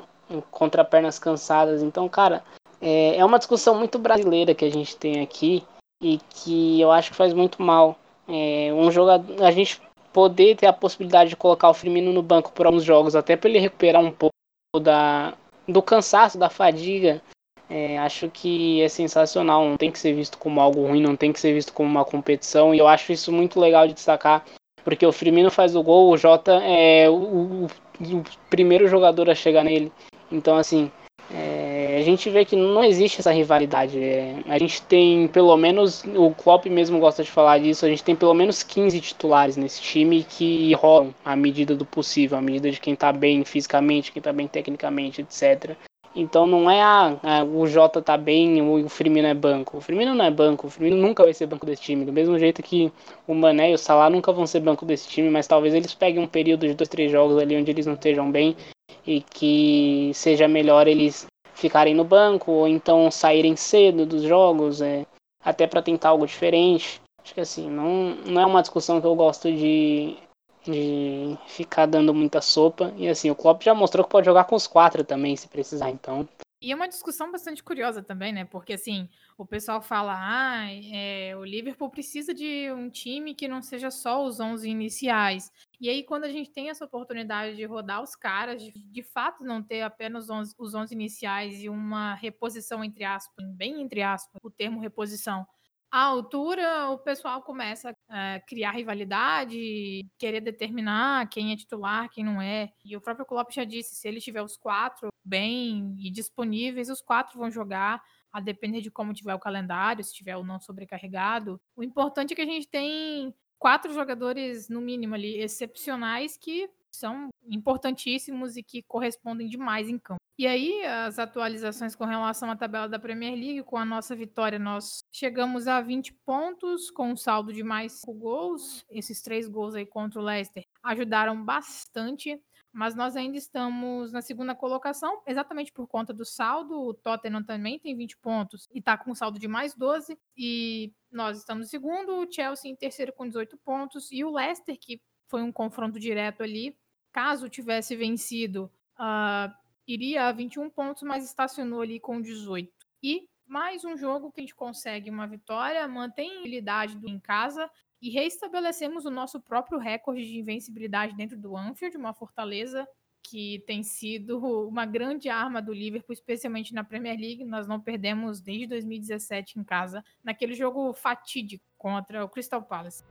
contra 0.50 0.84
pernas 0.84 1.20
cansadas. 1.20 1.82
Então, 1.82 2.08
cara, 2.08 2.44
é, 2.82 3.18
é 3.18 3.26
uma 3.26 3.38
discussão 3.38 3.76
muito 3.76 4.00
brasileira 4.00 4.56
que 4.56 4.66
a 4.66 4.72
gente 4.72 4.96
tem 4.96 5.22
aqui 5.22 5.64
e 6.02 6.20
que 6.30 6.82
eu 6.82 6.92
acho 6.92 7.12
que 7.12 7.18
faz 7.18 7.34
muito 7.34 7.62
mal. 7.62 7.98
É, 8.28 8.72
um 8.74 8.90
jogador, 8.92 9.44
a 9.44 9.52
gente 9.52 9.82
poder 10.12 10.56
ter 10.56 10.68
a 10.68 10.74
possibilidade 10.74 11.30
de 11.30 11.36
colocar 11.36 11.70
o 11.70 11.74
Firmino 11.74 12.12
no 12.12 12.22
banco 12.22 12.52
por 12.52 12.66
alguns 12.66 12.84
jogos, 12.84 13.16
até 13.16 13.36
para 13.36 13.50
ele 13.50 13.60
recuperar 13.60 14.02
um 14.02 14.12
pouco 14.12 14.34
da, 14.82 15.34
do 15.68 15.82
cansaço, 15.82 16.38
da 16.38 16.50
fadiga, 16.50 17.22
é, 17.70 17.98
acho 18.00 18.30
que 18.30 18.82
é 18.82 18.90
sensacional. 18.90 19.66
Não 19.66 19.78
tem 19.78 19.92
que 19.92 20.00
ser 20.00 20.14
visto 20.14 20.38
como 20.38 20.60
algo 20.60 20.86
ruim, 20.86 21.02
não 21.02 21.16
tem 21.16 21.32
que 21.32 21.40
ser 21.40 21.54
visto 21.54 21.74
como 21.74 21.90
uma 21.90 22.04
competição. 22.04 22.74
E 22.74 22.80
eu 22.80 22.88
acho 22.88 23.12
isso 23.12 23.32
muito 23.32 23.60
legal 23.60 23.88
de 23.88 23.94
destacar, 23.94 24.44
porque 24.84 25.06
o 25.06 25.12
Firmino 25.12 25.50
faz 25.50 25.76
o 25.76 25.84
gol, 25.84 26.10
o 26.10 26.18
Jota 26.18 26.54
é 26.64 27.10
o, 27.10 27.14
o, 27.14 27.66
o 27.66 28.24
primeiro 28.50 28.88
jogador 28.88 29.30
a 29.30 29.36
chegar 29.36 29.64
nele. 29.64 29.92
Então, 30.32 30.58
assim, 30.58 30.92
é, 31.34 31.98
a 32.00 32.04
gente 32.04 32.30
vê 32.30 32.44
que 32.44 32.56
não 32.56 32.84
existe 32.84 33.20
essa 33.20 33.32
rivalidade. 33.32 34.02
É, 34.02 34.36
a 34.48 34.58
gente 34.58 34.82
tem 34.82 35.28
pelo 35.28 35.56
menos, 35.56 36.04
o 36.16 36.32
Klopp 36.32 36.66
mesmo 36.66 37.00
gosta 37.00 37.24
de 37.24 37.32
falar 37.32 37.60
disso, 37.60 37.86
a 37.86 37.90
gente 37.90 38.04
tem 38.04 38.16
pelo 38.16 38.34
menos 38.34 38.64
15 38.64 39.00
titulares 39.00 39.58
nesse 39.58 39.82
time 39.82 40.24
que 40.24 40.74
rolam 40.74 41.14
à 41.24 41.36
medida 41.36 41.76
do 41.76 41.86
possível, 41.86 42.38
à 42.38 42.42
medida 42.42 42.70
de 42.70 42.80
quem 42.80 42.96
tá 42.96 43.12
bem 43.14 43.44
fisicamente, 43.46 44.12
quem 44.12 44.22
tá 44.22 44.34
bem 44.34 44.48
tecnicamente, 44.48 45.22
etc. 45.22 45.76
Então 46.14 46.46
não 46.46 46.70
é 46.70 46.82
a, 46.82 47.18
ah, 47.24 47.40
a, 47.40 47.44
o 47.46 47.66
Jota 47.66 48.02
tá 48.02 48.18
bem, 48.18 48.62
o 48.62 48.90
Firmino 48.90 49.28
é 49.28 49.34
banco. 49.34 49.78
O 49.78 49.82
Firmino 49.82 50.14
não 50.14 50.26
é 50.26 50.32
banco, 50.32 50.68
o 50.68 50.70
Firmino 50.70 50.98
nunca 50.98 51.24
vai 51.24 51.34
ser 51.34 51.48
banco 51.48 51.66
desse 51.66 51.82
time. 51.82 52.04
Do 52.04 52.12
mesmo 52.12 52.38
jeito 52.38 52.62
que 52.62 52.92
o 53.26 53.34
Mané 53.34 53.72
e 53.72 53.74
o 53.74 53.78
Salah 53.78 54.10
nunca 54.10 54.34
vão 54.34 54.46
ser 54.46 54.60
banco 54.60 54.86
desse 54.86 55.08
time, 55.08 55.30
mas 55.30 55.48
talvez 55.48 55.74
eles 55.74 55.94
peguem 55.94 56.22
um 56.22 56.28
período 56.28 56.68
de 56.68 56.74
dois, 56.74 56.90
três 56.90 57.10
jogos 57.10 57.38
ali 57.38 57.56
onde 57.56 57.72
eles 57.72 57.86
não 57.86 57.94
estejam 57.94 58.30
bem 58.30 58.58
e 59.06 59.22
que 59.22 60.12
seja 60.14 60.48
melhor 60.48 60.88
eles 60.88 61.26
ficarem 61.54 61.94
no 61.94 62.04
banco 62.04 62.52
ou 62.52 62.68
então 62.68 63.12
saírem 63.12 63.56
cedo 63.56 64.06
dos 64.06 64.24
jogos, 64.24 64.82
é, 64.82 65.06
até 65.44 65.68
para 65.68 65.82
tentar 65.82 66.10
algo 66.10 66.26
diferente. 66.26 67.02
Acho 67.24 67.34
que 67.34 67.42
assim, 67.42 67.70
não, 67.70 68.16
não 68.26 68.42
é 68.42 68.46
uma 68.46 68.62
discussão 68.62 69.00
que 69.00 69.08
eu 69.08 69.16
gosto 69.16 69.52
de, 69.52 70.18
de 70.64 71.38
ficar 71.48 71.86
dando 71.86 72.14
muita 72.14 72.42
sopa. 72.42 72.94
E 72.98 73.08
assim, 73.08 73.30
o 73.30 73.36
Klopp 73.36 73.62
já 73.62 73.76
mostrou 73.76 74.04
que 74.04 74.12
pode 74.12 74.26
jogar 74.26 74.46
com 74.46 74.56
os 74.56 74.68
quatro 74.68 75.04
também, 75.04 75.36
se 75.36 75.48
precisar, 75.48 75.90
então 75.92 76.28
e 76.62 76.72
é 76.72 76.76
uma 76.76 76.88
discussão 76.88 77.32
bastante 77.32 77.64
curiosa 77.64 78.04
também, 78.04 78.32
né? 78.32 78.46
Porque 78.46 78.74
assim, 78.74 79.10
o 79.38 79.46
pessoal 79.46 79.82
fala, 79.82 80.14
ah, 80.16 80.72
é, 80.72 81.36
o 81.36 81.44
Liverpool 81.44 81.90
precisa 81.90 82.34
de 82.34 82.72
um 82.72 82.90
time 82.90 83.34
que 83.34 83.48
não 83.48 83.62
seja 83.62 83.90
só 83.90 84.24
os 84.24 84.40
11 84.40 84.70
iniciais. 84.70 85.52
E 85.80 85.90
aí, 85.90 86.04
quando 86.04 86.26
a 86.26 86.30
gente 86.30 86.52
tem 86.52 86.70
essa 86.70 86.86
oportunidade 86.86 87.56
de 87.56 87.66
rodar 87.66 88.04
os 88.04 88.16
caras, 88.16 88.62
de, 88.62 88.72
de 88.72 89.02
fato 89.02 89.44
não 89.44 89.64
ter 89.64 89.82
apenas 89.82 90.30
11, 90.30 90.54
os 90.60 90.76
11 90.76 90.94
iniciais 90.94 91.64
e 91.64 91.70
uma 91.70 92.14
reposição, 92.14 92.84
entre 92.84 93.04
aspas, 93.04 93.44
bem 93.56 93.82
entre 93.82 94.04
aspas, 94.04 94.40
o 94.44 94.52
termo 94.52 94.80
reposição, 94.80 95.48
à 95.92 96.04
altura, 96.04 96.90
o 96.90 96.98
pessoal 96.98 97.42
começa 97.42 97.94
a 98.08 98.40
criar 98.48 98.72
rivalidade, 98.72 100.08
querer 100.18 100.40
determinar 100.40 101.28
quem 101.30 101.52
é 101.52 101.56
titular, 101.58 102.10
quem 102.10 102.24
não 102.24 102.42
é. 102.42 102.72
E 102.86 102.96
o 102.96 103.02
próprio 103.02 103.26
Klopp 103.26 103.52
já 103.52 103.66
disse, 103.66 103.96
se 103.96 104.08
ele 104.08 104.22
tiver 104.22 104.42
os 104.42 104.56
quatro 104.56 105.10
bem 105.24 105.96
e 106.00 106.10
disponíveis, 106.10 106.90
os 106.90 107.02
quatro 107.02 107.38
vão 107.38 107.52
jogar, 107.52 108.02
a 108.32 108.40
depender 108.40 108.80
de 108.80 108.90
como 108.90 109.14
tiver 109.14 109.36
o 109.36 109.40
calendário, 109.40 110.04
se 110.04 110.14
tiver 110.14 110.38
ou 110.38 110.44
não 110.44 110.60
sobrecarregado. 110.62 111.60
O 111.76 111.84
importante 111.84 112.32
é 112.32 112.36
que 112.36 112.42
a 112.42 112.46
gente 112.46 112.68
tem 112.68 113.34
quatro 113.60 113.94
jogadores, 113.94 114.70
no 114.70 114.80
mínimo 114.80 115.16
ali, 115.16 115.38
excepcionais 115.38 116.38
que 116.38 116.70
são 116.90 117.30
importantíssimos 117.44 118.56
e 118.56 118.64
que 118.64 118.82
correspondem 118.82 119.48
demais 119.48 119.90
em 119.90 120.00
campo. 120.00 120.22
E 120.42 120.48
aí, 120.48 120.84
as 120.84 121.20
atualizações 121.20 121.96
com 121.96 122.04
relação 122.04 122.50
à 122.50 122.56
tabela 122.56 122.90
da 122.90 122.98
Premier 122.98 123.36
League, 123.36 123.62
com 123.62 123.78
a 123.78 123.86
nossa 123.86 124.16
vitória, 124.16 124.58
nós 124.58 125.06
chegamos 125.12 125.68
a 125.68 125.80
20 125.82 126.14
pontos, 126.26 126.90
com 126.90 127.12
um 127.12 127.16
saldo 127.16 127.54
de 127.54 127.62
mais 127.62 127.92
5 128.02 128.12
gols. 128.16 128.84
Esses 128.90 129.22
três 129.22 129.48
gols 129.48 129.76
aí 129.76 129.86
contra 129.86 130.20
o 130.20 130.24
Leicester 130.24 130.66
ajudaram 130.82 131.46
bastante, 131.46 132.42
mas 132.74 132.96
nós 132.96 133.16
ainda 133.16 133.38
estamos 133.38 134.12
na 134.12 134.20
segunda 134.20 134.56
colocação, 134.56 135.22
exatamente 135.28 135.72
por 135.72 135.86
conta 135.88 136.12
do 136.12 136.26
saldo. 136.26 136.74
O 136.74 136.94
Tottenham 136.96 137.44
também 137.44 137.78
tem 137.78 137.96
20 137.96 138.18
pontos 138.18 138.68
e 138.74 138.80
está 138.80 138.98
com 138.98 139.12
um 139.12 139.16
saldo 139.16 139.38
de 139.38 139.48
mais 139.48 139.76
12. 139.76 140.18
E 140.36 140.92
nós 141.12 141.38
estamos 141.38 141.68
em 141.68 141.70
segundo, 141.70 142.16
o 142.16 142.28
Chelsea 142.28 142.72
em 142.72 142.76
terceiro 142.76 143.14
com 143.14 143.28
18 143.28 143.60
pontos, 143.60 144.12
e 144.12 144.24
o 144.24 144.32
Leicester, 144.32 144.76
que 144.82 145.00
foi 145.30 145.44
um 145.44 145.52
confronto 145.52 146.00
direto 146.00 146.42
ali, 146.42 146.76
caso 147.14 147.48
tivesse 147.48 147.96
vencido. 147.96 148.72
Uh, 148.98 149.61
iria 149.88 150.28
a 150.28 150.32
21 150.32 150.70
pontos, 150.70 151.04
mas 151.04 151.26
estacionou 151.26 151.82
ali 151.82 152.00
com 152.00 152.22
18. 152.22 152.72
E 153.04 153.28
mais 153.46 153.84
um 153.84 153.98
jogo 153.98 154.32
que 154.32 154.40
a 154.40 154.44
gente 154.44 154.56
consegue 154.56 155.10
uma 155.10 155.28
vitória, 155.28 155.88
mantém 155.88 156.38
a 156.38 156.40
habilidade 156.40 156.98
do 156.98 157.10
em 157.10 157.20
casa 157.20 157.70
e 158.02 158.10
reestabelecemos 158.10 159.06
o 159.06 159.12
nosso 159.12 159.40
próprio 159.40 159.78
recorde 159.78 160.26
de 160.26 160.40
invencibilidade 160.40 161.16
dentro 161.16 161.38
do 161.38 161.56
Anfield, 161.56 161.98
uma 161.98 162.14
fortaleza 162.14 162.88
que 163.24 163.64
tem 163.68 163.84
sido 163.84 164.40
uma 164.68 164.86
grande 164.86 165.30
arma 165.30 165.62
do 165.62 165.72
Liverpool, 165.72 166.14
especialmente 166.14 166.74
na 166.74 166.84
Premier 166.84 167.20
League. 167.20 167.46
Nós 167.46 167.68
não 167.68 167.80
perdemos 167.80 168.42
desde 168.42 168.68
2017 168.68 169.60
em 169.60 169.64
casa, 169.64 170.04
naquele 170.24 170.54
jogo 170.54 170.94
fatídico 170.94 171.64
contra 171.78 172.26
o 172.26 172.30
Crystal 172.30 172.64
Palace. 172.64 173.04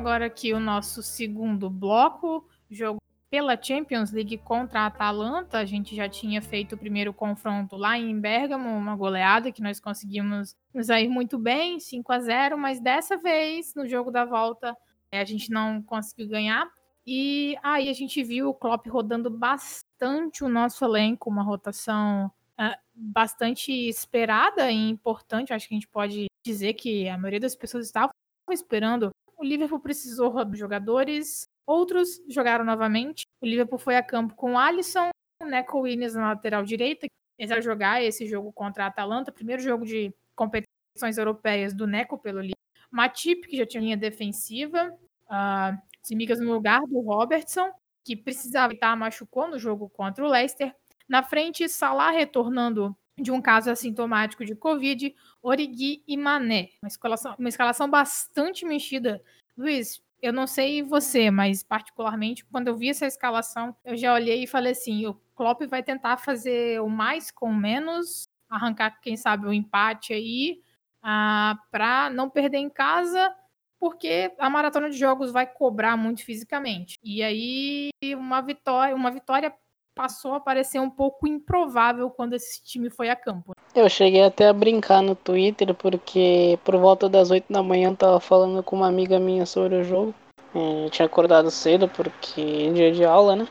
Agora 0.00 0.24
aqui 0.24 0.54
o 0.54 0.58
nosso 0.58 1.02
segundo 1.02 1.68
bloco, 1.68 2.48
jogo 2.70 2.98
pela 3.28 3.60
Champions 3.62 4.10
League 4.10 4.38
contra 4.38 4.80
a 4.80 4.86
Atalanta. 4.86 5.58
A 5.58 5.64
gente 5.66 5.94
já 5.94 6.08
tinha 6.08 6.40
feito 6.40 6.74
o 6.74 6.78
primeiro 6.78 7.12
confronto 7.12 7.76
lá 7.76 7.98
em 7.98 8.18
Bergamo, 8.18 8.70
uma 8.70 8.96
goleada 8.96 9.52
que 9.52 9.60
nós 9.60 9.78
conseguimos 9.78 10.56
nos 10.72 10.86
sair 10.86 11.06
muito 11.06 11.38
bem, 11.38 11.78
5 11.78 12.12
a 12.12 12.18
0, 12.18 12.56
mas 12.56 12.80
dessa 12.80 13.18
vez, 13.18 13.74
no 13.74 13.86
jogo 13.86 14.10
da 14.10 14.24
volta, 14.24 14.74
a 15.12 15.24
gente 15.24 15.50
não 15.50 15.82
conseguiu 15.82 16.28
ganhar. 16.28 16.66
E 17.06 17.54
aí 17.62 17.90
a 17.90 17.92
gente 17.92 18.22
viu 18.22 18.48
o 18.48 18.54
Klopp 18.54 18.86
rodando 18.86 19.28
bastante 19.28 20.42
o 20.42 20.48
nosso 20.48 20.82
elenco, 20.82 21.28
uma 21.28 21.42
rotação 21.42 22.32
uh, 22.58 22.74
bastante 22.94 23.70
esperada 23.70 24.70
e 24.70 24.88
importante. 24.88 25.52
Acho 25.52 25.68
que 25.68 25.74
a 25.74 25.76
gente 25.76 25.88
pode 25.88 26.26
dizer 26.42 26.72
que 26.72 27.06
a 27.06 27.18
maioria 27.18 27.40
das 27.40 27.54
pessoas 27.54 27.84
estava 27.84 28.10
esperando 28.50 29.10
o 29.40 29.44
Liverpool 29.44 29.80
precisou 29.80 30.44
de 30.44 30.58
jogadores, 30.58 31.48
outros 31.66 32.20
jogaram 32.28 32.64
novamente. 32.64 33.24
O 33.40 33.46
Liverpool 33.46 33.78
foi 33.78 33.96
a 33.96 34.02
campo 34.02 34.34
com 34.34 34.58
Alisson, 34.58 35.08
Neco 35.42 35.80
Williams 35.80 36.14
na 36.14 36.28
lateral 36.28 36.62
direita, 36.62 37.06
eles 37.38 37.50
vão 37.50 37.62
jogar 37.62 38.02
esse 38.02 38.26
jogo 38.26 38.52
contra 38.52 38.84
a 38.84 38.88
Atalanta, 38.88 39.32
primeiro 39.32 39.62
jogo 39.62 39.86
de 39.86 40.14
competições 40.36 41.16
europeias 41.16 41.72
do 41.72 41.86
Neco 41.86 42.18
pelo 42.18 42.40
Liverpool. 42.40 42.60
Matip, 42.90 43.48
que 43.48 43.56
já 43.56 43.64
tinha 43.64 43.82
linha 43.82 43.96
defensiva, 43.96 44.92
uh, 45.24 45.80
Simicas 46.02 46.38
no 46.38 46.52
lugar 46.52 46.82
do 46.82 47.00
Robertson, 47.00 47.70
que 48.04 48.14
precisava 48.14 48.74
estar 48.74 48.94
machucou 48.94 49.48
no 49.48 49.58
jogo 49.58 49.88
contra 49.88 50.22
o 50.22 50.28
Leicester. 50.28 50.74
Na 51.08 51.22
frente, 51.22 51.66
Salah 51.66 52.10
retornando 52.10 52.94
de 53.20 53.30
um 53.30 53.40
caso 53.40 53.70
assintomático 53.70 54.44
de 54.44 54.54
Covid, 54.54 55.14
Origi 55.42 56.02
e 56.06 56.16
Mané. 56.16 56.70
Uma 56.82 56.88
escalação, 56.88 57.34
uma 57.38 57.48
escalação 57.48 57.88
bastante 57.90 58.64
mexida. 58.64 59.22
Luiz, 59.56 60.02
eu 60.22 60.32
não 60.32 60.46
sei 60.46 60.82
você, 60.82 61.30
mas 61.30 61.62
particularmente 61.62 62.44
quando 62.44 62.68
eu 62.68 62.76
vi 62.76 62.90
essa 62.90 63.06
escalação, 63.06 63.74
eu 63.84 63.96
já 63.96 64.12
olhei 64.12 64.44
e 64.44 64.46
falei 64.46 64.72
assim: 64.72 65.06
o 65.06 65.14
Klopp 65.34 65.62
vai 65.62 65.82
tentar 65.82 66.18
fazer 66.18 66.80
o 66.80 66.88
mais 66.88 67.30
com 67.30 67.52
menos, 67.52 68.28
arrancar, 68.48 69.00
quem 69.00 69.16
sabe, 69.16 69.46
o 69.46 69.50
um 69.50 69.52
empate 69.52 70.12
aí, 70.12 70.60
ah, 71.02 71.58
para 71.70 72.10
não 72.10 72.28
perder 72.28 72.58
em 72.58 72.68
casa, 72.68 73.34
porque 73.78 74.32
a 74.38 74.50
maratona 74.50 74.90
de 74.90 74.98
jogos 74.98 75.32
vai 75.32 75.46
cobrar 75.46 75.96
muito 75.96 76.24
fisicamente. 76.24 76.98
E 77.02 77.22
aí 77.22 77.90
uma 78.14 78.42
vitória, 78.42 78.94
uma 78.94 79.10
vitória 79.10 79.54
passou 79.94 80.34
a 80.34 80.40
parecer 80.40 80.80
um 80.80 80.90
pouco 80.90 81.26
improvável 81.26 82.10
quando 82.10 82.34
esse 82.34 82.62
time 82.62 82.90
foi 82.90 83.08
a 83.08 83.16
campo. 83.16 83.52
Eu 83.74 83.88
cheguei 83.88 84.24
até 84.24 84.48
a 84.48 84.52
brincar 84.52 85.02
no 85.02 85.14
Twitter, 85.14 85.74
porque 85.74 86.58
por 86.64 86.76
volta 86.76 87.08
das 87.08 87.30
8 87.30 87.52
da 87.52 87.62
manhã 87.62 87.90
eu 87.90 87.96
tava 87.96 88.20
falando 88.20 88.62
com 88.62 88.76
uma 88.76 88.88
amiga 88.88 89.18
minha 89.18 89.46
sobre 89.46 89.76
o 89.76 89.84
jogo. 89.84 90.14
É, 90.54 90.86
eu 90.86 90.90
tinha 90.90 91.06
acordado 91.06 91.50
cedo 91.50 91.88
porque 91.88 92.68
é 92.68 92.72
dia 92.72 92.92
de 92.92 93.04
aula, 93.04 93.36
né? 93.36 93.48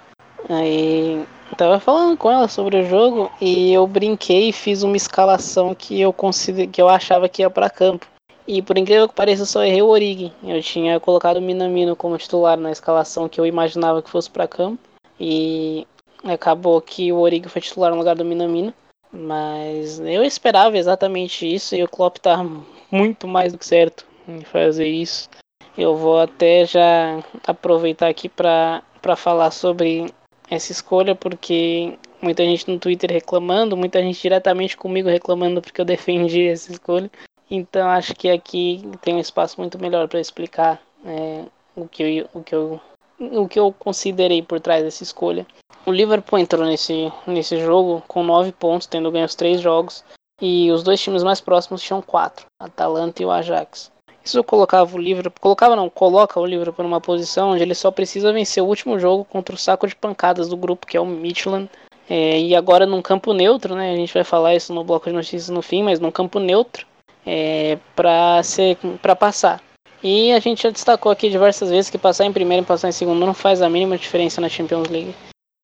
Aí 0.50 1.26
tava 1.58 1.80
falando 1.80 2.18
com 2.18 2.32
ela 2.32 2.48
sobre 2.48 2.78
o 2.78 2.86
jogo 2.86 3.32
e 3.42 3.74
eu 3.74 3.86
brinquei 3.88 4.50
e 4.50 4.54
fiz 4.54 4.84
uma 4.84 4.98
escalação 4.98 5.76
que 5.76 6.00
eu 6.00 6.14
consider... 6.14 6.68
que 6.68 6.82
eu 6.82 6.88
achava 6.88 7.28
que 7.28 7.42
ia 7.42 7.50
para 7.50 7.70
campo. 7.70 8.06
E 8.48 8.62
por 8.62 8.78
incrível 8.78 9.08
que 9.08 9.14
pareça, 9.14 9.44
eu 9.44 9.46
só 9.46 9.64
errei 9.64 9.82
o 9.82 9.88
Origi. 9.88 10.34
Eu 10.44 10.62
tinha 10.62 11.00
colocado 11.00 11.38
o 11.38 11.42
Minamino 11.42 11.96
como 11.96 12.18
titular 12.18 12.58
na 12.58 12.72
escalação 12.72 13.30
que 13.30 13.40
eu 13.40 13.46
imaginava 13.46 14.02
que 14.02 14.10
fosse 14.10 14.30
para 14.30 14.48
campo. 14.48 14.80
E 15.20 15.86
acabou 16.24 16.82
que 16.82 17.12
o 17.12 17.20
Origi 17.20 17.50
foi 17.50 17.62
titular 17.62 17.92
no 17.92 17.98
lugar 17.98 18.16
do 18.16 18.26
Minamino. 18.26 18.74
Mas 19.12 20.00
eu 20.00 20.24
esperava 20.24 20.78
exatamente 20.78 21.52
isso 21.52 21.76
e 21.76 21.84
o 21.84 21.90
Klopp 21.90 22.18
tá 22.18 22.46
muito 22.92 23.28
mais 23.28 23.52
do 23.52 23.58
que 23.58 23.66
certo 23.66 24.06
em 24.28 24.42
fazer 24.42 24.88
isso. 24.88 25.30
Eu 25.78 25.96
vou 25.96 26.20
até 26.20 26.66
já 26.66 27.24
aproveitar 27.46 28.08
aqui 28.08 28.30
para 28.30 28.84
falar 29.18 29.50
sobre 29.52 30.14
essa 30.50 30.72
escolha, 30.72 31.16
porque 31.16 31.98
muita 32.22 32.44
gente 32.44 32.70
no 32.70 32.80
Twitter 32.80 33.12
reclamando, 33.12 33.78
muita 33.78 34.02
gente 34.02 34.22
diretamente 34.22 34.78
comigo 34.78 35.10
reclamando 35.10 35.62
porque 35.62 35.80
eu 35.82 35.86
defendi 35.86 36.48
essa 36.48 36.72
escolha. 36.72 37.10
Então 37.50 37.88
acho 37.90 38.14
que 38.14 38.30
aqui 38.30 38.84
tem 39.02 39.16
um 39.16 39.20
espaço 39.20 39.60
muito 39.60 39.80
melhor 39.80 40.08
para 40.08 40.20
explicar 40.20 40.82
é, 41.04 41.46
o, 41.76 41.88
que 41.88 42.04
eu, 42.04 42.30
o, 42.34 42.44
que 42.44 42.54
eu, 42.54 42.80
o 43.20 43.48
que 43.48 43.60
eu 43.60 43.74
considerei 43.78 44.42
por 44.42 44.60
trás 44.60 44.84
dessa 44.84 45.04
escolha. 45.04 45.46
O 45.86 45.92
Liverpool 45.92 46.40
entrou 46.40 46.66
nesse, 46.66 47.12
nesse 47.26 47.60
jogo 47.60 48.04
com 48.08 48.24
9 48.24 48.52
pontos, 48.52 48.88
tendo 48.88 49.12
ganho 49.12 49.26
os 49.26 49.36
3 49.36 49.60
jogos, 49.60 50.04
e 50.42 50.72
os 50.72 50.84
dois 50.84 51.02
times 51.02 51.24
mais 51.24 51.42
próximos 51.42 51.82
tinham 51.82 52.02
4, 52.02 52.46
Atalanta 52.60 53.22
e 53.22 53.26
o 53.26 53.32
Ajax. 53.32 53.92
Isso 54.24 54.44
colocava 54.44 54.96
o 54.96 55.00
Liverpool, 55.00 55.40
colocava 55.42 55.76
não, 55.76 55.90
coloca 55.90 56.40
o 56.40 56.46
Liverpool 56.46 56.84
numa 56.84 57.02
posição 57.02 57.52
onde 57.52 57.64
ele 57.64 57.74
só 57.74 57.90
precisa 57.90 58.34
vencer 58.34 58.62
o 58.62 58.68
último 58.68 59.00
jogo 59.00 59.26
contra 59.26 59.56
o 59.56 59.58
saco 59.58 59.88
de 59.88 59.96
pancadas 59.96 60.50
do 60.50 60.58
grupo, 60.58 60.86
que 60.86 60.98
é 60.98 61.02
o 61.02 61.06
Midland, 61.06 61.70
é, 62.10 62.40
e 62.40 62.56
agora 62.56 62.86
num 62.86 63.02
campo 63.02 63.34
neutro, 63.34 63.76
né? 63.76 63.92
A 63.92 63.96
gente 63.96 64.14
vai 64.14 64.24
falar 64.24 64.56
isso 64.56 64.74
no 64.74 64.84
bloco 64.84 65.10
de 65.10 65.16
notícias 65.16 65.50
no 65.50 65.62
fim, 65.62 65.84
mas 65.84 66.00
num 66.00 66.12
campo 66.12 66.40
neutro 66.40 66.86
é, 67.26 67.78
para 67.96 69.16
passar. 69.16 69.62
E 70.02 70.32
a 70.32 70.40
gente 70.40 70.64
já 70.64 70.70
destacou 70.70 71.12
aqui 71.12 71.30
diversas 71.30 71.70
vezes 71.70 71.90
que 71.90 71.98
passar 71.98 72.26
em 72.26 72.34
primeiro 72.34 72.64
e 72.64 72.66
passar 72.66 72.88
em 72.88 72.94
segundo 72.94 73.26
não 73.26 73.34
faz 73.34 73.62
a 73.62 73.70
mínima 73.70 73.98
diferença 73.98 74.40
na 74.40 74.48
Champions 74.48 74.88
League. 74.88 75.14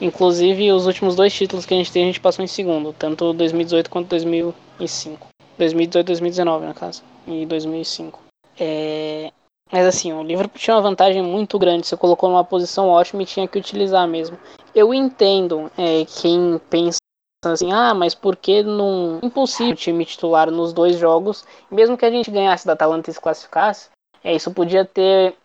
Inclusive, 0.02 0.74
os 0.74 0.86
últimos 0.88 1.16
dois 1.16 1.34
títulos 1.34 1.66
que 1.66 1.74
a 1.74 1.78
gente 1.78 1.92
tem, 1.92 2.04
a 2.04 2.08
gente 2.08 2.20
passou 2.20 2.44
em 2.44 2.48
segundo, 2.48 2.92
tanto 2.92 3.32
2018 3.32 3.90
quanto 3.90 4.10
2005. 4.10 5.28
2018 5.58 6.06
2019, 6.06 6.66
no 6.66 6.74
caso, 6.74 7.02
e 7.26 7.46
2005. 7.46 8.22
É... 8.60 9.32
Mas 9.72 9.86
assim, 9.88 10.12
o 10.12 10.22
Liverpool 10.22 10.60
tinha 10.60 10.76
uma 10.76 10.82
vantagem 10.82 11.22
muito 11.22 11.58
grande, 11.58 11.88
você 11.88 11.96
colocou 11.96 12.30
numa 12.30 12.44
posição 12.44 12.90
ótima 12.90 13.24
e 13.24 13.26
tinha 13.26 13.48
que 13.48 13.58
utilizar 13.58 14.06
mesmo. 14.08 14.38
Eu 14.76 14.94
entendo 14.94 15.72
é, 15.78 16.06
quem 16.06 16.60
pensa 16.70 17.00
assim, 17.46 17.72
ah, 17.72 17.94
mas 17.94 18.14
por 18.14 18.36
que 18.36 18.64
não. 18.64 19.20
Impossível 19.24 19.74
o 19.74 19.78
time 19.78 20.06
titular 20.06 20.52
nos 20.52 20.74
dois 20.74 20.98
jogos, 20.98 21.46
mesmo 21.72 21.98
que 21.98 22.06
a 22.06 22.12
gente 22.12 22.30
ganhasse 22.30 22.66
da 22.66 22.74
Atalanta 22.74 23.10
e 23.10 23.14
se 23.14 23.22
classificasse, 23.22 23.90
é, 24.26 24.34
isso 24.34 24.52
podia 24.52 24.84
ter, 24.84 25.36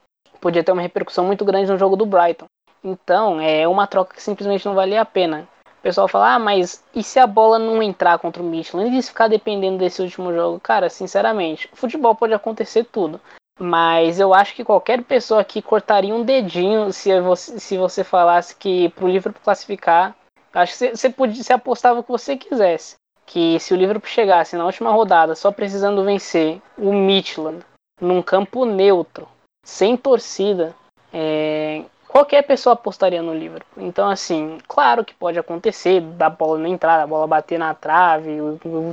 podia 0.40 0.64
ter 0.64 0.72
uma 0.72 0.80
repercussão 0.80 1.26
muito 1.26 1.44
grande 1.44 1.70
no 1.70 1.76
jogo 1.76 1.96
do 1.96 2.06
Brighton. 2.06 2.46
Então, 2.82 3.38
é 3.38 3.68
uma 3.68 3.86
troca 3.86 4.14
que 4.14 4.22
simplesmente 4.22 4.64
não 4.64 4.74
valia 4.74 5.02
a 5.02 5.04
pena. 5.04 5.46
O 5.78 5.82
pessoal 5.82 6.08
fala, 6.08 6.34
ah, 6.34 6.38
mas 6.38 6.82
e 6.94 7.02
se 7.02 7.18
a 7.18 7.26
bola 7.26 7.58
não 7.58 7.82
entrar 7.82 8.18
contra 8.18 8.42
o 8.42 8.46
Michelin? 8.46 8.96
E 8.96 9.02
se 9.02 9.10
ficar 9.10 9.28
dependendo 9.28 9.76
desse 9.76 10.00
último 10.00 10.32
jogo? 10.32 10.58
Cara, 10.60 10.88
sinceramente, 10.88 11.68
futebol 11.74 12.14
pode 12.14 12.32
acontecer 12.32 12.84
tudo. 12.84 13.20
Mas 13.58 14.18
eu 14.18 14.32
acho 14.32 14.54
que 14.54 14.64
qualquer 14.64 15.02
pessoa 15.02 15.42
aqui 15.42 15.60
cortaria 15.60 16.14
um 16.14 16.24
dedinho 16.24 16.90
se 16.90 17.20
você, 17.20 17.60
se 17.60 17.76
você 17.76 18.02
falasse 18.02 18.56
que 18.56 18.88
pro 18.90 19.08
Liverpool 19.08 19.42
classificar. 19.44 20.16
Acho 20.54 20.78
que 20.78 20.96
você, 20.96 21.10
podia, 21.10 21.42
você 21.42 21.52
apostava 21.52 22.00
o 22.00 22.02
que 22.02 22.10
você 22.10 22.34
quisesse. 22.34 22.94
Que 23.26 23.60
se 23.60 23.74
o 23.74 23.76
Liverpool 23.76 24.08
chegasse 24.08 24.56
na 24.56 24.64
última 24.64 24.90
rodada 24.90 25.34
só 25.34 25.52
precisando 25.52 26.02
vencer 26.02 26.62
o 26.78 26.94
Midland 26.94 27.62
num 28.00 28.22
campo 28.22 28.64
neutro, 28.64 29.28
sem 29.64 29.96
torcida, 29.96 30.74
é, 31.12 31.84
qualquer 32.08 32.42
pessoa 32.42 32.74
apostaria 32.74 33.22
no 33.22 33.34
Liverpool. 33.34 33.84
Então, 33.84 34.08
assim, 34.08 34.58
claro 34.66 35.04
que 35.04 35.14
pode 35.14 35.38
acontecer 35.38 36.00
da 36.00 36.28
bola 36.28 36.58
não 36.58 36.66
entrar, 36.66 36.98
da 36.98 37.06
bola 37.06 37.26
bater 37.26 37.58
na 37.58 37.74
trave, 37.74 38.38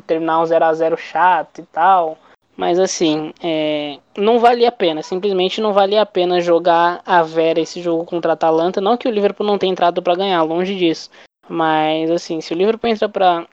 terminar 0.05 0.39
um 0.39 0.45
0 0.45 0.65
a 0.65 0.73
0 0.73 0.97
chato 0.97 1.59
e 1.59 1.63
tal. 1.65 2.17
Mas 2.57 2.79
assim, 2.79 3.31
é, 3.43 3.99
não 4.17 4.39
valia 4.39 4.69
a 4.69 4.71
pena, 4.71 5.03
simplesmente 5.03 5.61
não 5.61 5.73
valia 5.73 6.01
a 6.01 6.05
pena 6.07 6.41
jogar 6.41 7.01
a 7.05 7.21
Vera 7.21 7.59
esse 7.59 7.83
jogo 7.83 8.03
contra 8.03 8.31
a 8.31 8.33
Atalanta. 8.33 8.81
Não 8.81 8.97
que 8.97 9.07
o 9.07 9.11
Liverpool 9.11 9.45
não 9.45 9.59
tenha 9.59 9.71
entrado 9.71 10.01
para 10.01 10.15
ganhar, 10.15 10.41
longe 10.41 10.73
disso. 10.75 11.11
Mas 11.47 12.09
assim, 12.09 12.41
se 12.41 12.53
o 12.53 12.57
Liverpool 12.57 12.89
entra 12.89 13.07
pra, 13.07 13.45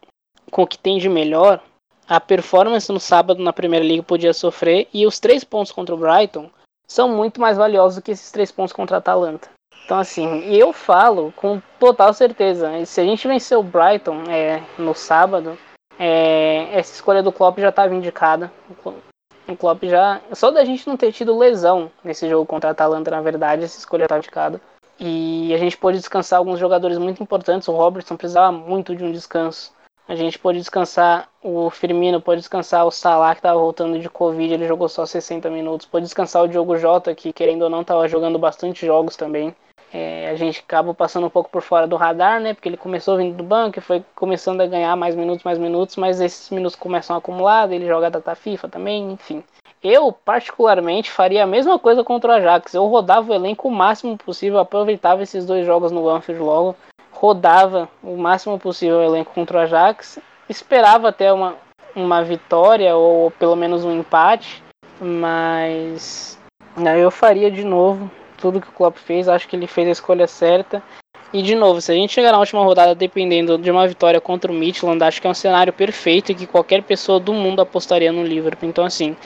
com 0.50 0.62
o 0.62 0.66
que 0.66 0.78
tem 0.78 0.96
de 0.96 1.10
melhor, 1.10 1.60
a 2.08 2.20
performance 2.20 2.90
no 2.92 3.00
sábado 3.00 3.42
na 3.42 3.52
Primeira 3.52 3.84
Liga 3.84 4.02
podia 4.02 4.32
sofrer 4.32 4.88
e 4.92 5.06
os 5.06 5.18
três 5.18 5.44
pontos 5.44 5.72
contra 5.72 5.94
o 5.94 5.98
Brighton 5.98 6.50
são 6.86 7.08
muito 7.08 7.40
mais 7.40 7.56
valiosos 7.56 7.96
do 7.96 8.02
que 8.02 8.12
esses 8.12 8.30
três 8.30 8.52
pontos 8.52 8.72
contra 8.72 8.96
a 8.96 8.98
Atalanta. 8.98 9.48
Então, 9.84 9.98
assim, 9.98 10.44
eu 10.44 10.72
falo 10.72 11.32
com 11.36 11.60
total 11.78 12.14
certeza. 12.14 12.70
Se 12.86 13.00
a 13.00 13.04
gente 13.04 13.28
vencer 13.28 13.58
o 13.58 13.62
Brighton 13.62 14.22
é, 14.30 14.62
no 14.78 14.94
sábado, 14.94 15.58
é, 15.98 16.68
essa 16.72 16.94
escolha 16.94 17.22
do 17.22 17.32
Klopp 17.32 17.58
já 17.58 17.68
estava 17.68 17.94
indicada. 17.94 18.50
O 19.46 19.56
Klopp 19.56 19.84
já. 19.84 20.22
Só 20.32 20.50
da 20.50 20.64
gente 20.64 20.86
não 20.86 20.96
ter 20.96 21.12
tido 21.12 21.36
lesão 21.36 21.90
nesse 22.02 22.28
jogo 22.28 22.46
contra 22.46 22.70
a 22.70 22.72
Atalanta, 22.72 23.10
na 23.10 23.20
verdade, 23.20 23.64
essa 23.64 23.78
escolha 23.78 24.04
estava 24.04 24.20
indicada. 24.20 24.60
E 24.98 25.52
a 25.52 25.58
gente 25.58 25.76
pôde 25.76 25.98
descansar 25.98 26.38
alguns 26.38 26.58
jogadores 26.58 26.96
muito 26.96 27.22
importantes. 27.22 27.68
O 27.68 27.72
Robertson 27.72 28.16
precisava 28.16 28.52
muito 28.52 28.96
de 28.96 29.04
um 29.04 29.12
descanso. 29.12 29.72
A 30.06 30.14
gente 30.14 30.38
pôde 30.38 30.58
descansar 30.58 31.30
o 31.42 31.70
Firmino, 31.70 32.20
pôde 32.20 32.40
descansar 32.40 32.84
o 32.86 32.90
Salah, 32.90 33.34
que 33.34 33.38
estava 33.38 33.58
voltando 33.58 33.98
de 33.98 34.10
Covid, 34.10 34.52
ele 34.52 34.66
jogou 34.66 34.86
só 34.86 35.06
60 35.06 35.48
minutos. 35.48 35.86
Pôde 35.86 36.04
descansar 36.04 36.42
o 36.42 36.48
Diogo 36.48 36.76
Jota, 36.76 37.14
que 37.14 37.32
querendo 37.32 37.62
ou 37.62 37.70
não 37.70 37.80
estava 37.80 38.06
jogando 38.06 38.38
bastante 38.38 38.84
jogos 38.84 39.16
também. 39.16 39.56
É, 39.90 40.28
a 40.28 40.34
gente 40.34 40.60
acaba 40.60 40.92
passando 40.92 41.26
um 41.26 41.30
pouco 41.30 41.48
por 41.48 41.62
fora 41.62 41.86
do 41.86 41.96
radar, 41.96 42.38
né? 42.38 42.52
Porque 42.52 42.68
ele 42.68 42.76
começou 42.76 43.16
vindo 43.16 43.34
do 43.34 43.42
banco 43.42 43.78
e 43.78 43.82
foi 43.82 44.04
começando 44.14 44.60
a 44.60 44.66
ganhar 44.66 44.94
mais 44.94 45.14
minutos, 45.14 45.42
mais 45.42 45.56
minutos, 45.56 45.96
mas 45.96 46.20
esses 46.20 46.50
minutos 46.50 46.76
começam 46.76 47.16
a 47.16 47.18
acumular, 47.18 47.70
ele 47.72 47.86
joga 47.86 48.10
data 48.10 48.34
FIFA 48.34 48.68
também, 48.68 49.12
enfim. 49.12 49.42
Eu, 49.82 50.12
particularmente, 50.12 51.10
faria 51.10 51.44
a 51.44 51.46
mesma 51.46 51.78
coisa 51.78 52.04
contra 52.04 52.32
o 52.32 52.34
Ajax. 52.34 52.74
Eu 52.74 52.86
rodava 52.86 53.30
o 53.30 53.34
elenco 53.34 53.68
o 53.68 53.70
máximo 53.70 54.18
possível, 54.18 54.58
aproveitava 54.58 55.22
esses 55.22 55.46
dois 55.46 55.64
jogos 55.64 55.90
no 55.92 56.08
Anfield 56.08 56.42
logo 56.42 56.76
rodava 57.24 57.88
o 58.02 58.18
máximo 58.18 58.58
possível 58.58 58.98
o 58.98 59.02
elenco 59.02 59.32
contra 59.32 59.56
o 59.56 59.60
Ajax, 59.62 60.18
esperava 60.46 61.08
até 61.08 61.32
uma, 61.32 61.56
uma 61.96 62.22
vitória 62.22 62.94
ou 62.94 63.30
pelo 63.30 63.56
menos 63.56 63.82
um 63.82 63.98
empate, 63.98 64.62
mas 65.00 66.38
né, 66.76 67.02
eu 67.02 67.10
faria 67.10 67.50
de 67.50 67.64
novo 67.64 68.10
tudo 68.36 68.60
que 68.60 68.68
o 68.68 68.72
Klopp 68.72 68.98
fez, 68.98 69.26
acho 69.26 69.48
que 69.48 69.56
ele 69.56 69.66
fez 69.66 69.88
a 69.88 69.92
escolha 69.92 70.26
certa. 70.26 70.82
E 71.32 71.40
de 71.40 71.54
novo, 71.54 71.80
se 71.80 71.90
a 71.90 71.94
gente 71.94 72.12
chegar 72.12 72.30
na 72.30 72.38
última 72.38 72.62
rodada 72.62 72.94
dependendo 72.94 73.56
de 73.56 73.70
uma 73.70 73.88
vitória 73.88 74.20
contra 74.20 74.52
o 74.52 74.54
Midland, 74.54 75.02
acho 75.02 75.18
que 75.18 75.26
é 75.26 75.30
um 75.30 75.34
cenário 75.34 75.72
perfeito 75.72 76.30
e 76.30 76.34
que 76.34 76.46
qualquer 76.46 76.82
pessoa 76.82 77.18
do 77.18 77.32
mundo 77.32 77.62
apostaria 77.62 78.12
no 78.12 78.22
Liverpool. 78.22 78.68
Então 78.68 78.84
assim, 78.84 79.16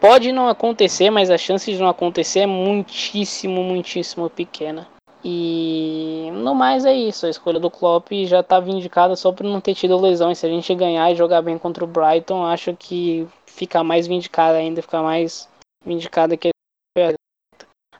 pode 0.00 0.32
não 0.32 0.48
acontecer, 0.48 1.08
mas 1.08 1.30
a 1.30 1.38
chance 1.38 1.72
de 1.72 1.78
não 1.78 1.88
acontecer 1.88 2.40
é 2.40 2.46
muitíssimo, 2.46 3.62
muitíssimo 3.62 4.28
pequena. 4.28 4.88
E 5.26 6.28
no 6.32 6.54
mais 6.54 6.84
é 6.84 6.92
isso, 6.92 7.24
a 7.24 7.30
escolha 7.30 7.58
do 7.58 7.70
Klopp 7.70 8.12
já 8.26 8.42
tá 8.42 8.60
vindicada 8.60 9.16
só 9.16 9.32
por 9.32 9.44
não 9.44 9.58
ter 9.58 9.74
tido 9.74 9.98
lesão. 9.98 10.30
E 10.30 10.36
se 10.36 10.44
a 10.44 10.50
gente 10.50 10.74
ganhar 10.74 11.10
e 11.10 11.16
jogar 11.16 11.40
bem 11.40 11.56
contra 11.56 11.82
o 11.82 11.86
Brighton, 11.86 12.44
acho 12.44 12.76
que 12.76 13.26
fica 13.46 13.82
mais 13.82 14.06
vindicada 14.06 14.58
ainda, 14.58 14.82
fica 14.82 15.02
mais 15.02 15.48
vindicada 15.84 16.36
que 16.36 16.50
a 16.98 17.14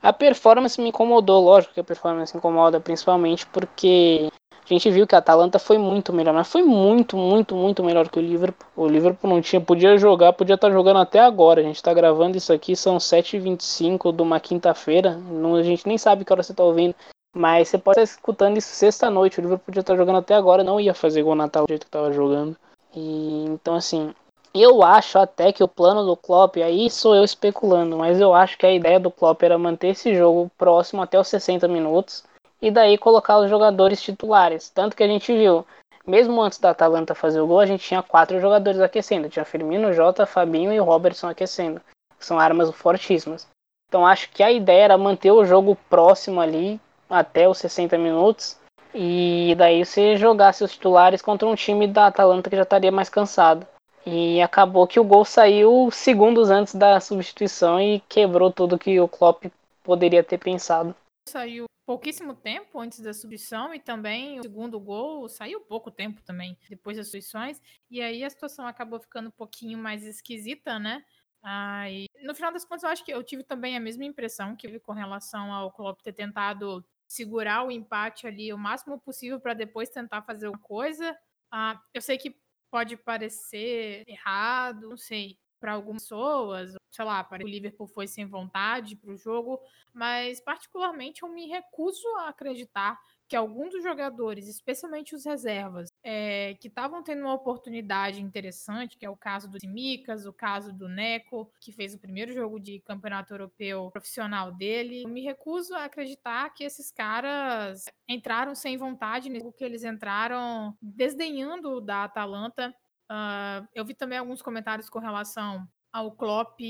A 0.02 0.12
performance 0.12 0.78
me 0.78 0.90
incomodou, 0.90 1.42
lógico 1.42 1.72
que 1.72 1.80
a 1.80 1.84
performance 1.84 2.37
incomoda, 2.37 2.78
principalmente 2.78 3.46
porque 3.46 4.28
a 4.64 4.72
gente 4.72 4.90
viu 4.90 5.06
que 5.06 5.14
a 5.14 5.18
Atalanta 5.18 5.58
foi 5.58 5.76
muito 5.76 6.10
melhor, 6.10 6.32
mas 6.32 6.50
foi 6.50 6.62
muito, 6.62 7.18
muito, 7.18 7.54
muito 7.54 7.84
melhor 7.84 8.08
que 8.08 8.18
o 8.18 8.22
Liverpool. 8.22 8.66
O 8.74 8.87
Liverpool 8.87 9.30
não 9.30 9.40
tinha, 9.42 9.60
podia 9.60 9.98
jogar, 9.98 10.32
podia 10.32 10.54
estar 10.54 10.68
tá 10.68 10.72
jogando 10.72 11.00
até 11.00 11.20
agora. 11.20 11.60
A 11.60 11.64
gente 11.64 11.76
está 11.76 11.92
gravando 11.92 12.38
isso 12.38 12.50
aqui, 12.50 12.74
são 12.74 12.98
7h25 12.98 14.10
de 14.10 14.22
uma 14.22 14.40
quinta-feira. 14.40 15.18
A 15.58 15.62
gente 15.62 15.87
nem 15.87 15.98
sabe 15.98 16.24
que 16.24 16.32
hora 16.32 16.42
você 16.42 16.52
está 16.52 16.64
ouvindo. 16.64 16.94
Mas 17.35 17.68
você 17.68 17.79
pode 17.79 18.01
estar 18.01 18.14
escutando 18.14 18.57
isso 18.57 18.68
sexta-noite. 18.68 19.40
O 19.40 19.42
Liverpool 19.42 19.64
podia 19.66 19.81
estar 19.81 19.97
jogando 19.97 20.18
até 20.18 20.35
agora, 20.35 20.62
não 20.62 20.79
ia 20.79 20.94
fazer 20.94 21.23
gol 21.23 21.35
na 21.35 21.44
Natal 21.44 21.66
do 21.66 21.68
jeito 21.68 21.83
que 21.83 21.88
estava 21.88 22.12
jogando. 22.12 22.57
E 22.94 23.44
então 23.47 23.75
assim, 23.75 24.14
eu 24.55 24.85
acho 24.85 25.18
até 25.18 25.53
que 25.53 25.64
o 25.64 25.68
plano 25.68 26.05
do 26.05 26.16
Klopp, 26.16 26.59
aí 26.59 26.88
sou 26.88 27.12
eu 27.12 27.25
especulando, 27.25 27.99
mas 27.99 28.20
eu 28.20 28.33
acho 28.33 28.57
que 28.57 28.64
a 28.64 28.73
ideia 28.73 29.01
do 29.01 29.11
Klopp 29.11 29.42
era 29.42 29.59
manter 29.59 29.88
esse 29.88 30.14
jogo 30.14 30.49
próximo 30.57 31.03
até 31.03 31.18
os 31.18 31.27
60 31.27 31.66
minutos 31.66 32.23
e 32.62 32.70
daí 32.70 32.97
colocar 32.97 33.38
os 33.38 33.51
jogadores 33.51 34.01
titulares. 34.01 34.70
Tanto 34.70 34.94
que 34.94 35.03
a 35.03 35.09
gente 35.09 35.33
viu, 35.37 35.66
mesmo 36.07 36.40
antes 36.40 36.59
da 36.61 36.70
Atalanta 36.70 37.16
fazer 37.16 37.40
o 37.40 37.49
gol, 37.49 37.59
a 37.59 37.66
gente 37.66 37.85
tinha 37.85 38.01
quatro 38.01 38.40
jogadores 38.40 38.81
aquecendo. 38.81 39.29
Tinha 39.29 39.44
Firmino, 39.44 39.92
Jota, 39.92 40.25
Fabinho 40.25 40.73
e 40.73 40.79
Robertson 40.79 41.29
aquecendo. 41.29 41.81
São 42.20 42.38
armas 42.38 42.70
fortíssimas. 42.70 43.49
Então 43.88 44.07
acho 44.07 44.31
que 44.31 44.42
a 44.42 44.53
ideia 44.53 44.85
era 44.85 44.99
manter 44.99 45.33
o 45.33 45.44
jogo 45.44 45.77
próximo 45.90 46.40
ali 46.40 46.81
até 47.09 47.49
os 47.49 47.59
60 47.59 47.97
minutos 47.99 48.59
e 48.95 49.55
daí 49.57 49.85
você 49.85 50.17
jogar 50.17 50.53
seus 50.53 50.73
titulares 50.73 51.21
contra 51.21 51.49
um 51.49 51.57
time 51.57 51.87
da 51.88 52.07
Atalanta 52.07 52.49
que 52.49 52.57
já 52.57 52.62
estaria 52.62 52.93
mais 52.93 53.09
cansado. 53.09 53.67
E 54.07 54.40
acabou 54.40 54.87
que 54.87 55.01
o 55.01 55.05
gol 55.05 55.25
saiu 55.25 55.90
segundos 55.90 56.51
antes 56.51 56.75
da 56.75 57.01
substituição 57.01 57.81
e 57.81 58.01
quebrou 58.09 58.53
tudo 58.53 58.79
que 58.79 59.01
o 59.01 59.09
Klopp 59.09 59.47
poderia 59.83 60.23
ter 60.23 60.38
pensado. 60.38 60.95
Saiu 61.29 61.64
pouquíssimo 61.87 62.35
tempo 62.35 62.79
antes 62.79 63.01
da 63.01 63.12
substituição 63.12 63.75
e 63.75 63.81
também 63.81 64.38
o 64.38 64.43
segundo 64.43 64.79
gol 64.79 65.29
saiu 65.29 65.61
pouco 65.61 65.90
tempo 65.90 66.23
também 66.23 66.57
depois 66.69 66.97
das 66.97 67.07
substituições. 67.07 67.61
E 67.90 68.01
aí 68.01 68.23
a 68.23 68.31
situação 68.31 68.67
acabou 68.67 69.01
ficando 69.01 69.29
um 69.29 69.33
pouquinho 69.33 69.79
mais 69.79 70.05
esquisita, 70.05 70.79
né? 70.79 71.03
Ah, 71.43 71.85
no 72.23 72.35
final 72.35 72.53
das 72.53 72.64
contas, 72.64 72.85
eu 72.85 72.88
acho 72.90 73.05
que 73.05 73.12
eu 73.12 73.23
tive 73.23 73.43
também 73.43 73.77
a 73.77 73.81
mesma 73.81 74.05
impressão 74.05 74.57
que 74.57 74.79
com 74.81 74.93
relação 74.93 75.53
ao 75.53 75.73
Klopp 75.73 76.01
ter 76.01 76.12
tentado 76.12 76.83
segurar 77.14 77.64
o 77.66 77.70
empate 77.70 78.27
ali 78.27 78.53
o 78.53 78.59
máximo 78.59 79.00
possível 79.00 79.40
para 79.40 79.55
depois 79.55 79.88
tentar 79.90 80.22
fazer 80.22 80.48
uma 80.48 80.59
coisa. 80.59 81.16
Ah, 81.50 81.81
eu 81.92 82.00
sei 82.03 82.18
que 82.18 82.37
pode 82.70 82.96
parecer 82.96 84.03
errado, 84.09 84.88
não 84.90 84.96
sei, 84.96 85.38
para 85.61 85.72
algumas 85.72 86.03
pessoas, 86.03 86.74
sei 86.90 87.05
lá, 87.05 87.22
para 87.24 87.44
o 87.44 87.48
Liverpool 87.48 87.87
foi 87.87 88.07
sem 88.07 88.27
vontade 88.27 88.96
para 88.96 89.11
o 89.12 89.16
jogo, 89.16 89.61
mas 89.92 90.40
particularmente 90.40 91.22
eu 91.22 91.29
me 91.29 91.46
recuso 91.46 92.07
a 92.18 92.29
acreditar 92.29 93.00
que 93.35 93.37
alguns 93.37 93.73
dos 93.73 93.83
jogadores, 93.83 94.47
especialmente 94.47 95.12
os 95.12 95.25
reservas, 95.25 95.92
é, 96.05 96.55
que 96.61 96.68
estavam 96.68 97.03
tendo 97.03 97.23
uma 97.23 97.35
oportunidade 97.35 98.23
interessante, 98.23 98.97
que 98.97 99.05
é 99.05 99.11
o 99.11 99.16
caso 99.16 99.51
do 99.51 99.59
Simicas, 99.59 100.25
o 100.25 100.33
caso 100.33 100.73
do 100.73 100.88
Neco, 100.88 101.53
que 101.61 101.73
fez 101.73 101.94
o 101.94 101.99
primeiro 101.99 102.33
jogo 102.33 102.61
de 102.61 102.79
campeonato 102.87 103.35
europeu 103.35 103.90
profissional 103.90 104.53
dele. 104.53 105.03
Eu 105.03 105.09
me 105.09 105.20
recuso 105.20 105.75
a 105.75 105.87
acreditar 105.87 106.49
que 106.55 106.62
esses 106.62 106.92
caras 106.92 107.87
entraram 108.09 108.55
sem 108.55 108.77
vontade, 108.77 109.29
que 109.57 109.64
eles 109.64 109.83
entraram 109.83 110.73
desdenhando 110.81 111.81
da 111.81 112.05
Atalanta. 112.05 112.73
Uh, 113.11 113.66
eu 113.75 113.85
vi 113.85 113.94
também 113.94 114.18
alguns 114.18 114.42
comentários 114.42 114.88
com 114.88 115.01
relação 115.01 115.66
ao 115.92 116.12
Klopp 116.12 116.61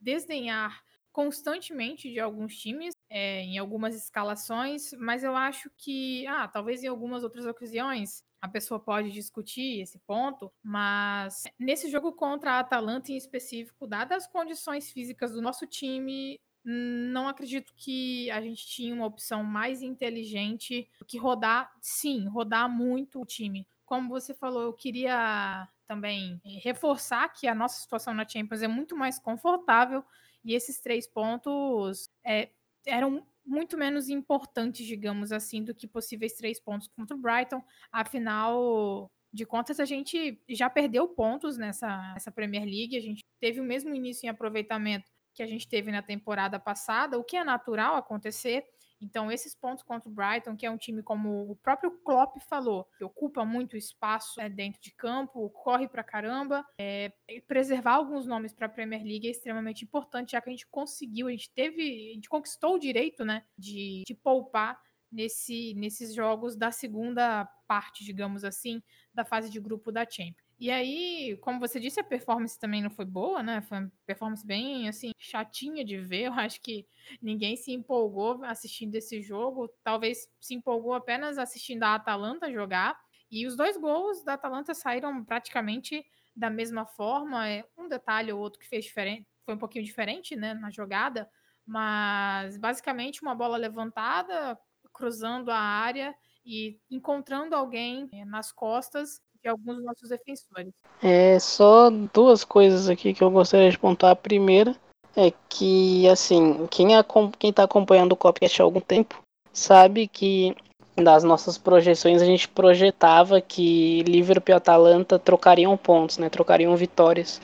desdenhar 0.00 0.82
constantemente 1.12 2.10
de 2.10 2.18
alguns 2.18 2.56
times, 2.56 2.94
é, 3.14 3.42
em 3.42 3.58
algumas 3.58 3.94
escalações, 3.94 4.94
mas 4.94 5.22
eu 5.22 5.36
acho 5.36 5.70
que, 5.76 6.26
ah, 6.26 6.48
talvez 6.48 6.82
em 6.82 6.86
algumas 6.86 7.22
outras 7.22 7.44
ocasiões 7.44 8.24
a 8.40 8.48
pessoa 8.48 8.80
pode 8.80 9.10
discutir 9.10 9.82
esse 9.82 9.98
ponto, 10.00 10.50
mas 10.62 11.44
nesse 11.58 11.90
jogo 11.90 12.12
contra 12.12 12.52
a 12.52 12.60
Atalanta 12.60 13.12
em 13.12 13.16
específico, 13.16 13.86
dadas 13.86 14.24
as 14.24 14.32
condições 14.32 14.90
físicas 14.90 15.32
do 15.32 15.42
nosso 15.42 15.66
time, 15.66 16.40
não 16.64 17.28
acredito 17.28 17.74
que 17.76 18.30
a 18.30 18.40
gente 18.40 18.66
tinha 18.66 18.94
uma 18.94 19.06
opção 19.06 19.44
mais 19.44 19.82
inteligente 19.82 20.88
que 21.06 21.18
rodar, 21.18 21.70
sim, 21.82 22.26
rodar 22.28 22.66
muito 22.66 23.20
o 23.20 23.26
time. 23.26 23.68
Como 23.84 24.08
você 24.08 24.32
falou, 24.32 24.62
eu 24.62 24.72
queria 24.72 25.68
também 25.86 26.40
reforçar 26.62 27.28
que 27.28 27.46
a 27.46 27.54
nossa 27.54 27.78
situação 27.78 28.14
na 28.14 28.26
Champions 28.26 28.62
é 28.62 28.68
muito 28.68 28.96
mais 28.96 29.18
confortável 29.18 30.02
e 30.42 30.54
esses 30.54 30.80
três 30.80 31.06
pontos 31.06 32.10
é, 32.24 32.48
eram 32.86 33.26
muito 33.44 33.76
menos 33.76 34.08
importantes, 34.08 34.86
digamos 34.86 35.32
assim, 35.32 35.64
do 35.64 35.74
que 35.74 35.86
possíveis 35.86 36.34
três 36.34 36.60
pontos 36.60 36.88
contra 36.88 37.16
o 37.16 37.20
Brighton. 37.20 37.62
Afinal 37.90 39.10
de 39.32 39.46
contas, 39.46 39.80
a 39.80 39.84
gente 39.84 40.40
já 40.48 40.68
perdeu 40.68 41.08
pontos 41.08 41.56
nessa, 41.56 42.12
nessa 42.12 42.30
Premier 42.30 42.64
League, 42.64 42.96
a 42.96 43.00
gente 43.00 43.24
teve 43.40 43.60
o 43.60 43.64
mesmo 43.64 43.94
início 43.94 44.26
em 44.26 44.28
aproveitamento 44.28 45.10
que 45.34 45.42
a 45.42 45.46
gente 45.46 45.66
teve 45.66 45.90
na 45.90 46.02
temporada 46.02 46.60
passada, 46.60 47.18
o 47.18 47.24
que 47.24 47.36
é 47.36 47.44
natural 47.44 47.96
acontecer. 47.96 48.64
Então, 49.02 49.30
esses 49.30 49.54
pontos 49.54 49.82
contra 49.82 50.08
o 50.08 50.12
Brighton, 50.12 50.56
que 50.56 50.64
é 50.64 50.70
um 50.70 50.76
time, 50.76 51.02
como 51.02 51.50
o 51.50 51.56
próprio 51.56 51.90
Klopp 51.90 52.36
falou, 52.48 52.86
que 52.96 53.04
ocupa 53.04 53.44
muito 53.44 53.76
espaço 53.76 54.40
é, 54.40 54.48
dentro 54.48 54.80
de 54.80 54.94
campo, 54.94 55.50
corre 55.50 55.88
pra 55.88 56.04
caramba, 56.04 56.64
é, 56.78 57.12
preservar 57.48 57.94
alguns 57.94 58.26
nomes 58.26 58.52
para 58.52 58.66
a 58.66 58.70
Premier 58.70 59.02
League 59.02 59.26
é 59.26 59.30
extremamente 59.30 59.84
importante, 59.84 60.32
já 60.32 60.40
que 60.40 60.48
a 60.48 60.52
gente 60.52 60.66
conseguiu, 60.68 61.26
a 61.26 61.30
gente 61.32 61.50
teve, 61.52 62.10
a 62.12 62.14
gente 62.14 62.28
conquistou 62.28 62.76
o 62.76 62.78
direito, 62.78 63.24
né, 63.24 63.44
de, 63.58 64.04
de 64.06 64.14
poupar 64.14 64.80
nesse, 65.10 65.74
nesses 65.74 66.14
jogos 66.14 66.56
da 66.56 66.70
segunda 66.70 67.44
parte, 67.66 68.04
digamos 68.04 68.44
assim, 68.44 68.82
da 69.12 69.24
fase 69.24 69.50
de 69.50 69.60
grupo 69.60 69.92
da 69.92 70.08
Champions. 70.08 70.41
E 70.62 70.70
aí, 70.70 71.36
como 71.38 71.58
você 71.58 71.80
disse, 71.80 71.98
a 71.98 72.04
performance 72.04 72.56
também 72.56 72.80
não 72.80 72.88
foi 72.88 73.04
boa, 73.04 73.42
né? 73.42 73.60
Foi 73.62 73.78
uma 73.80 73.92
performance 74.06 74.46
bem, 74.46 74.88
assim, 74.88 75.10
chatinha 75.18 75.84
de 75.84 75.98
ver. 75.98 76.26
Eu 76.30 76.32
acho 76.34 76.60
que 76.60 76.86
ninguém 77.20 77.56
se 77.56 77.72
empolgou 77.72 78.44
assistindo 78.44 78.94
esse 78.94 79.20
jogo. 79.20 79.68
Talvez 79.82 80.28
se 80.40 80.54
empolgou 80.54 80.94
apenas 80.94 81.36
assistindo 81.36 81.82
a 81.82 81.96
Atalanta 81.96 82.48
jogar. 82.52 82.96
E 83.28 83.44
os 83.44 83.56
dois 83.56 83.76
gols 83.76 84.22
da 84.22 84.34
Atalanta 84.34 84.72
saíram 84.72 85.24
praticamente 85.24 86.06
da 86.36 86.48
mesma 86.48 86.86
forma. 86.86 87.48
É 87.48 87.64
um 87.76 87.88
detalhe 87.88 88.32
ou 88.32 88.38
outro 88.38 88.60
que 88.60 88.68
fez 88.68 88.84
diferente, 88.84 89.26
foi 89.44 89.56
um 89.56 89.58
pouquinho 89.58 89.84
diferente, 89.84 90.36
né, 90.36 90.54
na 90.54 90.70
jogada. 90.70 91.28
Mas 91.66 92.56
basicamente 92.56 93.20
uma 93.20 93.34
bola 93.34 93.56
levantada, 93.56 94.56
cruzando 94.92 95.50
a 95.50 95.58
área 95.58 96.14
e 96.46 96.78
encontrando 96.88 97.56
alguém 97.56 98.08
eh, 98.12 98.24
nas 98.24 98.52
costas 98.52 99.20
alguns 99.48 99.76
dos 99.76 99.84
nossos 99.84 100.08
defensores. 100.08 100.72
É 101.02 101.38
só 101.38 101.90
duas 101.90 102.44
coisas 102.44 102.88
aqui 102.88 103.12
que 103.12 103.22
eu 103.22 103.30
gostaria 103.30 103.70
de 103.70 103.78
pontuar. 103.78 104.12
A 104.12 104.16
primeira 104.16 104.76
é 105.16 105.32
que, 105.48 106.08
assim, 106.08 106.66
quem, 106.70 106.96
é, 106.96 107.04
está 107.42 107.64
acompanhando 107.64 108.12
o 108.12 108.16
Copcast 108.16 108.60
há 108.60 108.64
algum 108.64 108.80
tempo 108.80 109.20
sabe 109.52 110.08
que 110.08 110.56
das 110.96 111.24
nossas 111.24 111.56
projeções 111.56 112.20
a 112.20 112.24
gente 112.24 112.48
projetava 112.48 113.40
que 113.40 114.02
Liverpool 114.02 114.52
e 114.52 114.56
Atalanta 114.56 115.18
trocariam 115.18 115.76
pontos, 115.76 116.18
né? 116.18 116.28
Trocariam 116.28 116.76
vitórias. 116.76 117.40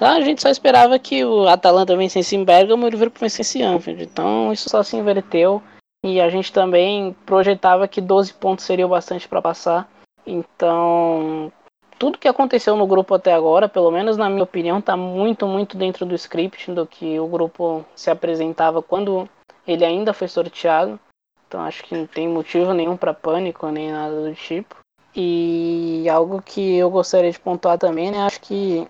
A 0.00 0.20
gente 0.20 0.42
só 0.42 0.48
esperava 0.48 0.98
que 0.98 1.24
o 1.24 1.46
Atalanta 1.46 1.96
vencesse 1.96 2.34
em 2.34 2.44
Bergamo 2.44 2.84
e 2.84 2.88
o 2.88 2.90
Liverpool 2.90 3.20
vencesse 3.20 3.60
em 3.60 3.62
Anfield. 3.62 4.02
Então 4.02 4.52
isso 4.52 4.68
só 4.68 4.82
se 4.82 4.96
inverteu. 4.96 5.62
E 6.04 6.20
a 6.20 6.28
gente 6.28 6.52
também 6.52 7.14
projetava 7.24 7.86
que 7.86 8.00
12 8.00 8.34
pontos 8.34 8.64
seriam 8.64 8.88
bastante 8.88 9.28
para 9.28 9.40
passar. 9.40 9.88
Então, 10.26 11.52
tudo 11.98 12.18
que 12.18 12.28
aconteceu 12.28 12.76
no 12.76 12.86
grupo 12.86 13.14
até 13.14 13.32
agora, 13.32 13.68
pelo 13.68 13.90
menos 13.90 14.16
na 14.16 14.28
minha 14.28 14.44
opinião, 14.44 14.78
está 14.78 14.96
muito, 14.96 15.46
muito 15.46 15.76
dentro 15.76 16.04
do 16.06 16.14
script 16.14 16.70
do 16.72 16.86
que 16.86 17.18
o 17.18 17.26
grupo 17.26 17.84
se 17.94 18.10
apresentava 18.10 18.82
quando 18.82 19.28
ele 19.66 19.84
ainda 19.84 20.12
foi 20.12 20.28
sorteado. 20.28 20.98
Então, 21.46 21.60
acho 21.60 21.84
que 21.84 21.94
não 21.94 22.06
tem 22.06 22.28
motivo 22.28 22.72
nenhum 22.72 22.96
para 22.96 23.12
pânico 23.12 23.68
nem 23.68 23.92
nada 23.92 24.28
do 24.28 24.34
tipo. 24.34 24.76
E 25.14 26.08
algo 26.08 26.40
que 26.40 26.76
eu 26.76 26.90
gostaria 26.90 27.30
de 27.30 27.38
pontuar 27.38 27.78
também, 27.78 28.10
né? 28.10 28.22
Acho 28.22 28.40
que 28.40 28.88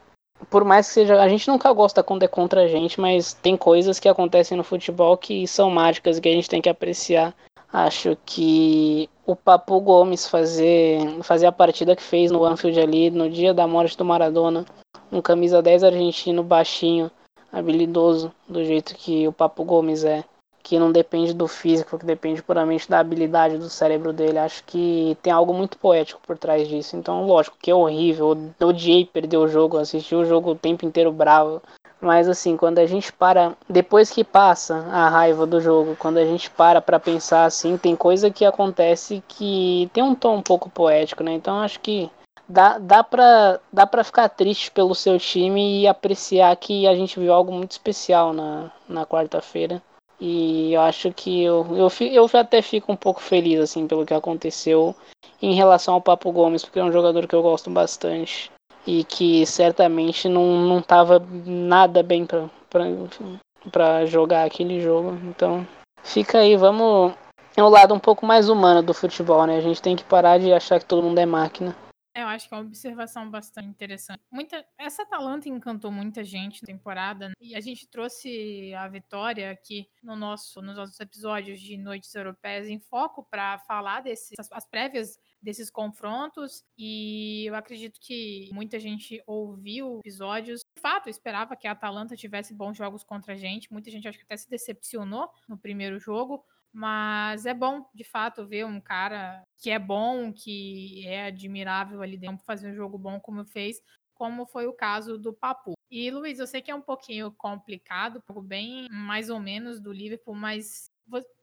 por 0.51 0.64
mais 0.64 0.89
que 0.89 0.95
seja, 0.95 1.20
a 1.20 1.28
gente 1.28 1.49
nunca 1.49 1.72
gosta 1.72 2.03
quando 2.03 2.22
é 2.22 2.28
contra 2.28 2.62
a 2.62 2.68
gente, 2.68 3.01
mas 3.01 3.33
tem 3.33 3.57
coisas 3.57 3.99
que 3.99 4.09
acontecem 4.09 4.57
no 4.57 4.64
futebol 4.64 5.16
que 5.16 5.47
são 5.47 5.70
mágicas 5.70 6.18
e 6.18 6.20
que 6.20 6.28
a 6.28 6.33
gente 6.33 6.49
tem 6.49 6.61
que 6.62 6.68
apreciar. 6.68 7.35
Acho 7.72 8.16
que 8.26 9.09
o 9.25 9.37
Papu 9.37 9.81
Gomes 9.81 10.29
fazer, 10.29 11.23
fazer 11.23 11.47
a 11.47 11.53
partida 11.53 11.95
que 11.95 12.03
fez 12.03 12.31
no 12.31 12.45
Anfield 12.45 12.81
ali 12.81 13.11
no 13.11 13.31
dia 13.31 13.55
da 13.55 13.66
morte 13.66 13.97
do 13.97 14.05
Maradona, 14.05 14.64
um 15.11 15.23
camisa 15.23 15.62
10 15.62 15.85
argentino 15.85 16.43
baixinho, 16.43 17.11
habilidoso, 17.53 18.33
do 18.49 18.64
jeito 18.64 18.95
que 18.95 19.29
o 19.29 19.33
Papu 19.33 19.64
Gomes 19.64 20.05
é, 20.05 20.25
que 20.62 20.79
não 20.79 20.91
depende 20.91 21.35
do 21.35 21.47
físico, 21.47 21.99
que 21.99 22.07
depende 22.07 22.43
puramente 22.43 22.89
da 22.89 22.99
habilidade 22.99 23.59
do 23.59 23.68
cérebro 23.68 24.12
dele. 24.12 24.39
Acho 24.39 24.62
que 24.64 25.16
tem 25.23 25.33
algo 25.33 25.53
muito 25.53 25.77
poético 25.77 26.20
por 26.25 26.39
trás 26.39 26.68
disso. 26.68 26.97
Então, 26.97 27.27
lógico 27.27 27.57
que 27.61 27.70
é 27.70 27.75
horrível, 27.75 28.37
eu 28.59 28.68
odiei 28.68 29.05
perder 29.05 29.37
o 29.37 29.49
jogo, 29.49 29.77
assisti 29.77 30.14
o 30.14 30.25
jogo 30.25 30.53
o 30.53 30.57
tempo 30.57 30.87
inteiro 30.87 31.12
bravo, 31.12 31.61
Mas 32.03 32.28
assim, 32.28 32.57
quando 32.57 32.80
a 32.80 32.86
gente 32.86 33.12
para, 33.12 33.57
depois 33.68 34.11
que 34.11 34.24
passa 34.24 34.74
a 34.90 35.09
raiva 35.09 35.46
do 35.46 35.61
jogo, 35.61 35.94
quando 35.96 36.18
a 36.18 36.24
gente 36.24 36.50
para 36.50 36.80
para 36.80 36.98
pensar 36.98 37.44
assim, 37.44 37.78
tem 37.78 37.94
coisa 37.94 38.28
que 38.28 38.44
acontece 38.44 39.22
que 39.28 39.88
tem 39.92 40.03
um 40.03 40.12
tom 40.12 40.38
um 40.38 40.42
pouco 40.42 40.68
poético, 40.68 41.22
né? 41.22 41.32
Então 41.32 41.61
acho 41.61 41.78
que 41.78 42.11
dá, 42.48 42.76
dá 42.76 43.05
pra, 43.05 43.61
dá 43.72 43.86
pra 43.86 44.03
ficar 44.03 44.28
triste 44.28 44.72
pelo 44.72 44.96
seu 44.96 45.16
time 45.16 45.82
e 45.82 45.86
apreciar 45.86 46.57
que 46.57 46.88
a 46.88 46.94
gente 46.96 47.20
viu 47.20 47.32
algo 47.32 47.53
muito 47.53 47.70
especial 47.70 48.32
na, 48.32 48.72
na 48.88 49.07
quarta-feira. 49.07 49.80
E 50.20 50.72
eu 50.72 50.80
acho 50.80 51.12
que 51.12 51.44
eu, 51.44 51.64
eu, 51.76 51.88
eu 52.11 52.28
até 52.34 52.61
fico 52.62 52.90
um 52.90 52.96
pouco 52.96 53.20
feliz 53.20 53.61
assim 53.61 53.86
pelo 53.86 54.05
que 54.05 54.14
aconteceu 54.14 54.92
em 55.40 55.55
relação 55.55 55.94
ao 55.94 56.00
Papo 56.00 56.32
Gomes, 56.32 56.64
porque 56.64 56.80
é 56.80 56.84
um 56.84 56.92
jogador 56.92 57.28
que 57.28 57.34
eu 57.34 57.42
gosto 57.42 57.70
bastante 57.70 58.50
e 58.87 59.05
que 59.05 59.47
certamente 59.47 60.28
não, 60.28 60.61
não 60.61 60.83
tava 60.83 61.18
nada 61.47 62.03
bem 62.03 62.26
para 62.26 64.07
jogar 64.07 64.45
aquele 64.45 64.80
jogo. 64.80 65.18
Então 65.24 65.66
fica 66.03 66.39
aí, 66.39 66.57
vamos. 66.57 67.14
É 67.57 67.62
o 67.62 67.68
lado 67.68 67.95
um 67.95 67.99
pouco 67.99 68.24
mais 68.24 68.49
humano 68.49 68.83
do 68.83 68.95
futebol, 68.95 69.47
né? 69.47 69.59
A 69.59 69.61
gente 69.61 69.83
tem 69.83 69.95
que 69.95 70.05
parar 70.05 70.39
de 70.39 70.53
achar 70.53 70.80
que 70.80 70.87
todo 70.87 71.03
mundo 71.03 71.18
é 71.18 71.26
máquina. 71.26 71.76
Eu 72.14 72.26
acho 72.26 72.47
que 72.47 72.55
é 72.55 72.59
uma 72.59 72.66
observação 72.66 73.30
bastante 73.30 73.68
interessante. 73.68 74.20
Muita, 74.30 74.64
essa 74.76 75.03
Atalanta 75.03 75.49
encantou 75.49 75.91
muita 75.91 76.22
gente 76.22 76.62
na 76.62 76.66
temporada 76.66 77.28
né? 77.28 77.35
e 77.41 77.55
a 77.55 77.61
gente 77.61 77.89
trouxe 77.89 78.74
a 78.74 78.87
vitória 78.87 79.51
aqui 79.51 79.89
no 80.03 80.14
nosso, 80.14 80.61
nos 80.61 80.76
nossos 80.76 81.01
episódios 81.01 81.59
de 81.59 81.78
Noites 81.78 82.14
Europeias 82.14 82.68
em 82.68 82.78
foco 82.78 83.26
para 83.30 83.59
falar 83.61 84.03
desses 84.03 84.35
as 84.51 84.66
prévias 84.66 85.18
desses 85.43 85.70
confrontos 85.70 86.64
e 86.78 87.45
eu 87.47 87.55
acredito 87.55 87.99
que 88.01 88.49
muita 88.53 88.78
gente 88.78 89.22
ouviu 89.26 89.99
episódios. 89.99 90.61
De 90.76 90.80
fato, 90.80 91.11
esperava 91.11 91.57
que 91.57 91.66
a 91.66 91.72
Atalanta 91.72 92.16
tivesse 92.16 92.55
bons 92.55 92.76
jogos 92.76 93.03
contra 93.03 93.32
a 93.32 93.36
gente. 93.36 93.72
Muita 93.72 93.90
gente 93.90 94.07
acho 94.07 94.18
que 94.18 94.24
até 94.24 94.36
se 94.36 94.49
decepcionou 94.49 95.28
no 95.49 95.59
primeiro 95.59 95.99
jogo, 95.99 96.45
mas 96.72 97.45
é 97.45 97.53
bom, 97.53 97.84
de 97.93 98.05
fato, 98.05 98.47
ver 98.47 98.64
um 98.64 98.80
cara 98.80 99.43
que 99.59 99.70
é 99.70 99.78
bom, 99.78 100.32
que 100.32 101.07
é 101.07 101.26
admirável 101.26 102.01
ali 102.01 102.16
dentro, 102.16 102.45
fazer 102.45 102.70
um 102.70 102.74
jogo 102.74 102.97
bom 102.97 103.20
como 103.20 103.45
fez, 103.45 103.82
como 104.14 104.47
foi 104.47 104.66
o 104.66 104.72
caso 104.72 105.18
do 105.18 105.32
Papu. 105.32 105.74
E, 105.90 106.11
Luiz, 106.11 106.38
eu 106.38 106.47
sei 106.47 106.62
que 106.62 106.70
é 106.70 106.74
um 106.74 106.80
pouquinho 106.80 107.32
complicado, 107.32 108.22
bem 108.45 108.88
mais 108.90 109.28
ou 109.28 109.40
menos 109.40 109.80
do 109.80 109.93
Liverpool, 109.93 110.34
mas 110.34 110.90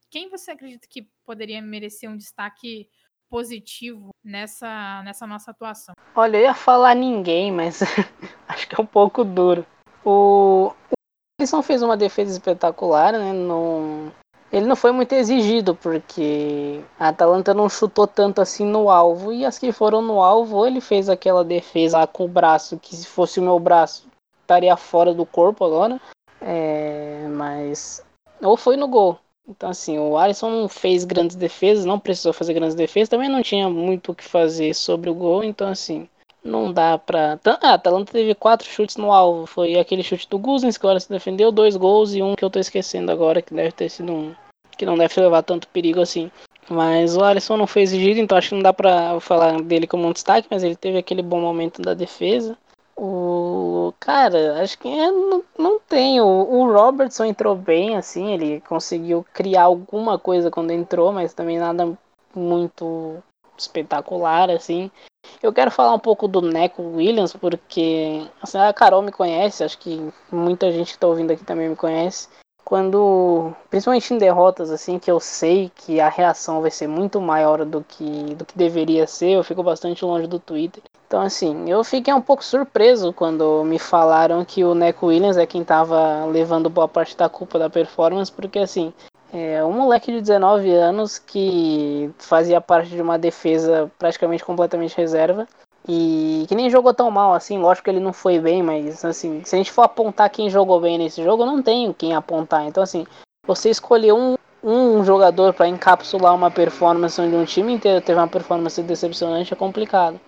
quem 0.10 0.30
você 0.30 0.52
acredita 0.52 0.88
que 0.88 1.08
poderia 1.24 1.62
merecer 1.62 2.10
um 2.10 2.18
destaque 2.18 2.90
positivo 3.30 4.10
nessa, 4.24 5.02
nessa 5.04 5.28
nossa 5.28 5.52
atuação? 5.52 5.94
Olha, 6.16 6.38
eu 6.38 6.44
ia 6.44 6.54
falar 6.54 6.96
ninguém, 6.96 7.52
mas 7.52 7.82
acho 8.48 8.68
que 8.68 8.76
é 8.76 8.82
um 8.82 8.86
pouco 8.86 9.24
duro. 9.24 9.66
O, 10.04 10.74
o 10.90 10.94
Alisson 11.40 11.62
fez 11.62 11.82
uma 11.82 11.96
defesa 11.96 12.32
espetacular, 12.32 13.14
né? 13.14 13.32
No, 13.32 14.12
ele 14.52 14.66
não 14.66 14.76
foi 14.76 14.92
muito 14.92 15.14
exigido, 15.14 15.76
porque 15.76 16.82
a 17.00 17.10
Atalanta 17.10 17.54
não 17.54 17.70
chutou 17.70 18.08
tanto 18.08 18.42
assim 18.42 18.66
no 18.66 18.90
alvo. 18.90 19.32
E 19.32 19.46
as 19.46 19.60
que 19.60 19.72
foram 19.72 20.02
no 20.02 20.22
alvo, 20.22 20.66
ele 20.66 20.82
fez 20.82 21.08
aquela 21.08 21.44
defesa 21.44 22.06
com 22.08 22.26
o 22.26 22.30
braço, 22.30 22.80
que 22.80 22.96
se 22.96 23.08
fosse 23.08 23.40
o 23.40 23.44
meu 23.44 23.60
braço, 23.60 24.08
estaria 24.42 24.76
fora 24.76 25.14
do 25.14 25.26
corpo 25.26 25.64
agora. 25.64 26.02
É, 26.42 27.28
mas. 27.30 28.04
Ou 28.42 28.58
foi 28.58 28.76
no 28.76 28.88
gol. 28.88 29.20
Então, 29.50 29.70
assim, 29.70 29.98
o 29.98 30.16
Alisson 30.16 30.50
não 30.50 30.70
fez 30.70 31.04
grandes 31.04 31.36
defesas, 31.36 31.84
não 31.84 32.00
precisou 32.00 32.32
fazer 32.32 32.54
grandes 32.54 32.76
defesas, 32.76 33.10
também 33.10 33.28
não 33.28 33.42
tinha 33.42 33.68
muito 33.68 34.12
o 34.12 34.16
que 34.16 34.24
fazer 34.24 34.76
sobre 34.76 35.10
o 35.10 35.14
gol. 35.14 35.44
Então, 35.44 35.68
assim, 35.68 36.08
não 36.44 36.72
dá 36.72 36.98
pra. 37.00 37.40
Ah, 37.44 37.72
a 37.72 37.74
Atalanta 37.74 38.12
teve 38.12 38.36
quatro 38.36 38.68
chutes 38.68 38.96
no 38.96 39.12
alvo. 39.12 39.48
Foi 39.48 39.76
aquele 39.80 40.04
chute 40.04 40.30
do 40.30 40.38
Guzens 40.38 40.78
que 40.78 40.86
agora 40.86 41.00
se 41.00 41.10
defendeu, 41.10 41.52
dois 41.52 41.76
gols 41.76 42.14
e 42.14 42.22
um 42.22 42.36
que 42.36 42.46
eu 42.46 42.50
tô 42.50 42.60
esquecendo 42.60 43.12
agora, 43.12 43.42
que 43.42 43.54
deve 43.54 43.72
ter 43.72 43.90
sido 43.90 44.14
um. 44.14 44.36
Que 44.78 44.86
não 44.86 44.98
deve 44.98 45.20
levar 45.20 45.42
tanto 45.42 45.68
perigo 45.68 46.00
assim. 46.00 46.32
Mas 46.70 47.18
o 47.18 47.24
Alisson 47.24 47.58
não 47.58 47.66
foi 47.66 47.82
exigido, 47.82 48.20
então 48.20 48.38
acho 48.38 48.50
que 48.50 48.56
não 48.56 48.62
dá 48.62 48.72
pra 48.72 49.20
falar 49.20 49.60
dele 49.64 49.88
como 49.88 50.08
um 50.08 50.14
destaque, 50.14 50.48
mas 50.52 50.64
ele 50.64 50.76
teve 50.76 51.00
aquele 51.00 51.24
bom 51.24 51.42
momento 51.42 51.82
da 51.82 51.96
defesa. 51.96 52.56
O. 53.02 53.94
Cara, 53.98 54.62
acho 54.62 54.78
que 54.78 54.88
é, 54.90 55.10
não, 55.10 55.44
não 55.58 55.80
tem. 55.80 56.20
O, 56.20 56.26
o 56.26 56.70
Robertson 56.70 57.24
entrou 57.24 57.56
bem, 57.56 57.96
assim, 57.96 58.34
ele 58.34 58.60
conseguiu 58.62 59.26
criar 59.34 59.64
alguma 59.64 60.20
coisa 60.20 60.52
quando 60.52 60.72
entrou, 60.72 61.14
mas 61.14 61.34
também 61.34 61.58
nada 61.58 61.98
muito 62.36 63.24
espetacular, 63.58 64.50
assim. 64.50 64.92
Eu 65.42 65.54
quero 65.54 65.72
falar 65.72 65.94
um 65.94 66.00
pouco 66.00 66.28
do 66.28 66.42
Neco 66.42 66.82
Williams, 66.82 67.34
porque 67.34 68.28
assim, 68.42 68.58
a 68.58 68.74
Carol 68.74 69.02
me 69.02 69.12
conhece, 69.14 69.64
acho 69.64 69.78
que 69.78 70.12
muita 70.30 70.70
gente 70.70 70.88
que 70.88 70.98
está 70.98 71.08
ouvindo 71.08 71.32
aqui 71.32 71.46
também 71.46 71.70
me 71.70 71.76
conhece. 71.78 72.28
Quando, 72.70 73.52
principalmente 73.68 74.14
em 74.14 74.20
derrotas, 74.20 74.70
assim, 74.70 75.00
que 75.00 75.10
eu 75.10 75.20
sei 75.20 75.72
que 75.74 76.00
a 76.00 76.08
reação 76.08 76.62
vai 76.62 76.70
ser 76.70 76.88
muito 76.88 77.20
maior 77.20 77.66
do 77.66 77.84
que, 77.84 78.36
do 78.36 78.46
que 78.46 78.56
deveria 78.56 79.08
ser, 79.08 79.32
eu 79.32 79.44
fico 79.44 79.64
bastante 79.64 80.06
longe 80.06 80.28
do 80.28 80.38
Twitter. 80.38 80.84
Então, 81.08 81.20
assim, 81.20 81.68
eu 81.68 81.84
fiquei 81.84 82.14
um 82.14 82.22
pouco 82.22 82.46
surpreso 82.46 83.12
quando 83.12 83.64
me 83.64 83.80
falaram 83.80 84.46
que 84.46 84.64
o 84.64 84.76
Neco 84.76 85.08
Williams 85.08 85.36
é 85.36 85.48
quem 85.48 85.64
estava 85.64 86.26
levando 86.26 86.70
boa 86.70 86.88
parte 86.88 87.18
da 87.18 87.28
culpa 87.28 87.58
da 87.58 87.72
performance, 87.72 88.32
porque, 88.32 88.60
assim, 88.60 88.94
é 89.34 89.66
um 89.66 89.74
moleque 89.74 90.12
de 90.12 90.22
19 90.22 90.72
anos 90.72 91.18
que 91.18 92.12
fazia 92.20 92.62
parte 92.62 92.92
de 92.92 93.02
uma 93.02 93.18
defesa 93.18 93.92
praticamente 93.98 94.46
completamente 94.46 94.96
reserva 94.96 95.48
e 95.92 96.46
que 96.48 96.54
nem 96.54 96.70
jogou 96.70 96.94
tão 96.94 97.10
mal 97.10 97.34
assim. 97.34 97.58
Lógico 97.58 97.86
que 97.86 97.90
ele 97.90 98.00
não 98.00 98.14
foi 98.14 98.38
bem, 98.38 98.62
mas 98.62 99.04
assim, 99.04 99.44
se 99.44 99.56
a 99.56 99.58
gente 99.58 99.72
for 99.72 99.82
apontar 99.82 100.30
quem 100.30 100.48
jogou 100.48 100.80
bem 100.80 101.00
nesse 101.00 101.24
jogo, 101.24 101.48
não 101.48 101.64
tenho 101.64 101.96
quem 101.96 102.14
apontar. 102.14 102.68
Então, 102.68 102.84
assim, 102.84 103.08
você 103.44 103.72
escolher 103.72 104.14
um, 104.14 104.36
um 104.64 105.04
jogador 105.04 105.52
para 105.52 105.68
encapsular 105.68 106.36
uma 106.36 106.52
performance 106.52 107.20
onde 107.20 107.36
um 107.36 107.44
time 107.44 107.74
inteiro 107.74 108.06
teve 108.06 108.20
uma 108.20 108.28
performance 108.28 108.80
decepcionante 108.84 109.52
é 109.52 109.58
complicado. 109.58 110.22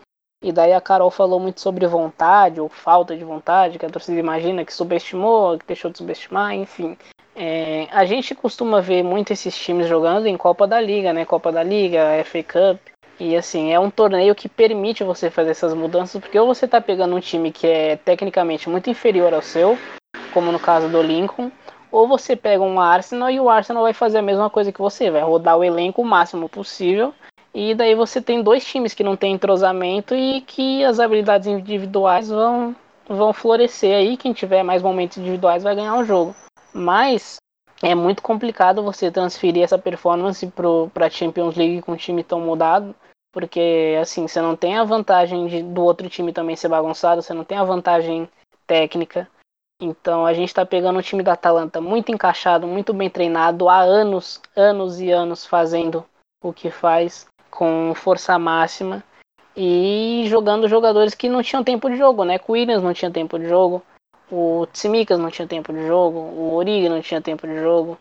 E 0.43 0.51
daí 0.51 0.73
a 0.73 0.81
Carol 0.81 1.11
falou 1.11 1.39
muito 1.39 1.61
sobre 1.61 1.85
vontade 1.85 2.59
ou 2.59 2.67
falta 2.67 3.15
de 3.15 3.23
vontade, 3.23 3.77
que 3.77 3.85
a 3.85 3.89
torcida 3.89 4.19
imagina 4.19 4.65
que 4.65 4.73
subestimou, 4.73 5.59
que 5.59 5.67
deixou 5.67 5.91
de 5.91 5.99
subestimar, 5.99 6.55
enfim. 6.55 6.97
É, 7.35 7.87
a 7.91 8.03
gente 8.03 8.33
costuma 8.33 8.81
ver 8.81 9.03
muito 9.03 9.31
esses 9.31 9.55
times 9.55 9.87
jogando 9.87 10.25
em 10.25 10.35
Copa 10.35 10.65
da 10.65 10.81
Liga, 10.81 11.13
né? 11.13 11.23
Copa 11.23 11.51
da 11.51 11.61
Liga, 11.61 12.23
FA 12.25 12.41
Cup. 12.41 12.90
E 13.23 13.35
assim, 13.35 13.71
é 13.71 13.79
um 13.79 13.91
torneio 13.91 14.33
que 14.33 14.49
permite 14.49 15.03
você 15.03 15.29
fazer 15.29 15.51
essas 15.51 15.75
mudanças, 15.75 16.19
porque 16.19 16.39
ou 16.39 16.47
você 16.47 16.67
tá 16.67 16.81
pegando 16.81 17.15
um 17.15 17.19
time 17.19 17.51
que 17.51 17.67
é 17.67 17.95
tecnicamente 17.95 18.67
muito 18.67 18.89
inferior 18.89 19.31
ao 19.31 19.43
seu, 19.43 19.77
como 20.33 20.51
no 20.51 20.59
caso 20.59 20.89
do 20.89 21.03
Lincoln, 21.03 21.51
ou 21.91 22.07
você 22.07 22.35
pega 22.35 22.63
um 22.63 22.79
Arsenal 22.79 23.29
e 23.29 23.39
o 23.39 23.47
Arsenal 23.47 23.83
vai 23.83 23.93
fazer 23.93 24.17
a 24.17 24.23
mesma 24.23 24.49
coisa 24.49 24.71
que 24.71 24.81
você, 24.81 25.11
vai 25.11 25.21
rodar 25.21 25.55
o 25.55 25.63
elenco 25.63 26.01
o 26.01 26.05
máximo 26.05 26.49
possível. 26.49 27.13
E 27.53 27.75
daí 27.75 27.93
você 27.93 28.19
tem 28.19 28.41
dois 28.41 28.65
times 28.65 28.95
que 28.95 29.03
não 29.03 29.15
tem 29.15 29.33
entrosamento 29.33 30.15
e 30.15 30.41
que 30.41 30.83
as 30.83 30.99
habilidades 30.99 31.47
individuais 31.47 32.27
vão, 32.27 32.75
vão 33.07 33.31
florescer 33.33 33.97
aí. 33.97 34.17
Quem 34.17 34.33
tiver 34.33 34.63
mais 34.63 34.81
momentos 34.81 35.19
individuais 35.19 35.61
vai 35.61 35.75
ganhar 35.75 35.95
o 35.95 36.03
jogo. 36.03 36.35
Mas 36.73 37.35
é 37.83 37.93
muito 37.93 38.23
complicado 38.23 38.81
você 38.81 39.11
transferir 39.11 39.63
essa 39.63 39.77
performance 39.77 40.47
para 40.47 41.05
a 41.05 41.09
Champions 41.09 41.55
League 41.55 41.83
com 41.83 41.91
um 41.91 41.97
time 41.97 42.23
tão 42.23 42.39
mudado, 42.39 42.95
porque 43.31 43.97
assim, 44.01 44.27
você 44.27 44.41
não 44.41 44.55
tem 44.55 44.77
a 44.77 44.83
vantagem 44.83 45.47
de, 45.47 45.63
do 45.63 45.81
outro 45.83 46.09
time 46.09 46.33
também 46.33 46.55
ser 46.55 46.67
bagunçado, 46.67 47.21
você 47.21 47.33
não 47.33 47.43
tem 47.43 47.57
a 47.57 47.63
vantagem 47.63 48.29
técnica. 48.67 49.27
Então 49.81 50.25
a 50.25 50.33
gente 50.33 50.49
está 50.49 50.65
pegando 50.65 50.99
um 50.99 51.01
time 51.01 51.23
da 51.23 51.33
Atalanta 51.33 51.81
muito 51.81 52.11
encaixado, 52.11 52.67
muito 52.67 52.93
bem 52.93 53.09
treinado, 53.09 53.67
há 53.67 53.79
anos, 53.79 54.41
anos 54.55 54.99
e 54.99 55.11
anos 55.11 55.45
fazendo 55.45 56.05
o 56.43 56.53
que 56.53 56.69
faz 56.69 57.27
com 57.49 57.93
força 57.95 58.37
máxima 58.37 59.03
e 59.55 60.23
jogando 60.27 60.67
jogadores 60.67 61.13
que 61.15 61.27
não 61.27 61.43
tinham 61.43 61.63
tempo 61.63 61.89
de 61.89 61.97
jogo, 61.97 62.23
né? 62.23 62.39
O 62.47 62.51
Williams 62.53 62.83
não 62.83 62.93
tinha 62.93 63.11
tempo 63.11 63.37
de 63.37 63.47
jogo, 63.47 63.83
o 64.31 64.65
Tsimikas 64.71 65.19
não 65.19 65.29
tinha 65.29 65.47
tempo 65.47 65.73
de 65.73 65.85
jogo, 65.85 66.19
o 66.19 66.53
Origi 66.53 66.87
não 66.87 67.01
tinha 67.01 67.21
tempo 67.21 67.45
de 67.45 67.59
jogo. 67.59 67.97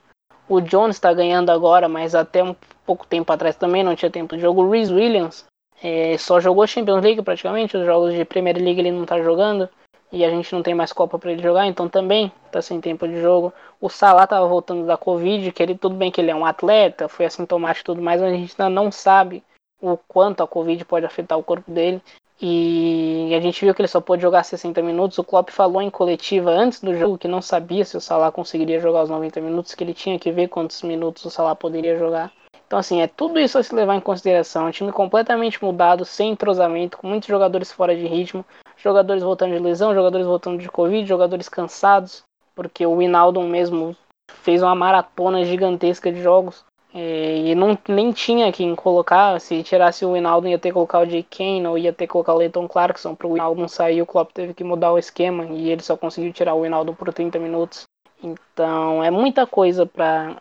O 0.48 0.60
Jones 0.60 0.96
está 0.96 1.12
ganhando 1.12 1.50
agora, 1.50 1.88
mas 1.88 2.14
até 2.14 2.42
um 2.42 2.54
pouco 2.90 3.06
tempo 3.06 3.32
atrás 3.32 3.54
também 3.54 3.84
não 3.84 3.94
tinha 3.94 4.10
tempo 4.10 4.34
de 4.34 4.42
jogo. 4.42 4.62
O 4.62 4.70
Reese 4.70 4.92
Williams 4.92 5.44
é, 5.80 6.18
só 6.18 6.40
jogou 6.40 6.66
Champions 6.66 7.04
League 7.04 7.22
praticamente, 7.22 7.76
os 7.76 7.86
jogos 7.86 8.12
de 8.12 8.24
Premier 8.24 8.56
League 8.56 8.80
ele 8.80 8.90
não 8.90 9.04
está 9.04 9.22
jogando. 9.22 9.68
E 10.12 10.24
a 10.24 10.28
gente 10.28 10.52
não 10.52 10.60
tem 10.60 10.74
mais 10.74 10.92
Copa 10.92 11.20
para 11.20 11.30
ele 11.30 11.40
jogar, 11.40 11.68
então 11.68 11.88
também 11.88 12.32
está 12.46 12.60
sem 12.60 12.80
tempo 12.80 13.06
de 13.06 13.20
jogo. 13.20 13.52
O 13.80 13.88
Salah 13.88 14.24
estava 14.24 14.44
voltando 14.44 14.84
da 14.84 14.96
Covid, 14.96 15.52
que 15.52 15.62
ele 15.62 15.76
tudo 15.76 15.94
bem 15.94 16.10
que 16.10 16.20
ele 16.20 16.32
é 16.32 16.34
um 16.34 16.44
atleta, 16.44 17.06
foi 17.06 17.26
assintomático 17.26 17.84
e 17.84 17.86
tudo 17.86 18.02
mais, 18.02 18.20
mas 18.20 18.32
a 18.32 18.34
gente 18.34 18.56
ainda 18.58 18.68
não 18.68 18.90
sabe 18.90 19.40
o 19.80 19.96
quanto 19.96 20.42
a 20.42 20.48
Covid 20.48 20.84
pode 20.84 21.06
afetar 21.06 21.38
o 21.38 21.44
corpo 21.44 21.70
dele. 21.70 22.02
E 22.42 23.32
a 23.36 23.40
gente 23.40 23.64
viu 23.64 23.72
que 23.72 23.82
ele 23.82 23.86
só 23.86 24.00
pôde 24.00 24.22
jogar 24.22 24.42
60 24.42 24.82
minutos. 24.82 25.16
O 25.16 25.22
Klopp 25.22 25.50
falou 25.50 25.80
em 25.80 25.90
coletiva 25.90 26.50
antes 26.50 26.80
do 26.80 26.92
jogo 26.96 27.16
que 27.16 27.28
não 27.28 27.40
sabia 27.40 27.84
se 27.84 27.96
o 27.96 28.00
Salah 28.00 28.32
conseguiria 28.32 28.80
jogar 28.80 29.04
os 29.04 29.10
90 29.10 29.40
minutos, 29.40 29.76
que 29.76 29.84
ele 29.84 29.94
tinha 29.94 30.18
que 30.18 30.32
ver 30.32 30.48
quantos 30.48 30.82
minutos 30.82 31.24
o 31.24 31.30
Salah 31.30 31.54
poderia 31.54 31.96
jogar. 31.96 32.32
Então, 32.70 32.78
assim, 32.78 33.00
é 33.00 33.08
tudo 33.08 33.40
isso 33.40 33.58
a 33.58 33.64
se 33.64 33.74
levar 33.74 33.96
em 33.96 34.00
consideração. 34.00 34.68
Um 34.68 34.70
time 34.70 34.92
completamente 34.92 35.60
mudado, 35.60 36.04
sem 36.04 36.30
entrosamento, 36.30 36.98
com 36.98 37.08
muitos 37.08 37.26
jogadores 37.26 37.72
fora 37.72 37.96
de 37.96 38.06
ritmo, 38.06 38.46
jogadores 38.76 39.24
voltando 39.24 39.54
de 39.54 39.58
lesão, 39.58 39.92
jogadores 39.92 40.24
voltando 40.24 40.56
de 40.56 40.68
Covid, 40.68 41.04
jogadores 41.04 41.48
cansados, 41.48 42.22
porque 42.54 42.86
o 42.86 42.98
Winaldo 42.98 43.42
mesmo 43.42 43.96
fez 44.44 44.62
uma 44.62 44.76
maratona 44.76 45.44
gigantesca 45.44 46.12
de 46.12 46.22
jogos. 46.22 46.64
É, 46.94 47.38
e 47.38 47.56
não, 47.56 47.76
nem 47.88 48.12
tinha 48.12 48.52
quem 48.52 48.76
colocar. 48.76 49.40
Se 49.40 49.64
tirasse 49.64 50.04
o 50.04 50.12
Winaldo, 50.12 50.46
ia 50.46 50.56
ter 50.56 50.68
que 50.68 50.74
colocar 50.74 51.00
o 51.00 51.10
Jay 51.10 51.24
Kane 51.24 51.66
ou 51.66 51.76
ia 51.76 51.92
ter 51.92 52.06
que 52.06 52.12
colocar 52.12 52.34
o 52.34 52.38
Leighton 52.38 52.68
Clarkson. 52.68 53.16
Para 53.16 53.26
o 53.26 53.32
Winaldo 53.32 53.68
sair, 53.68 54.00
o 54.00 54.06
Klopp 54.06 54.30
teve 54.32 54.54
que 54.54 54.62
mudar 54.62 54.92
o 54.92 54.98
esquema 54.98 55.44
e 55.46 55.70
ele 55.70 55.82
só 55.82 55.96
conseguiu 55.96 56.32
tirar 56.32 56.54
o 56.54 56.62
Winaldo 56.62 56.94
por 56.94 57.12
30 57.12 57.36
minutos. 57.40 57.82
Então 58.22 59.02
é 59.02 59.10
muita 59.10 59.44
coisa 59.44 59.84
para 59.84 60.36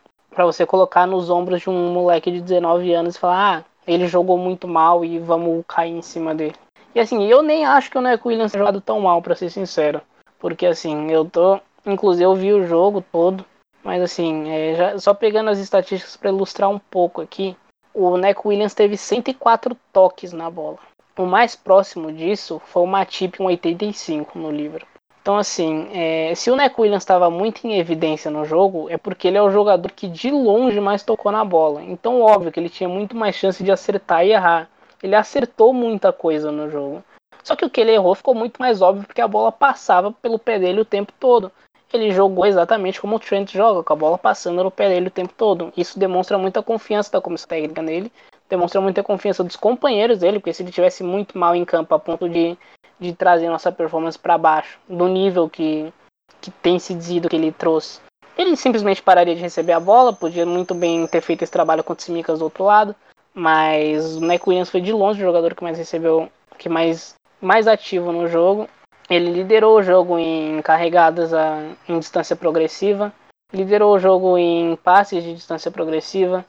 você 0.46 0.66
colocar 0.66 1.06
nos 1.06 1.30
ombros 1.30 1.62
de 1.62 1.70
um 1.70 1.94
moleque 1.94 2.32
de 2.32 2.42
19 2.42 2.94
anos 2.94 3.16
e 3.16 3.20
falar: 3.20 3.58
ah, 3.58 3.64
ele 3.88 4.08
jogou 4.08 4.38
muito 4.38 4.68
mal 4.68 5.04
e 5.04 5.20
vamos 5.20 5.64
cair 5.68 5.92
em 5.92 6.02
cima 6.02 6.36
dele. 6.36 6.56
E 6.94 7.00
assim, 7.00 7.26
eu 7.26 7.42
nem 7.42 7.66
acho 7.66 7.90
que 7.90 7.98
o 7.98 8.02
Neco 8.02 8.30
Williams 8.30 8.52
tenha 8.52 8.64
jogado 8.64 8.82
tão 8.82 9.00
mal, 9.00 9.22
para 9.22 9.36
ser 9.36 9.50
sincero. 9.50 10.02
Porque 10.40 10.66
assim, 10.66 11.12
eu 11.12 11.26
tô. 11.26 11.60
Inclusive, 11.86 12.24
eu 12.24 12.36
vi 12.36 12.54
o 12.54 12.66
jogo 12.66 13.04
todo. 13.12 13.46
Mas 13.84 14.02
assim, 14.02 14.50
é, 14.50 14.76
já, 14.76 15.00
só 15.00 15.14
pegando 15.14 15.50
as 15.50 15.60
estatísticas 15.60 16.18
para 16.18 16.30
ilustrar 16.30 16.70
um 16.70 16.80
pouco 16.80 17.22
aqui. 17.22 17.56
O 17.94 18.18
Neco 18.18 18.50
Williams 18.50 18.74
teve 18.74 18.98
104 18.98 19.76
toques 19.92 20.32
na 20.34 20.50
bola. 20.50 20.78
O 21.18 21.26
mais 21.26 21.56
próximo 21.56 22.12
disso 22.12 22.62
foi 22.66 22.84
o 22.84 22.88
Matip 22.88 23.38
com 23.38 23.46
85 23.46 24.38
no 24.38 24.52
livro. 24.52 24.86
Então, 25.30 25.38
assim, 25.38 25.88
é, 25.94 26.34
se 26.34 26.50
o 26.50 26.56
Neco 26.56 26.82
Williams 26.82 27.04
estava 27.04 27.30
muito 27.30 27.64
em 27.68 27.78
evidência 27.78 28.32
no 28.32 28.46
jogo, 28.46 28.90
é 28.90 28.98
porque 28.98 29.28
ele 29.28 29.38
é 29.38 29.42
o 29.44 29.52
jogador 29.52 29.92
que 29.92 30.08
de 30.08 30.32
longe 30.32 30.80
mais 30.80 31.04
tocou 31.04 31.32
na 31.32 31.46
bola. 31.46 31.84
Então, 31.84 32.20
óbvio 32.20 32.52
que 32.52 32.60
ele 32.60 32.68
tinha 32.68 32.90
muito 32.90 33.16
mais 33.16 33.36
chance 33.36 33.64
de 33.64 33.72
acertar 33.72 34.26
e 34.26 34.32
errar. 34.32 34.68
Ele 35.04 35.14
acertou 35.14 35.72
muita 35.72 36.12
coisa 36.12 36.52
no 36.52 36.68
jogo. 36.68 37.04
Só 37.44 37.56
que 37.56 37.64
o 37.64 37.70
que 37.70 37.80
ele 37.80 37.92
errou 37.92 38.16
ficou 38.16 38.34
muito 38.34 38.58
mais 38.58 38.82
óbvio 38.82 39.06
porque 39.06 39.22
a 39.22 39.28
bola 39.28 39.52
passava 39.52 40.12
pelo 40.12 40.40
pé 40.40 40.58
dele 40.58 40.82
o 40.82 40.86
tempo 40.86 41.14
todo. 41.20 41.52
Ele 41.94 42.10
jogou 42.10 42.48
exatamente 42.48 43.00
como 43.00 43.18
o 43.18 43.20
Trent 43.20 43.54
joga, 43.54 43.84
com 43.84 43.94
a 43.94 43.96
bola 43.96 44.18
passando 44.18 44.64
no 44.64 44.72
pé 44.72 44.90
dele 44.90 45.10
o 45.10 45.12
tempo 45.12 45.36
todo. 45.38 45.72
Isso 45.78 46.00
demonstra 46.00 46.40
muita 46.40 46.64
confiança 46.64 47.12
da 47.12 47.22
comissão 47.22 47.50
técnica 47.50 47.84
nele, 47.84 48.12
demonstra 48.50 48.82
muita 48.82 49.04
confiança 49.04 49.44
dos 49.44 49.56
companheiros 49.56 50.20
dele, 50.20 50.40
porque 50.40 50.54
se 50.54 50.64
ele 50.64 50.72
tivesse 50.72 51.04
muito 51.04 51.38
mal 51.38 51.56
em 51.56 51.64
campo 51.64 51.94
a 51.94 52.00
ponto 52.00 52.28
de, 52.28 52.58
de 53.00 53.14
trazer 53.14 53.48
nossa 53.48 53.72
performance 53.72 54.18
para 54.18 54.38
baixo, 54.38 54.80
do 54.88 55.08
nível 55.08 55.50
que, 55.50 55.94
que 56.42 56.50
tem 56.50 56.80
se 56.80 56.94
dizido 56.94 57.30
que 57.30 57.36
ele 57.36 57.52
trouxe, 57.52 58.02
ele 58.40 58.56
simplesmente 58.56 59.02
pararia 59.02 59.36
de 59.36 59.42
receber 59.42 59.74
a 59.74 59.80
bola, 59.82 60.14
podia 60.14 60.46
muito 60.46 60.74
bem 60.74 61.06
ter 61.08 61.20
feito 61.20 61.44
esse 61.44 61.52
trabalho 61.52 61.84
com 61.84 61.92
o 61.92 62.00
Simicas 62.00 62.40
do 62.40 62.46
outro 62.46 62.64
lado. 62.64 62.96
Mas 63.34 64.16
o 64.16 64.22
Neco 64.22 64.50
Williams 64.50 64.70
foi 64.70 64.80
de 64.80 64.94
longe 64.94 65.22
o 65.22 65.26
jogador 65.26 65.54
que 65.54 65.62
mais 65.62 65.78
recebeu, 65.78 66.30
que 66.58 66.70
mais, 66.70 67.16
mais 67.42 67.68
ativo 67.68 68.12
no 68.12 68.30
jogo. 68.30 68.68
Ele 69.10 69.32
liderou 69.32 69.78
o 69.78 69.84
jogo 69.84 70.18
em 70.18 70.62
carregadas 70.62 71.34
a, 71.34 71.64
em 71.88 72.00
distância 72.00 72.36
progressiva, 72.36 73.14
liderou 73.52 73.96
o 73.96 74.00
jogo 74.00 74.38
em 74.38 74.76
passes 74.78 75.22
de 75.22 75.34
distância 75.34 75.70
progressiva, 75.70 76.46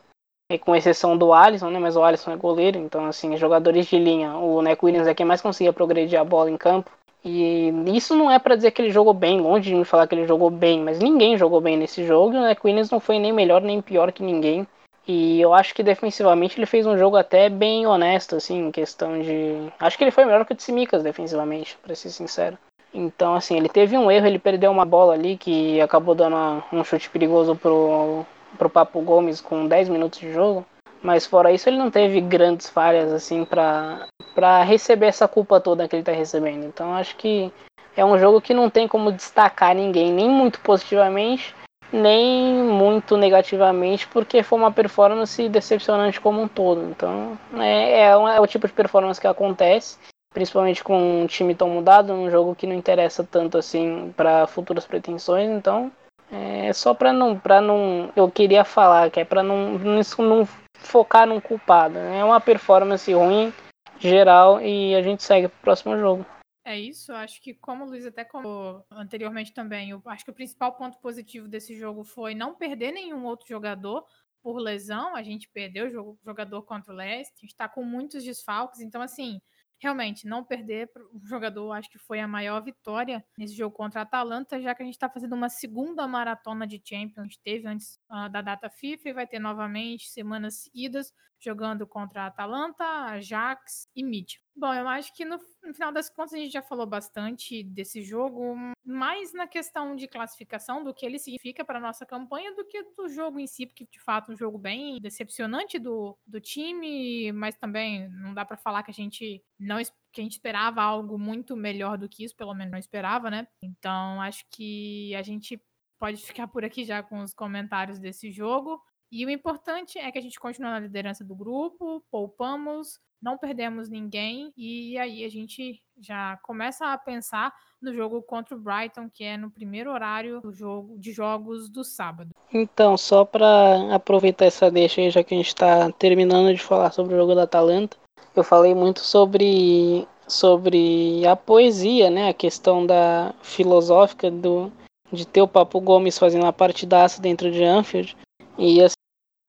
com 0.59 0.75
exceção 0.75 1.17
do 1.17 1.33
Alisson, 1.33 1.71
né? 1.71 1.79
Mas 1.79 1.97
o 1.97 2.03
Alisson 2.03 2.33
é 2.33 2.37
goleiro, 2.37 2.79
então 2.79 3.07
assim, 3.07 3.37
jogadores 3.37 3.87
de 3.87 3.99
linha, 3.99 4.35
o 4.37 4.61
Neco 4.63 4.87
Williams 4.87 5.09
é 5.09 5.15
quem 5.15 5.27
mais 5.27 5.41
conseguia 5.41 5.73
progredir 5.73 6.19
a 6.19 6.25
bola 6.25 6.51
em 6.51 6.57
campo. 6.57 6.91
E 7.25 7.71
isso 7.95 8.17
não 8.17 8.31
é 8.31 8.39
para 8.39 8.57
dizer 8.57 8.71
que 8.71 8.81
ele 8.81 8.91
jogou 8.91 9.13
bem, 9.13 9.41
longe 9.41 9.69
de 9.71 9.77
me 9.77 9.85
falar 9.85 10.07
que 10.07 10.15
ele 10.15 10.27
jogou 10.27 10.51
bem, 10.51 10.81
mas 10.81 10.99
ninguém 10.99 11.37
jogou 11.37 11.61
bem 11.61 11.77
nesse 11.77 12.05
jogo. 12.07 12.35
E 12.35 12.39
o 12.39 12.43
Neco 12.43 12.67
Williams 12.67 12.91
não 12.91 12.99
foi 12.99 13.19
nem 13.19 13.33
melhor 13.33 13.61
nem 13.61 13.83
pior 13.83 14.11
que 14.11 14.23
ninguém. 14.23 14.67
E 15.07 15.41
eu 15.41 15.53
acho 15.53 15.75
que 15.75 15.83
defensivamente 15.83 16.59
ele 16.59 16.67
fez 16.67 16.87
um 16.87 16.97
jogo 16.97 17.17
até 17.17 17.49
bem 17.49 17.87
honesto, 17.87 18.37
assim, 18.37 18.67
em 18.67 18.71
questão 18.71 19.21
de. 19.21 19.71
Acho 19.79 19.99
que 19.99 20.05
ele 20.05 20.11
foi 20.11 20.25
melhor 20.25 20.45
que 20.47 20.53
o 20.53 20.57
Tsimikas 20.57 21.03
defensivamente, 21.03 21.77
pra 21.83 21.95
ser 21.95 22.11
sincero. 22.11 22.57
Então, 22.93 23.35
assim, 23.35 23.57
ele 23.57 23.69
teve 23.69 23.97
um 23.97 24.11
erro, 24.11 24.27
ele 24.27 24.39
perdeu 24.39 24.71
uma 24.71 24.85
bola 24.85 25.15
ali 25.15 25.37
que 25.37 25.81
acabou 25.81 26.15
dando 26.15 26.63
um 26.73 26.85
chute 26.85 27.09
perigoso 27.11 27.55
pro, 27.55 28.25
pro 28.59 28.71
Papo 28.71 29.01
Gomes 29.01 29.41
com 29.41 29.67
10 29.67 29.89
minutos 29.89 30.21
de 30.21 30.33
jogo. 30.33 30.65
Mas 31.03 31.27
fora 31.27 31.51
isso, 31.51 31.69
ele 31.69 31.79
não 31.79 31.91
teve 31.91 32.21
grandes 32.21 32.69
falhas, 32.69 33.11
assim, 33.11 33.45
pra 33.45 34.63
receber 34.65 35.07
essa 35.07 35.27
culpa 35.27 35.61
toda 35.61 35.89
que 35.89 35.97
ele 35.97 36.03
tá 36.03 36.13
recebendo. 36.13 36.65
Então, 36.65 36.95
acho 36.95 37.17
que 37.17 37.51
é 37.97 38.05
um 38.05 38.19
jogo 38.19 38.41
que 38.41 38.55
não 38.55 38.69
tem 38.69 38.87
como 38.87 39.11
destacar 39.11 39.75
ninguém, 39.75 40.13
nem 40.13 40.29
muito 40.29 40.61
positivamente, 40.61 41.55
nem 41.93 42.55
muito 42.55 43.17
negativamente, 43.17 44.07
porque 44.09 44.43
foi 44.43 44.59
uma 44.59 44.73
performance 44.73 45.49
decepcionante 45.49 46.21
como 46.21 46.43
um 46.43 46.49
todo. 46.49 46.83
Então, 46.85 47.39
é, 47.59 48.01
é, 48.01 48.07
é 48.11 48.41
o 48.41 48.47
tipo 48.47 48.67
de 48.67 48.73
performance 48.73 49.21
que 49.21 49.27
acontece, 49.27 49.99
principalmente 50.33 50.85
com 50.85 51.23
um 51.23 51.27
time 51.27 51.55
tão 51.55 51.69
mudado, 51.69 52.15
num 52.15 52.31
jogo 52.31 52.55
que 52.55 52.67
não 52.67 52.75
interessa 52.75 53.25
tanto 53.25 53.59
assim 53.59 54.13
para 54.17 54.47
futuras 54.47 54.87
pretensões. 54.87 55.51
Então, 55.51 55.91
é 56.31 56.73
só 56.73 56.95
para 56.95 57.13
não, 57.13 57.39
para 57.39 57.61
não, 57.61 58.13
eu 58.15 58.31
queria 58.31 58.65
falar 58.65 59.11
que 59.11 59.21
é 59.21 59.25
para 59.25 59.43
não, 59.43 59.79
não, 59.79 60.49
focar 60.75 61.27
num 61.27 61.41
culpado. 61.41 61.95
Né? 61.95 62.19
É 62.19 62.25
uma 62.25 62.41
performance 62.41 63.13
ruim 63.13 63.53
geral 63.99 64.61
e 64.61 64.95
a 64.95 65.03
gente 65.03 65.23
segue 65.23 65.49
pro 65.49 65.61
próximo 65.61 65.97
jogo. 65.99 66.25
É 66.65 66.79
isso, 66.79 67.13
acho 67.13 67.43
que 67.43 67.55
como 67.55 67.85
o 67.85 67.89
Luiz 67.89 68.07
até 68.07 68.23
comentou 68.23 68.85
anteriormente 68.91 69.53
também, 69.53 69.91
eu 69.91 70.03
acho 70.07 70.25
que 70.25 70.31
o 70.31 70.35
principal 70.35 70.73
ponto 70.77 70.99
positivo 70.99 71.49
desse 71.49 71.75
jogo 71.75 72.05
foi 72.05 72.35
não 72.35 72.55
perder 72.55 72.93
nenhum 72.93 73.25
outro 73.25 73.49
jogador 73.49 74.05
por 74.43 74.59
lesão. 74.59 75.17
A 75.17 75.23
gente 75.23 75.49
perdeu 75.49 75.87
o 75.87 76.19
jogador 76.25 76.63
contra 76.63 76.93
o 76.93 76.97
Leicester, 76.97 77.35
a 77.39 77.41
gente 77.41 77.51
está 77.51 77.69
com 77.69 77.83
muitos 77.83 78.23
desfalques, 78.23 78.81
então 78.81 79.03
assim, 79.03 79.41
realmente, 79.81 80.27
não 80.27 80.45
perder 80.45 80.91
o 81.13 81.27
jogador, 81.27 81.73
acho 81.73 81.91
que 81.91 81.99
foi 81.99 82.21
a 82.21 82.29
maior 82.29 82.63
vitória 82.63 83.25
nesse 83.37 83.55
jogo 83.55 83.75
contra 83.75 84.01
a 84.01 84.03
Atalanta, 84.03 84.61
já 84.61 84.75
que 84.75 84.83
a 84.83 84.85
gente 84.85 84.95
está 84.95 85.09
fazendo 85.09 85.35
uma 85.35 85.49
segunda 85.49 86.07
maratona 86.07 86.67
de 86.67 86.81
Champions. 86.85 87.39
Teve 87.39 87.67
antes 87.67 87.99
uh, 88.11 88.29
da 88.31 88.43
data 88.43 88.69
FIFA 88.69 89.09
e 89.09 89.13
vai 89.13 89.27
ter 89.27 89.39
novamente 89.39 90.09
semanas 90.11 90.63
seguidas 90.63 91.13
jogando 91.41 91.87
contra 91.87 92.23
a 92.23 92.27
Atalanta, 92.27 92.85
Ajax 92.85 93.89
e 93.97 94.05
Mídia. 94.05 94.39
Bom, 94.55 94.75
eu 94.75 94.87
acho 94.89 95.15
que 95.15 95.25
no, 95.25 95.39
no, 95.65 95.73
final 95.73 95.91
das 95.91 96.11
contas 96.11 96.35
a 96.35 96.37
gente 96.37 96.53
já 96.53 96.61
falou 96.61 96.87
bastante 96.87 97.63
desse 97.63 98.03
jogo, 98.03 98.55
mais 98.85 99.33
na 99.33 99.47
questão 99.47 99.97
de 99.97 100.07
classificação, 100.07 100.85
do 100.85 100.93
que 100.93 101.07
ele 101.07 101.19
significa 101.19 101.65
para 101.65 101.81
nossa 101.81 102.05
campanha, 102.05 102.55
do 102.55 102.67
que 102.67 102.83
do 102.95 103.09
jogo 103.09 103.41
em 103.41 103.47
si, 103.47 103.67
porque 103.67 103.87
de 103.91 103.99
fato 104.01 104.33
um 104.33 104.37
jogo 104.37 104.59
bem 104.59 105.01
decepcionante 105.01 105.79
do, 105.79 106.19
do 106.27 106.41
time, 106.41 107.33
mas 107.33 107.57
também 107.57 108.09
não 108.11 108.35
dá 108.35 108.45
para 108.45 108.59
falar 108.59 108.83
que 108.83 108.91
a 108.91 108.95
gente 108.95 109.43
não 109.59 109.79
que 110.13 110.21
a 110.21 110.25
gente 110.25 110.33
esperava 110.33 110.83
algo 110.83 111.19
muito 111.19 111.57
melhor 111.57 111.97
do 111.97 112.09
que 112.09 112.25
isso, 112.25 112.37
pelo 112.37 112.53
menos 112.53 112.73
não 112.73 112.79
esperava, 112.79 113.31
né? 113.31 113.47
Então 113.63 114.21
acho 114.21 114.45
que 114.51 115.15
a 115.15 115.23
gente 115.23 115.63
pode 115.99 116.21
ficar 116.23 116.49
por 116.49 116.65
aqui 116.65 116.85
já 116.85 117.03
com 117.03 117.21
os 117.21 117.33
comentários 117.33 117.99
desse 117.99 118.31
jogo. 118.33 118.83
E 119.13 119.27
o 119.27 119.31
importante 119.31 119.99
é 119.99 120.11
que 120.13 120.19
a 120.19 120.23
gente 120.23 120.39
continua 120.39 120.71
na 120.71 120.79
liderança 120.79 121.25
do 121.25 121.35
grupo, 121.35 122.03
poupamos, 122.11 123.01
não 123.21 123.37
perdemos 123.37 123.89
ninguém 123.89 124.53
e 124.57 124.97
aí 124.97 125.25
a 125.25 125.29
gente 125.29 125.83
já 125.99 126.39
começa 126.43 126.87
a 126.87 126.97
pensar 126.97 127.53
no 127.83 127.93
jogo 127.93 128.23
contra 128.23 128.55
o 128.55 128.59
Brighton, 128.59 129.11
que 129.11 129.25
é 129.25 129.37
no 129.37 129.51
primeiro 129.51 129.91
horário 129.91 130.41
do 130.41 130.53
jogo 130.53 130.99
de 130.99 131.13
jogos 131.13 131.69
do 131.69 131.85
sábado. 131.85 132.31
Então, 132.53 132.97
só 132.97 133.25
para 133.25 133.95
aproveitar 133.95 134.47
essa 134.47 134.71
deixa 134.71 135.01
aí, 135.01 135.11
já 135.11 135.23
que 135.23 135.35
a 135.35 135.37
gente 135.37 135.49
está 135.49 135.91
terminando 135.93 136.55
de 136.55 136.63
falar 136.63 136.93
sobre 136.93 137.15
o 137.15 137.19
jogo 137.19 137.35
da 137.35 137.43
Atalanta, 137.43 137.97
eu 138.35 138.45
falei 138.45 138.75
muito 138.75 139.01
sobre 139.01 140.07
sobre 140.27 141.27
a 141.27 141.35
poesia, 141.35 142.09
né, 142.09 142.29
a 142.29 142.35
questão 142.35 142.87
da 142.87 143.35
filosófica 143.43 144.31
do 144.31 144.73
de 145.13 145.27
ter 145.27 145.43
o 145.43 145.49
Papo 145.49 145.81
Gomes 145.81 146.17
fazendo 146.17 146.45
uma 146.45 146.53
partidaça 146.53 147.21
dentro 147.21 147.51
de 147.51 147.65
Anfield. 147.65 148.17
E 148.57 148.81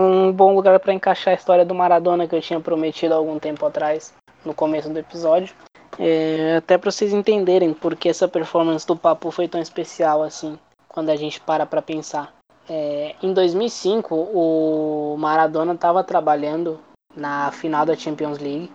um 0.02 0.32
bom 0.32 0.54
lugar 0.56 0.80
para 0.80 0.94
encaixar 0.94 1.34
a 1.34 1.38
história 1.38 1.66
do 1.66 1.76
Maradona 1.76 2.28
que 2.28 2.36
eu 2.36 2.42
tinha 2.42 2.60
prometido 2.60 3.14
algum 3.14 3.40
tempo 3.40 3.66
atrás, 3.66 4.14
no 4.44 4.54
começo 4.54 4.90
do 4.90 5.00
episódio. 5.00 5.54
É, 6.00 6.58
até 6.58 6.78
para 6.78 6.92
vocês 6.92 7.14
entenderem 7.14 7.74
por 7.74 7.96
que 7.96 8.10
essa 8.10 8.28
performance 8.28 8.88
do 8.88 8.96
Papo 8.96 9.30
foi 9.32 9.48
tão 9.48 9.62
especial 9.62 10.24
assim, 10.24 10.58
quando 10.88 11.10
a 11.10 11.16
gente 11.16 11.40
para 11.42 11.66
para 11.66 11.82
pensar. 11.82 12.34
É, 12.70 13.16
em 13.22 13.34
2005, 13.34 14.16
o 14.16 15.16
Maradona 15.18 15.74
estava 15.74 16.04
trabalhando 16.04 16.80
na 17.16 17.52
final 17.52 17.86
da 17.86 17.96
Champions 17.96 18.40
League 18.40 18.72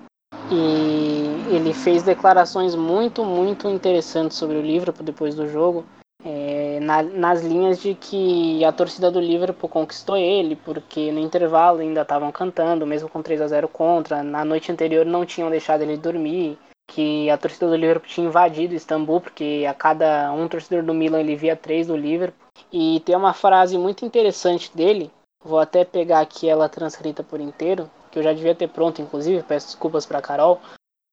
e 0.51 1.55
ele 1.55 1.72
fez 1.72 2.03
declarações 2.03 2.74
muito, 2.74 3.24
muito 3.24 3.68
interessantes 3.68 4.37
sobre 4.37 4.57
o 4.57 4.62
Liverpool 4.62 5.05
depois 5.05 5.35
do 5.35 5.49
jogo 5.49 5.85
é, 6.27 6.65
na, 6.81 7.03
nas 7.03 7.43
linhas 7.43 7.81
de 7.81 7.95
que 7.95 8.64
a 8.64 8.72
torcida 8.72 9.11
do 9.11 9.20
Liverpool 9.20 9.68
conquistou 9.68 10.16
ele, 10.16 10.57
porque 10.57 11.11
no 11.12 11.18
intervalo 11.18 11.81
ainda 11.81 12.03
estavam 12.03 12.31
cantando, 12.33 12.87
mesmo 12.87 13.09
com 13.09 13.22
3 13.22 13.41
a 13.41 13.49
0 13.49 13.68
contra, 13.68 14.22
na 14.22 14.45
noite 14.45 14.70
anterior 14.70 15.05
não 15.05 15.24
tinham 15.27 15.51
deixado 15.51 15.83
ele 15.83 15.97
dormir, 15.97 16.59
que 16.89 17.29
a 17.31 17.37
torcida 17.37 17.68
do 17.68 17.77
Liverpool 17.77 18.09
tinha 18.09 18.27
invadido 18.27 18.74
Istambul, 18.74 19.20
porque 19.20 19.66
a 19.68 19.74
cada 19.74 20.33
um 20.33 20.49
torcedor 20.49 20.85
do 20.85 20.95
Milan 20.95 21.20
ele 21.20 21.37
via 21.37 21.57
três 21.57 21.87
do 21.87 21.97
Liverpool. 21.97 22.47
E 22.72 23.01
tem 23.01 23.16
uma 23.16 23.33
frase 23.33 23.77
muito 23.77 24.05
interessante 24.05 24.74
dele, 24.74 25.11
vou 25.45 25.59
até 25.59 25.85
pegar 25.85 26.20
aqui 26.20 26.49
ela 26.49 26.68
transcrita 26.68 27.22
por 27.22 27.41
inteiro, 27.41 27.91
que 28.11 28.18
eu 28.18 28.22
já 28.22 28.33
devia 28.33 28.55
ter 28.55 28.68
pronto, 28.68 29.03
inclusive, 29.03 29.43
peço 29.43 29.66
desculpas 29.66 30.07
para 30.07 30.22
Carol, 30.22 30.61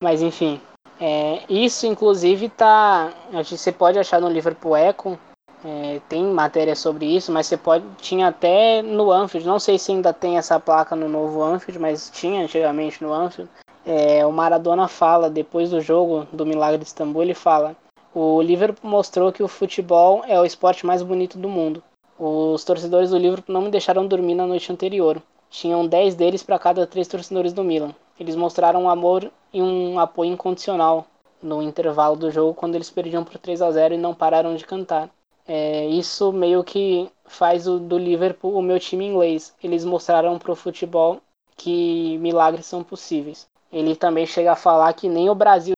mas 0.02 0.22
enfim, 0.22 0.60
É, 1.00 1.44
isso, 1.50 1.86
inclusive, 1.86 2.50
tá. 2.50 3.12
Você 3.44 3.72
pode 3.72 4.00
achar 4.00 4.22
no 4.22 4.30
Liverpool 4.30 4.78
Echo. 4.78 5.18
É, 5.66 6.02
tem 6.10 6.26
matéria 6.26 6.76
sobre 6.76 7.06
isso, 7.06 7.32
mas 7.32 7.48
você 7.48 7.56
pode. 7.56 7.86
Tinha 7.98 8.28
até 8.28 8.82
no 8.82 9.12
Anfield. 9.12 9.48
Não 9.48 9.60
sei 9.60 9.80
se 9.80 9.92
ainda 9.92 10.12
tem 10.12 10.38
essa 10.38 10.60
placa 10.60 10.96
no 10.96 11.08
novo 11.08 11.42
Anfield, 11.42 11.80
mas 11.80 12.10
tinha 12.14 12.44
antigamente 12.44 13.02
no 13.02 13.14
Anfield. 13.14 13.50
É, 13.86 14.26
o 14.26 14.32
Maradona 14.32 14.88
fala, 14.88 15.30
depois 15.30 15.70
do 15.70 15.80
jogo 15.80 16.28
do 16.34 16.46
Milagre 16.46 16.80
de 16.80 16.86
Istambul, 16.86 17.24
ele 17.24 17.34
fala: 17.34 17.76
O 18.14 18.42
Liverpool 18.42 18.90
mostrou 18.90 19.32
que 19.32 19.42
o 19.42 19.48
futebol 19.48 20.24
é 20.28 20.40
o 20.40 20.46
esporte 20.46 20.86
mais 20.86 21.02
bonito 21.02 21.38
do 21.38 21.48
mundo. 21.48 21.82
Os 22.20 22.64
torcedores 22.64 23.10
do 23.10 23.18
Liverpool 23.18 23.54
não 23.54 23.62
me 23.62 23.72
deixaram 23.72 24.06
dormir 24.06 24.36
na 24.36 24.46
noite 24.46 24.72
anterior. 24.72 25.22
Tinham 25.50 25.88
10 25.88 26.16
deles 26.16 26.44
para 26.44 26.60
cada 26.60 26.86
3 26.86 27.08
torcedores 27.08 27.54
do 27.54 27.64
Milan. 27.64 27.94
Eles 28.20 28.36
mostraram 28.36 28.84
um 28.84 28.90
amor 28.90 29.32
e 29.54 29.62
um 29.62 30.00
apoio 30.00 30.32
incondicional 30.32 31.06
no 31.42 31.62
intervalo 31.62 32.16
do 32.16 32.32
jogo 32.32 32.54
quando 32.54 32.76
eles 32.76 32.90
perdiam 32.90 33.24
por 33.24 33.38
3 33.38 33.62
a 33.62 33.72
0 33.72 33.94
e 33.94 33.98
não 33.98 34.14
pararam 34.14 34.56
de 34.56 34.66
cantar. 34.66 35.10
É, 35.46 35.86
isso 35.88 36.32
meio 36.32 36.64
que 36.64 37.12
faz 37.26 37.68
o, 37.68 37.80
do 37.80 37.98
Liverpool 37.98 38.54
o 38.54 38.62
meu 38.62 38.80
time 38.80 39.06
inglês. 39.06 39.54
Eles 39.64 39.84
mostraram 39.84 40.38
para 40.40 40.52
o 40.52 40.56
futebol 40.56 41.22
que 41.56 42.18
milagres 42.20 42.66
são 42.66 42.84
possíveis. 42.84 43.48
Ele 43.72 43.96
também 43.96 44.26
chega 44.26 44.54
a 44.54 44.56
falar 44.56 44.94
que 44.94 45.10
nem 45.10 45.30
o 45.30 45.36
Brasil 45.36 45.74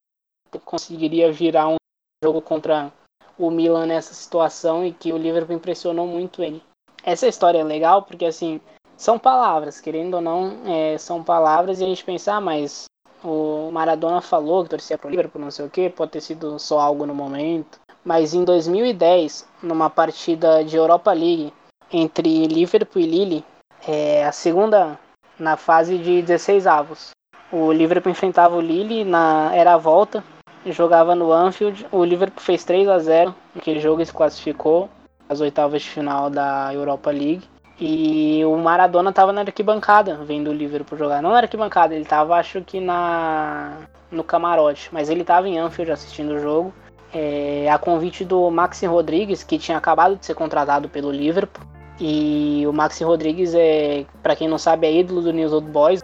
conseguiria 0.63 1.32
virar 1.32 1.68
um 1.68 1.76
jogo 2.24 2.41
contra 2.41 2.91
o 3.38 3.49
Milan 3.49 3.86
nessa 3.86 4.13
situação 4.13 4.86
e 4.86 4.91
que 4.91 5.11
o 5.11 5.18
Liverpool 5.18 5.55
impressionou 5.55 6.07
muito 6.07 6.41
ele. 6.41 6.61
Essa 7.03 7.28
história 7.28 7.59
é 7.59 7.63
legal 7.63 8.03
porque 8.03 8.26
assim 8.26 8.59
são 8.97 9.20
palavras, 9.20 9.82
querendo 9.82 10.16
ou 10.16 10.22
não, 10.22 10.66
é, 10.66 10.97
são 10.97 11.24
palavras 11.24 11.80
e 11.80 11.84
a 11.84 11.88
gente 11.88 12.03
pensa, 12.03 12.36
ah, 12.36 12.41
mas 12.41 12.86
o 13.24 13.70
Maradona 13.72 14.22
falou 14.22 14.63
que 14.63 14.70
torcia 14.70 14.97
pro 14.97 15.09
Liverpool, 15.09 15.41
não 15.41 15.51
sei 15.51 15.66
o 15.66 15.70
que, 15.70 15.89
pode 15.89 16.11
ter 16.11 16.22
sido 16.22 16.57
só 16.59 16.80
algo 16.80 17.05
no 17.05 17.13
momento. 17.13 17.80
Mas 18.06 18.36
em 18.36 18.43
2010, 18.43 19.47
numa 19.64 19.89
partida 19.89 20.64
de 20.64 20.78
Europa 20.78 21.12
League 21.12 21.51
entre 21.91 22.45
Liverpool 22.45 23.01
e 23.01 23.06
Lille, 23.06 23.45
é, 23.88 24.24
a 24.24 24.32
segunda 24.32 24.99
na 25.39 25.58
fase 25.58 25.97
de 25.97 26.22
16 26.22 26.68
avos, 26.68 27.10
o 27.51 27.72
Liverpool 27.72 28.12
enfrentava 28.12 28.56
o 28.56 28.62
Lille 28.62 29.03
na 29.03 29.49
era 29.53 29.74
a 29.74 29.78
volta, 29.78 30.24
jogava 30.66 31.16
no 31.16 31.32
Anfield. 31.32 31.86
O 31.91 32.03
Liverpool 32.03 32.41
fez 32.41 32.64
3 32.64 32.88
a 32.88 32.99
0 32.99 33.36
naquele 33.53 33.80
jogo 33.80 34.01
e 34.01 34.06
se 34.06 34.14
classificou 34.14 34.89
às 35.28 35.41
oitavas 35.41 35.82
de 35.82 35.89
final 35.89 36.30
da 36.30 36.74
Europa 36.74 37.12
League. 37.12 37.43
E 37.80 38.43
o 38.45 38.56
Maradona 38.58 39.10
estava 39.10 39.34
na 39.34 39.41
arquibancada 39.41 40.18
vendo 40.24 40.49
o 40.49 40.53
Liverpool 40.53 40.97
jogar. 40.97 41.22
Não 41.22 41.32
na 41.32 41.39
arquibancada, 41.39 41.93
ele 41.93 42.03
estava 42.03 42.36
acho 42.36 42.62
que 42.62 42.80
na 42.80 43.74
no 44.12 44.24
camarote, 44.24 44.89
mas 44.93 45.10
ele 45.10 45.22
estava 45.22 45.47
em 45.49 45.58
Anfield 45.58 45.91
assistindo 45.91 46.36
o 46.36 46.39
jogo. 46.39 46.74
É, 47.18 47.72
a 47.72 47.78
convite 47.78 48.26
do 48.26 48.51
Maxi 48.51 48.86
Rodrigues, 48.86 49.41
que 49.41 49.57
tinha 49.57 49.78
acabado 49.78 50.18
de 50.18 50.26
ser 50.26 50.36
contratado 50.36 50.89
pelo 50.89 51.09
Liverpool. 51.09 51.66
E 51.97 52.66
o 52.68 52.74
Maxi 52.74 53.05
Rodrigues 53.05 53.53
é, 53.55 54.05
para 54.22 54.36
quem 54.36 54.49
não 54.49 54.57
sabe, 54.57 54.86
é 54.86 54.99
ídolo 54.99 55.22
do 55.22 55.32
News 55.32 55.53
Old 55.53 55.72
Boys. 55.72 56.01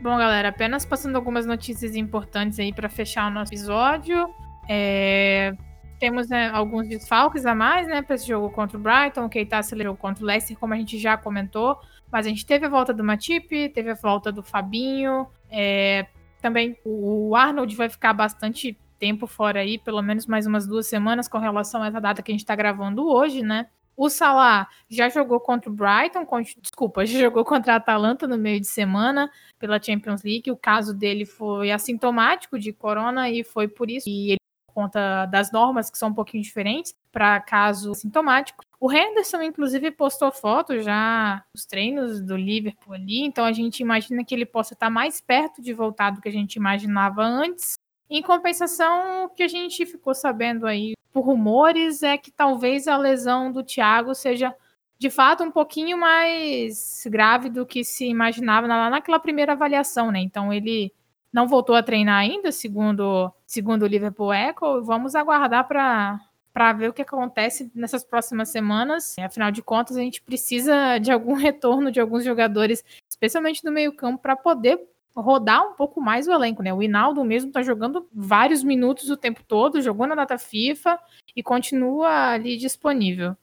Bom, 0.00 0.16
galera, 0.16 0.48
apenas 0.48 0.86
passando 0.86 1.16
algumas 1.16 1.44
notícias 1.44 1.94
importantes 1.94 2.58
aí 2.58 2.72
para 2.72 2.88
fechar 2.88 3.30
o 3.30 3.30
nosso 3.30 3.52
episódio. 3.52 4.30
É... 4.66 5.52
Temos 5.98 6.28
né, 6.28 6.48
alguns 6.50 6.88
desfalques 6.88 7.44
a 7.44 7.54
mais, 7.54 7.86
né, 7.88 8.02
para 8.02 8.14
esse 8.14 8.26
jogo 8.26 8.50
contra 8.50 8.78
o 8.78 8.80
Brighton. 8.80 9.24
O 9.24 9.28
Keita 9.28 9.58
acelerou 9.58 9.96
contra 9.96 10.22
o 10.22 10.26
Leicester, 10.26 10.56
como 10.56 10.74
a 10.74 10.76
gente 10.76 10.98
já 10.98 11.16
comentou. 11.16 11.78
Mas 12.10 12.26
a 12.26 12.28
gente 12.28 12.46
teve 12.46 12.66
a 12.66 12.68
volta 12.68 12.94
do 12.94 13.04
Matip, 13.04 13.68
teve 13.70 13.90
a 13.90 13.94
volta 13.94 14.30
do 14.30 14.42
Fabinho. 14.42 15.26
É... 15.50 16.06
Também 16.40 16.76
o 16.84 17.34
Arnold 17.34 17.74
vai 17.74 17.88
ficar 17.88 18.12
bastante 18.12 18.78
tempo 18.98 19.26
fora 19.26 19.60
aí, 19.60 19.78
pelo 19.78 20.02
menos 20.02 20.26
mais 20.26 20.46
umas 20.46 20.66
duas 20.66 20.86
semanas, 20.86 21.28
com 21.28 21.38
relação 21.38 21.82
a 21.82 21.88
essa 21.88 22.00
data 22.00 22.22
que 22.22 22.30
a 22.30 22.34
gente 22.34 22.42
está 22.42 22.54
gravando 22.54 23.08
hoje, 23.08 23.42
né? 23.42 23.66
O 23.96 24.08
Salah 24.08 24.68
já 24.88 25.08
jogou 25.08 25.40
contra 25.40 25.68
o 25.68 25.74
Brighton, 25.74 26.24
desculpa, 26.60 27.04
já 27.06 27.18
jogou 27.18 27.44
contra 27.44 27.72
a 27.72 27.76
Atalanta 27.76 28.28
no 28.28 28.38
meio 28.38 28.60
de 28.60 28.66
semana 28.66 29.28
pela 29.58 29.82
Champions 29.82 30.22
League. 30.22 30.50
O 30.52 30.56
caso 30.56 30.94
dele 30.94 31.26
foi 31.26 31.72
assintomático 31.72 32.58
de 32.58 32.72
corona 32.72 33.28
e 33.28 33.42
foi 33.42 33.66
por 33.66 33.90
isso 33.90 34.08
e 34.08 34.30
ele 34.32 34.38
conta 34.78 35.26
das 35.26 35.50
normas 35.50 35.90
que 35.90 35.98
são 35.98 36.10
um 36.10 36.14
pouquinho 36.14 36.40
diferentes 36.40 36.94
para 37.10 37.40
caso 37.40 37.96
sintomático. 37.96 38.62
O 38.78 38.92
Henderson, 38.92 39.42
inclusive, 39.42 39.90
postou 39.90 40.30
foto 40.30 40.80
já 40.80 41.44
dos 41.52 41.66
treinos 41.66 42.20
do 42.20 42.36
Liverpool 42.36 42.94
ali, 42.94 43.24
então 43.24 43.44
a 43.44 43.50
gente 43.50 43.80
imagina 43.80 44.24
que 44.24 44.32
ele 44.32 44.46
possa 44.46 44.74
estar 44.74 44.88
mais 44.88 45.20
perto 45.20 45.60
de 45.60 45.74
voltar 45.74 46.10
do 46.10 46.20
que 46.20 46.28
a 46.28 46.32
gente 46.32 46.54
imaginava 46.54 47.24
antes. 47.24 47.76
Em 48.08 48.22
compensação, 48.22 49.24
o 49.24 49.28
que 49.30 49.42
a 49.42 49.48
gente 49.48 49.84
ficou 49.84 50.14
sabendo 50.14 50.64
aí 50.64 50.92
por 51.12 51.22
rumores 51.22 52.04
é 52.04 52.16
que 52.16 52.30
talvez 52.30 52.86
a 52.86 52.96
lesão 52.96 53.50
do 53.50 53.64
Thiago 53.64 54.14
seja 54.14 54.54
de 54.96 55.10
fato 55.10 55.42
um 55.42 55.50
pouquinho 55.50 55.98
mais 55.98 57.02
grave 57.08 57.50
do 57.50 57.66
que 57.66 57.82
se 57.82 58.06
imaginava 58.06 58.68
lá 58.68 58.88
naquela 58.88 59.18
primeira 59.18 59.54
avaliação, 59.54 60.12
né? 60.12 60.20
Então 60.20 60.52
ele 60.52 60.92
não 61.32 61.46
voltou 61.46 61.74
a 61.74 61.82
treinar 61.82 62.18
ainda, 62.18 62.50
segundo 62.52 63.32
segundo 63.46 63.82
o 63.82 63.86
Liverpool 63.86 64.32
Echo. 64.32 64.82
Vamos 64.82 65.14
aguardar 65.14 65.66
para 65.66 66.20
para 66.52 66.72
ver 66.72 66.88
o 66.88 66.92
que 66.92 67.02
acontece 67.02 67.70
nessas 67.72 68.02
próximas 68.02 68.48
semanas. 68.48 69.14
Afinal 69.20 69.52
de 69.52 69.62
contas, 69.62 69.96
a 69.96 70.00
gente 70.00 70.20
precisa 70.20 70.98
de 70.98 71.12
algum 71.12 71.34
retorno 71.38 71.92
de 71.92 72.00
alguns 72.00 72.24
jogadores, 72.24 72.84
especialmente 73.08 73.64
no 73.64 73.70
meio-campo, 73.70 74.20
para 74.20 74.34
poder 74.34 74.80
rodar 75.14 75.62
um 75.68 75.74
pouco 75.74 76.00
mais 76.00 76.26
o 76.26 76.32
elenco, 76.32 76.62
né? 76.62 76.72
O 76.72 76.82
Hinaldo 76.82 77.24
mesmo 77.24 77.52
tá 77.52 77.62
jogando 77.62 78.08
vários 78.12 78.64
minutos 78.64 79.08
o 79.08 79.16
tempo 79.16 79.42
todo, 79.46 79.80
jogou 79.80 80.06
na 80.06 80.16
data 80.16 80.36
FIFA 80.36 80.98
e 81.36 81.42
continua 81.44 82.32
ali 82.32 82.56
disponível. 82.56 83.36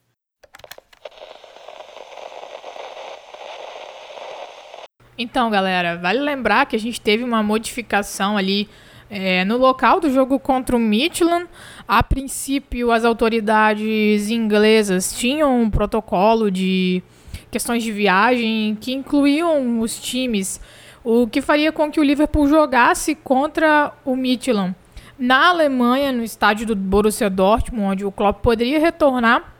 Então, 5.17 5.49
galera, 5.49 5.97
vale 5.97 6.19
lembrar 6.19 6.65
que 6.65 6.75
a 6.75 6.79
gente 6.79 6.99
teve 6.99 7.23
uma 7.23 7.41
modificação 7.41 8.37
ali 8.37 8.67
é, 9.09 9.45
no 9.45 9.57
local 9.57 9.99
do 9.99 10.11
jogo 10.11 10.39
contra 10.39 10.75
o 10.75 10.79
Midland. 10.79 11.47
A 11.87 12.03
princípio, 12.03 12.91
as 12.91 13.05
autoridades 13.05 14.29
inglesas 14.29 15.17
tinham 15.17 15.61
um 15.61 15.69
protocolo 15.69 16.51
de 16.51 17.01
questões 17.49 17.83
de 17.83 17.91
viagem 17.91 18.77
que 18.79 18.93
incluíam 18.93 19.79
os 19.79 19.99
times 20.01 20.59
o 21.05 21.27
que 21.27 21.39
faria 21.39 21.71
com 21.71 21.91
que 21.91 21.99
o 21.99 22.03
Liverpool 22.03 22.47
jogasse 22.47 23.13
contra 23.13 23.93
o 24.03 24.15
Midtjylland 24.15 24.75
na 25.17 25.49
Alemanha, 25.49 26.11
no 26.11 26.23
estádio 26.23 26.65
do 26.65 26.75
Borussia 26.75 27.29
Dortmund, 27.29 27.91
onde 27.91 28.05
o 28.05 28.11
Klopp 28.11 28.41
poderia 28.41 28.79
retornar 28.79 29.53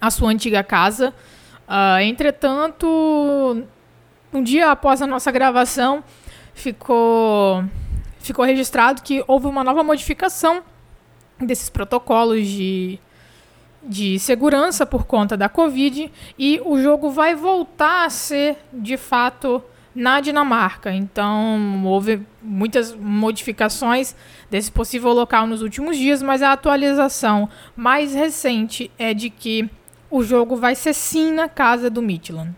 à 0.00 0.10
sua 0.10 0.30
antiga 0.30 0.64
casa. 0.64 1.14
Uh, 1.68 2.00
entretanto, 2.02 3.62
um 4.32 4.42
dia 4.42 4.70
após 4.70 5.02
a 5.02 5.06
nossa 5.06 5.30
gravação, 5.30 6.04
ficou, 6.54 7.64
ficou 8.18 8.44
registrado 8.44 9.02
que 9.02 9.24
houve 9.26 9.46
uma 9.46 9.64
nova 9.64 9.82
modificação 9.82 10.62
desses 11.38 11.70
protocolos 11.70 12.46
de, 12.46 12.98
de 13.82 14.18
segurança 14.18 14.84
por 14.84 15.04
conta 15.04 15.36
da 15.36 15.48
Covid 15.48 16.12
e 16.38 16.60
o 16.64 16.80
jogo 16.80 17.10
vai 17.10 17.34
voltar 17.34 18.04
a 18.04 18.10
ser, 18.10 18.56
de 18.72 18.96
fato, 18.96 19.62
na 19.94 20.20
Dinamarca. 20.20 20.92
Então, 20.92 21.84
houve 21.84 22.22
muitas 22.42 22.94
modificações 22.94 24.14
desse 24.50 24.70
possível 24.70 25.12
local 25.12 25.46
nos 25.46 25.62
últimos 25.62 25.96
dias, 25.96 26.22
mas 26.22 26.42
a 26.42 26.52
atualização 26.52 27.48
mais 27.74 28.14
recente 28.14 28.90
é 28.98 29.12
de 29.12 29.30
que 29.30 29.68
o 30.10 30.22
jogo 30.22 30.56
vai 30.56 30.74
ser 30.74 30.92
sim 30.92 31.32
na 31.32 31.48
casa 31.48 31.88
do 31.88 32.02
Midland. 32.02 32.54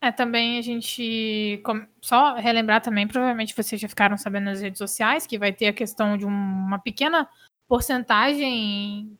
É, 0.00 0.12
também 0.12 0.58
a 0.58 0.62
gente. 0.62 1.60
Só 2.00 2.34
relembrar 2.34 2.80
também, 2.80 3.06
provavelmente 3.06 3.54
vocês 3.54 3.80
já 3.80 3.88
ficaram 3.88 4.16
sabendo 4.16 4.44
nas 4.44 4.60
redes 4.60 4.78
sociais, 4.78 5.26
que 5.26 5.38
vai 5.38 5.52
ter 5.52 5.66
a 5.66 5.72
questão 5.72 6.16
de 6.16 6.24
uma 6.24 6.78
pequena 6.78 7.28
porcentagem 7.66 9.18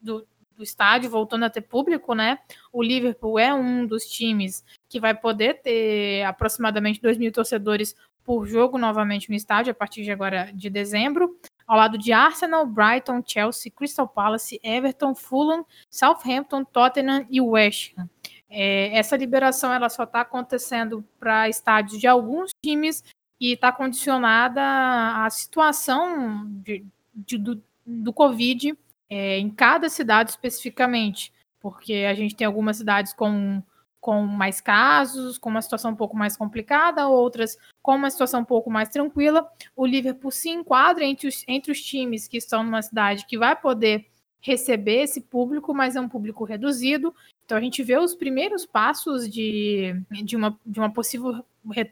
do, 0.00 0.26
do 0.56 0.62
estádio 0.62 1.10
voltando 1.10 1.44
a 1.44 1.50
ter 1.50 1.60
público, 1.60 2.12
né? 2.14 2.38
O 2.72 2.82
Liverpool 2.82 3.38
é 3.38 3.54
um 3.54 3.86
dos 3.86 4.04
times 4.06 4.64
que 4.88 4.98
vai 4.98 5.14
poder 5.14 5.60
ter 5.62 6.24
aproximadamente 6.24 7.00
2 7.00 7.18
mil 7.18 7.30
torcedores 7.30 7.94
por 8.24 8.44
jogo 8.46 8.76
novamente 8.76 9.30
no 9.30 9.36
estádio 9.36 9.70
a 9.70 9.74
partir 9.74 10.02
de 10.02 10.10
agora 10.10 10.50
de 10.52 10.68
dezembro, 10.68 11.38
ao 11.64 11.76
lado 11.76 11.96
de 11.96 12.12
Arsenal, 12.12 12.66
Brighton, 12.66 13.22
Chelsea, 13.24 13.70
Crystal 13.70 14.08
Palace, 14.08 14.58
Everton, 14.64 15.14
Fulham, 15.14 15.64
Southampton, 15.88 16.64
Tottenham 16.64 17.24
e 17.30 17.40
West 17.40 17.92
Ham. 17.96 18.10
É, 18.48 18.96
essa 18.96 19.16
liberação 19.16 19.72
ela 19.72 19.88
só 19.88 20.04
está 20.04 20.20
acontecendo 20.20 21.04
para 21.18 21.48
estádios 21.48 22.00
de 22.00 22.06
alguns 22.06 22.52
times 22.64 23.02
e 23.40 23.52
está 23.52 23.72
condicionada 23.72 24.62
à 24.62 25.28
situação 25.30 26.46
de, 26.62 26.84
de, 27.14 27.38
do, 27.38 27.62
do 27.84 28.12
Covid 28.12 28.76
é, 29.10 29.38
em 29.38 29.50
cada 29.50 29.88
cidade 29.88 30.30
especificamente, 30.30 31.32
porque 31.60 32.06
a 32.08 32.14
gente 32.14 32.34
tem 32.34 32.46
algumas 32.46 32.76
cidades 32.76 33.12
com, 33.12 33.62
com 34.00 34.22
mais 34.22 34.60
casos, 34.60 35.38
com 35.38 35.50
uma 35.50 35.62
situação 35.62 35.90
um 35.90 35.96
pouco 35.96 36.16
mais 36.16 36.36
complicada, 36.36 37.08
outras 37.08 37.58
com 37.82 37.94
uma 37.94 38.10
situação 38.10 38.40
um 38.40 38.44
pouco 38.44 38.70
mais 38.70 38.88
tranquila. 38.88 39.50
O 39.74 39.86
Liverpool 39.86 40.30
se 40.30 40.50
enquadra 40.50 41.04
entre 41.04 41.28
os, 41.28 41.44
entre 41.46 41.70
os 41.70 41.80
times 41.80 42.26
que 42.26 42.36
estão 42.36 42.62
numa 42.62 42.82
cidade 42.82 43.26
que 43.26 43.38
vai 43.38 43.54
poder 43.54 44.06
receber 44.40 45.02
esse 45.02 45.20
público, 45.20 45.74
mas 45.74 45.96
é 45.96 46.00
um 46.00 46.08
público 46.08 46.44
reduzido. 46.44 47.14
Então 47.46 47.56
a 47.56 47.60
gente 47.60 47.80
vê 47.84 47.96
os 47.96 48.12
primeiros 48.12 48.66
passos 48.66 49.30
de, 49.30 49.94
de, 50.10 50.36
uma, 50.36 50.58
de 50.66 50.80
uma 50.80 50.92
possível, 50.92 51.44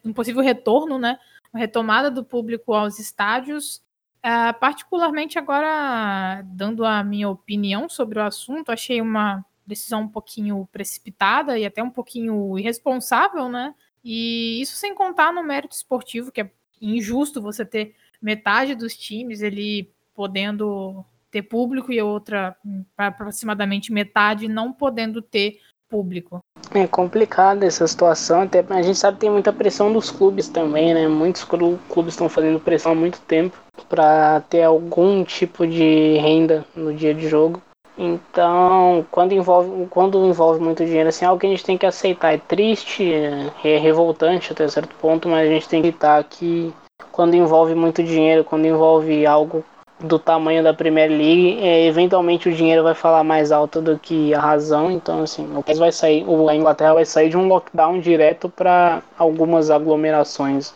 um 0.05 0.12
possível 0.12 0.42
retorno, 0.42 0.98
né? 0.98 1.16
Uma 1.52 1.61
retomada 1.61 2.11
do 2.11 2.24
público 2.24 2.74
aos 2.74 2.98
estádios. 2.98 3.76
Uh, 4.18 4.59
particularmente 4.59 5.38
agora, 5.38 6.42
dando 6.46 6.84
a 6.84 7.05
minha 7.05 7.28
opinião 7.28 7.88
sobre 7.88 8.18
o 8.18 8.22
assunto, 8.22 8.72
achei 8.72 9.00
uma 9.00 9.44
decisão 9.64 10.02
um 10.02 10.09
pouquinho 10.09 10.68
precipitada 10.72 11.57
e 11.57 11.64
até 11.64 11.80
um 11.82 11.90
pouquinho 11.90 12.59
irresponsável, 12.59 13.48
né? 13.48 13.74
E 14.02 14.61
isso 14.61 14.76
sem 14.76 14.92
contar 14.92 15.32
no 15.32 15.42
mérito 15.44 15.76
esportivo, 15.76 16.32
que 16.32 16.40
é 16.40 16.50
injusto 16.80 17.40
você 17.40 17.64
ter 17.64 17.94
metade 18.20 18.74
dos 18.74 18.96
times 18.96 19.40
ele 19.40 19.88
podendo 20.14 21.05
ter 21.35 21.43
público 21.43 21.93
e 21.93 22.01
outra, 22.01 22.55
aproximadamente 22.97 23.93
metade, 23.93 24.47
não 24.47 24.72
podendo 24.72 25.20
ter 25.20 25.59
público. 25.91 26.39
É 26.72 26.87
complicada 26.87 27.66
essa 27.66 27.89
situação, 27.89 28.43
até 28.43 28.64
a 28.70 28.82
gente 28.82 28.97
sabe 28.97 29.16
que 29.16 29.22
tem 29.22 29.30
muita 29.30 29.53
pressão 29.53 29.93
dos 29.93 30.12
clubes 30.12 30.49
também, 30.49 30.95
né? 30.95 31.09
Muitos 31.09 31.43
clubes 31.43 32.14
estão 32.14 32.28
fazendo 32.28 32.61
pressão 32.61 32.93
há 32.93 32.95
muito 32.95 33.20
tempo 33.22 33.59
para 33.89 34.43
ter 34.43 34.62
algum 34.62 35.24
tipo 35.24 35.66
de 35.66 36.16
renda 36.18 36.64
no 36.76 36.95
dia 36.95 37.12
de 37.12 37.28
jogo. 37.28 37.61
Então, 37.99 39.05
quando 39.11 39.32
envolve, 39.32 39.89
quando 39.89 40.24
envolve 40.24 40.61
muito 40.61 40.85
dinheiro, 40.85 41.09
assim, 41.09 41.24
é 41.24 41.28
algo 41.28 41.41
que 41.41 41.47
a 41.47 41.51
gente 41.51 41.64
tem 41.64 41.76
que 41.76 41.87
aceitar. 41.87 42.32
É 42.32 42.39
triste, 42.39 43.12
é 43.12 43.76
revoltante 43.78 44.53
até 44.53 44.68
certo 44.68 44.95
ponto, 45.01 45.28
mas 45.28 45.49
a 45.49 45.53
gente 45.53 45.68
tem 45.68 45.82
que 45.82 45.89
aceitar 45.89 46.22
que 46.22 46.72
quando 47.11 47.35
envolve 47.35 47.74
muito 47.74 48.05
dinheiro, 48.05 48.45
quando 48.45 48.66
envolve 48.66 49.26
algo 49.26 49.64
do 50.01 50.18
tamanho 50.18 50.62
da 50.62 50.74
Premier 50.74 51.09
League, 51.09 51.59
é, 51.61 51.86
eventualmente 51.86 52.49
o 52.49 52.53
dinheiro 52.53 52.82
vai 52.82 52.95
falar 52.95 53.24
mais 53.24 53.53
alto 53.53 53.80
do 53.80 53.99
que 53.99 54.34
a 54.34 54.40
razão. 54.40 54.90
Então, 54.90 55.22
assim, 55.22 55.57
o 55.57 55.62
país 55.62 55.78
vai 55.78 55.92
sair, 55.92 56.24
a 56.49 56.55
Inglaterra 56.55 56.95
vai 56.95 57.05
sair 57.05 57.28
de 57.28 57.36
um 57.36 57.47
lockdown 57.47 58.01
direto 58.01 58.49
para 58.49 59.03
algumas 59.18 59.70
aglomerações. 59.70 60.74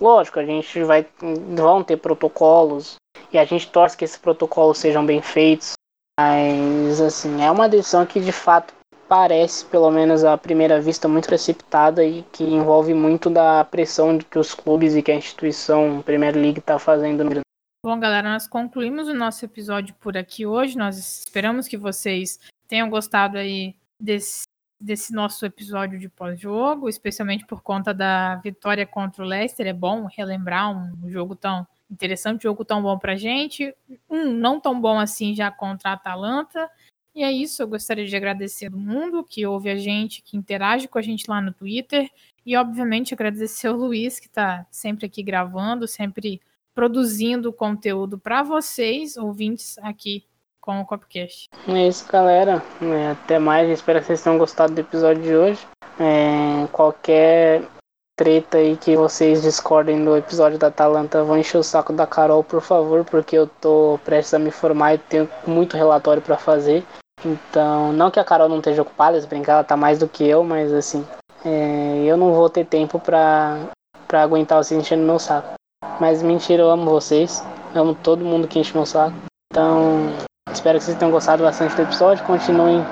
Lógico, 0.00 0.38
a 0.38 0.44
gente 0.44 0.82
vai 0.82 1.06
vão 1.20 1.82
ter 1.82 1.96
protocolos 1.96 2.96
e 3.32 3.38
a 3.38 3.44
gente 3.44 3.68
torce 3.68 3.96
que 3.96 4.04
esses 4.04 4.18
protocolos 4.18 4.78
sejam 4.78 5.04
bem 5.04 5.20
feitos. 5.20 5.72
Mas, 6.18 7.00
assim, 7.00 7.42
é 7.42 7.50
uma 7.50 7.68
decisão 7.68 8.04
que 8.04 8.20
de 8.20 8.32
fato 8.32 8.74
parece, 9.08 9.64
pelo 9.64 9.90
menos 9.90 10.22
à 10.22 10.38
primeira 10.38 10.80
vista, 10.80 11.08
muito 11.08 11.26
precipitada 11.26 12.04
e 12.04 12.22
que 12.30 12.44
envolve 12.44 12.94
muito 12.94 13.28
da 13.28 13.64
pressão 13.64 14.18
que 14.18 14.38
os 14.38 14.54
clubes 14.54 14.94
e 14.94 15.02
que 15.02 15.10
a 15.10 15.16
instituição 15.16 16.00
Premier 16.02 16.36
League 16.36 16.60
está 16.60 16.78
fazendo 16.78 17.24
no 17.24 17.40
Bom, 17.82 17.98
galera, 17.98 18.28
nós 18.30 18.46
concluímos 18.46 19.08
o 19.08 19.14
nosso 19.14 19.42
episódio 19.42 19.94
por 19.94 20.14
aqui 20.14 20.44
hoje. 20.44 20.76
Nós 20.76 20.98
esperamos 20.98 21.66
que 21.66 21.78
vocês 21.78 22.38
tenham 22.68 22.90
gostado 22.90 23.38
aí 23.38 23.74
desse, 23.98 24.42
desse 24.78 25.14
nosso 25.14 25.46
episódio 25.46 25.98
de 25.98 26.06
pós-jogo, 26.06 26.90
especialmente 26.90 27.46
por 27.46 27.62
conta 27.62 27.94
da 27.94 28.36
vitória 28.36 28.86
contra 28.86 29.24
o 29.24 29.26
Leicester. 29.26 29.66
É 29.66 29.72
bom 29.72 30.04
relembrar 30.04 30.70
um 30.70 31.08
jogo 31.08 31.34
tão 31.34 31.66
interessante, 31.90 32.40
um 32.40 32.50
jogo 32.50 32.66
tão 32.66 32.82
bom 32.82 32.98
pra 32.98 33.16
gente. 33.16 33.74
Um 34.10 34.26
não 34.26 34.60
tão 34.60 34.78
bom 34.78 34.98
assim 34.98 35.34
já 35.34 35.50
contra 35.50 35.88
a 35.88 35.94
Atalanta. 35.94 36.70
E 37.14 37.24
é 37.24 37.32
isso, 37.32 37.62
eu 37.62 37.68
gostaria 37.68 38.04
de 38.04 38.14
agradecer 38.14 38.70
todo 38.70 38.78
mundo 38.78 39.24
que 39.24 39.46
ouve 39.46 39.70
a 39.70 39.76
gente, 39.76 40.20
que 40.20 40.36
interage 40.36 40.86
com 40.86 40.98
a 40.98 41.02
gente 41.02 41.24
lá 41.30 41.40
no 41.40 41.54
Twitter. 41.54 42.10
E, 42.44 42.54
obviamente, 42.58 43.14
agradecer 43.14 43.70
o 43.70 43.76
Luiz, 43.76 44.20
que 44.20 44.26
está 44.26 44.66
sempre 44.70 45.06
aqui 45.06 45.22
gravando, 45.22 45.88
sempre 45.88 46.42
produzindo 46.80 47.52
conteúdo 47.52 48.18
para 48.18 48.42
vocês, 48.42 49.14
ouvintes, 49.18 49.76
aqui 49.82 50.24
com 50.58 50.80
o 50.80 50.86
Copcast. 50.86 51.50
É 51.68 51.88
isso, 51.88 52.10
galera. 52.10 52.62
É, 52.80 53.10
até 53.10 53.38
mais. 53.38 53.68
Espero 53.68 54.00
que 54.00 54.06
vocês 54.06 54.22
tenham 54.22 54.38
gostado 54.38 54.72
do 54.72 54.80
episódio 54.80 55.22
de 55.22 55.36
hoje. 55.36 55.66
É, 56.00 56.66
qualquer 56.72 57.68
treta 58.16 58.56
aí 58.56 58.78
que 58.78 58.96
vocês 58.96 59.42
discordem 59.42 60.02
do 60.02 60.16
episódio 60.16 60.58
da 60.58 60.68
Atalanta, 60.68 61.22
vão 61.22 61.36
encher 61.36 61.58
o 61.58 61.62
saco 61.62 61.92
da 61.92 62.06
Carol, 62.06 62.42
por 62.42 62.62
favor, 62.62 63.04
porque 63.04 63.36
eu 63.36 63.46
tô 63.46 64.00
prestes 64.02 64.32
a 64.32 64.38
me 64.38 64.50
formar 64.50 64.94
e 64.94 64.98
tenho 64.98 65.28
muito 65.46 65.76
relatório 65.76 66.22
para 66.22 66.38
fazer. 66.38 66.82
Então, 67.22 67.92
não 67.92 68.10
que 68.10 68.18
a 68.18 68.24
Carol 68.24 68.48
não 68.48 68.56
esteja 68.56 68.80
ocupada, 68.80 69.20
se 69.20 69.26
brincar, 69.26 69.52
ela 69.52 69.64
tá 69.64 69.76
mais 69.76 69.98
do 69.98 70.08
que 70.08 70.26
eu, 70.26 70.42
mas 70.42 70.72
assim, 70.72 71.06
é, 71.44 72.04
eu 72.06 72.16
não 72.16 72.32
vou 72.32 72.48
ter 72.48 72.64
tempo 72.64 72.98
pra, 72.98 73.68
aguentar 74.10 74.56
vocês 74.56 74.80
enchendo 74.80 75.02
meu 75.02 75.18
saco. 75.18 75.59
Mas 76.00 76.22
mentira, 76.22 76.62
eu 76.62 76.70
amo 76.70 76.90
vocês. 76.90 77.44
Eu 77.74 77.82
amo 77.82 77.94
todo 77.94 78.24
mundo 78.24 78.48
que 78.48 78.58
enche 78.58 78.74
meu 78.74 78.86
saco. 78.86 79.14
Então, 79.52 80.08
espero 80.50 80.78
que 80.78 80.84
vocês 80.84 80.96
tenham 80.96 81.12
gostado 81.12 81.42
bastante 81.42 81.76
do 81.76 81.82
episódio. 81.82 82.24
Continuem 82.24 82.82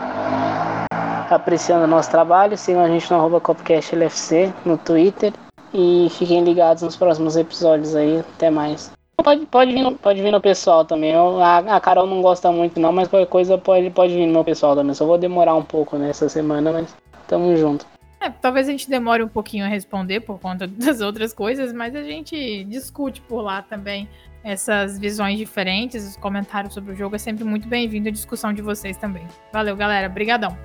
apreciando 1.31 1.85
o 1.85 1.89
nosso 1.89 2.11
trabalho. 2.11 2.57
Sigam 2.57 2.83
a 2.83 2.89
gente 2.89 3.11
no 3.11 3.41
CopcastLFC 3.41 4.53
no 4.65 4.77
Twitter. 4.77 5.33
E 5.73 6.09
fiquem 6.11 6.45
ligados 6.45 6.83
nos 6.83 6.97
próximos 6.97 7.37
episódios 7.37 7.95
aí. 7.95 8.21
Até 8.37 8.51
mais. 8.51 8.91
Pode, 9.23 9.47
pode, 9.47 9.73
vir, 9.73 9.83
no, 9.83 9.93
pode 9.93 10.23
vir 10.23 10.31
no 10.31 10.41
pessoal 10.41 10.85
também. 10.85 11.13
Eu, 11.13 11.41
a, 11.43 11.59
a, 11.59 11.81
Carol 11.81 12.07
não 12.07 12.23
gosta 12.23 12.53
muito 12.53 12.79
não, 12.79 12.93
mas 12.93 13.09
qualquer 13.09 13.27
coisa 13.27 13.59
pode, 13.59 13.91
pode 13.91 14.15
vir 14.15 14.27
no 14.27 14.45
pessoal 14.45 14.77
também. 14.77 14.95
Só 14.95 15.05
vou 15.05 15.19
demorar 15.19 15.55
um 15.55 15.65
pouco 15.65 15.97
nessa 15.97 16.29
semana, 16.29 16.73
mas 16.73 16.95
tamo 17.27 17.57
junto. 17.57 17.85
É, 18.21 18.29
talvez 18.31 18.69
a 18.69 18.71
gente 18.71 18.91
demore 18.91 19.23
um 19.23 19.29
pouquinho 19.29 19.65
a 19.65 19.69
responder 19.69 20.21
por 20.21 20.41
conta 20.41 20.67
das 20.69 21.01
outras 21.01 21.33
coisas, 21.33 21.73
mas 21.73 21.95
a 21.95 22.03
gente 22.03 22.65
discute 22.65 23.21
por 23.23 23.43
lá 23.43 23.63
também 23.63 24.09
essas 24.43 24.99
visões 24.99 25.39
diferentes, 25.39 26.07
os 26.07 26.17
comentários 26.17 26.73
sobre 26.73 26.93
o 26.93 26.97
jogo. 26.97 27.17
É 27.17 27.19
sempre 27.19 27.45
muito 27.45 27.69
bem-vindo 27.69 28.09
a 28.09 28.13
discussão 28.13 28.53
de 28.53 28.63
vocês 28.63 28.97
também. 28.97 29.27
Valeu, 29.53 29.77
galera. 29.77 30.09
Obrigadão. 30.09 30.57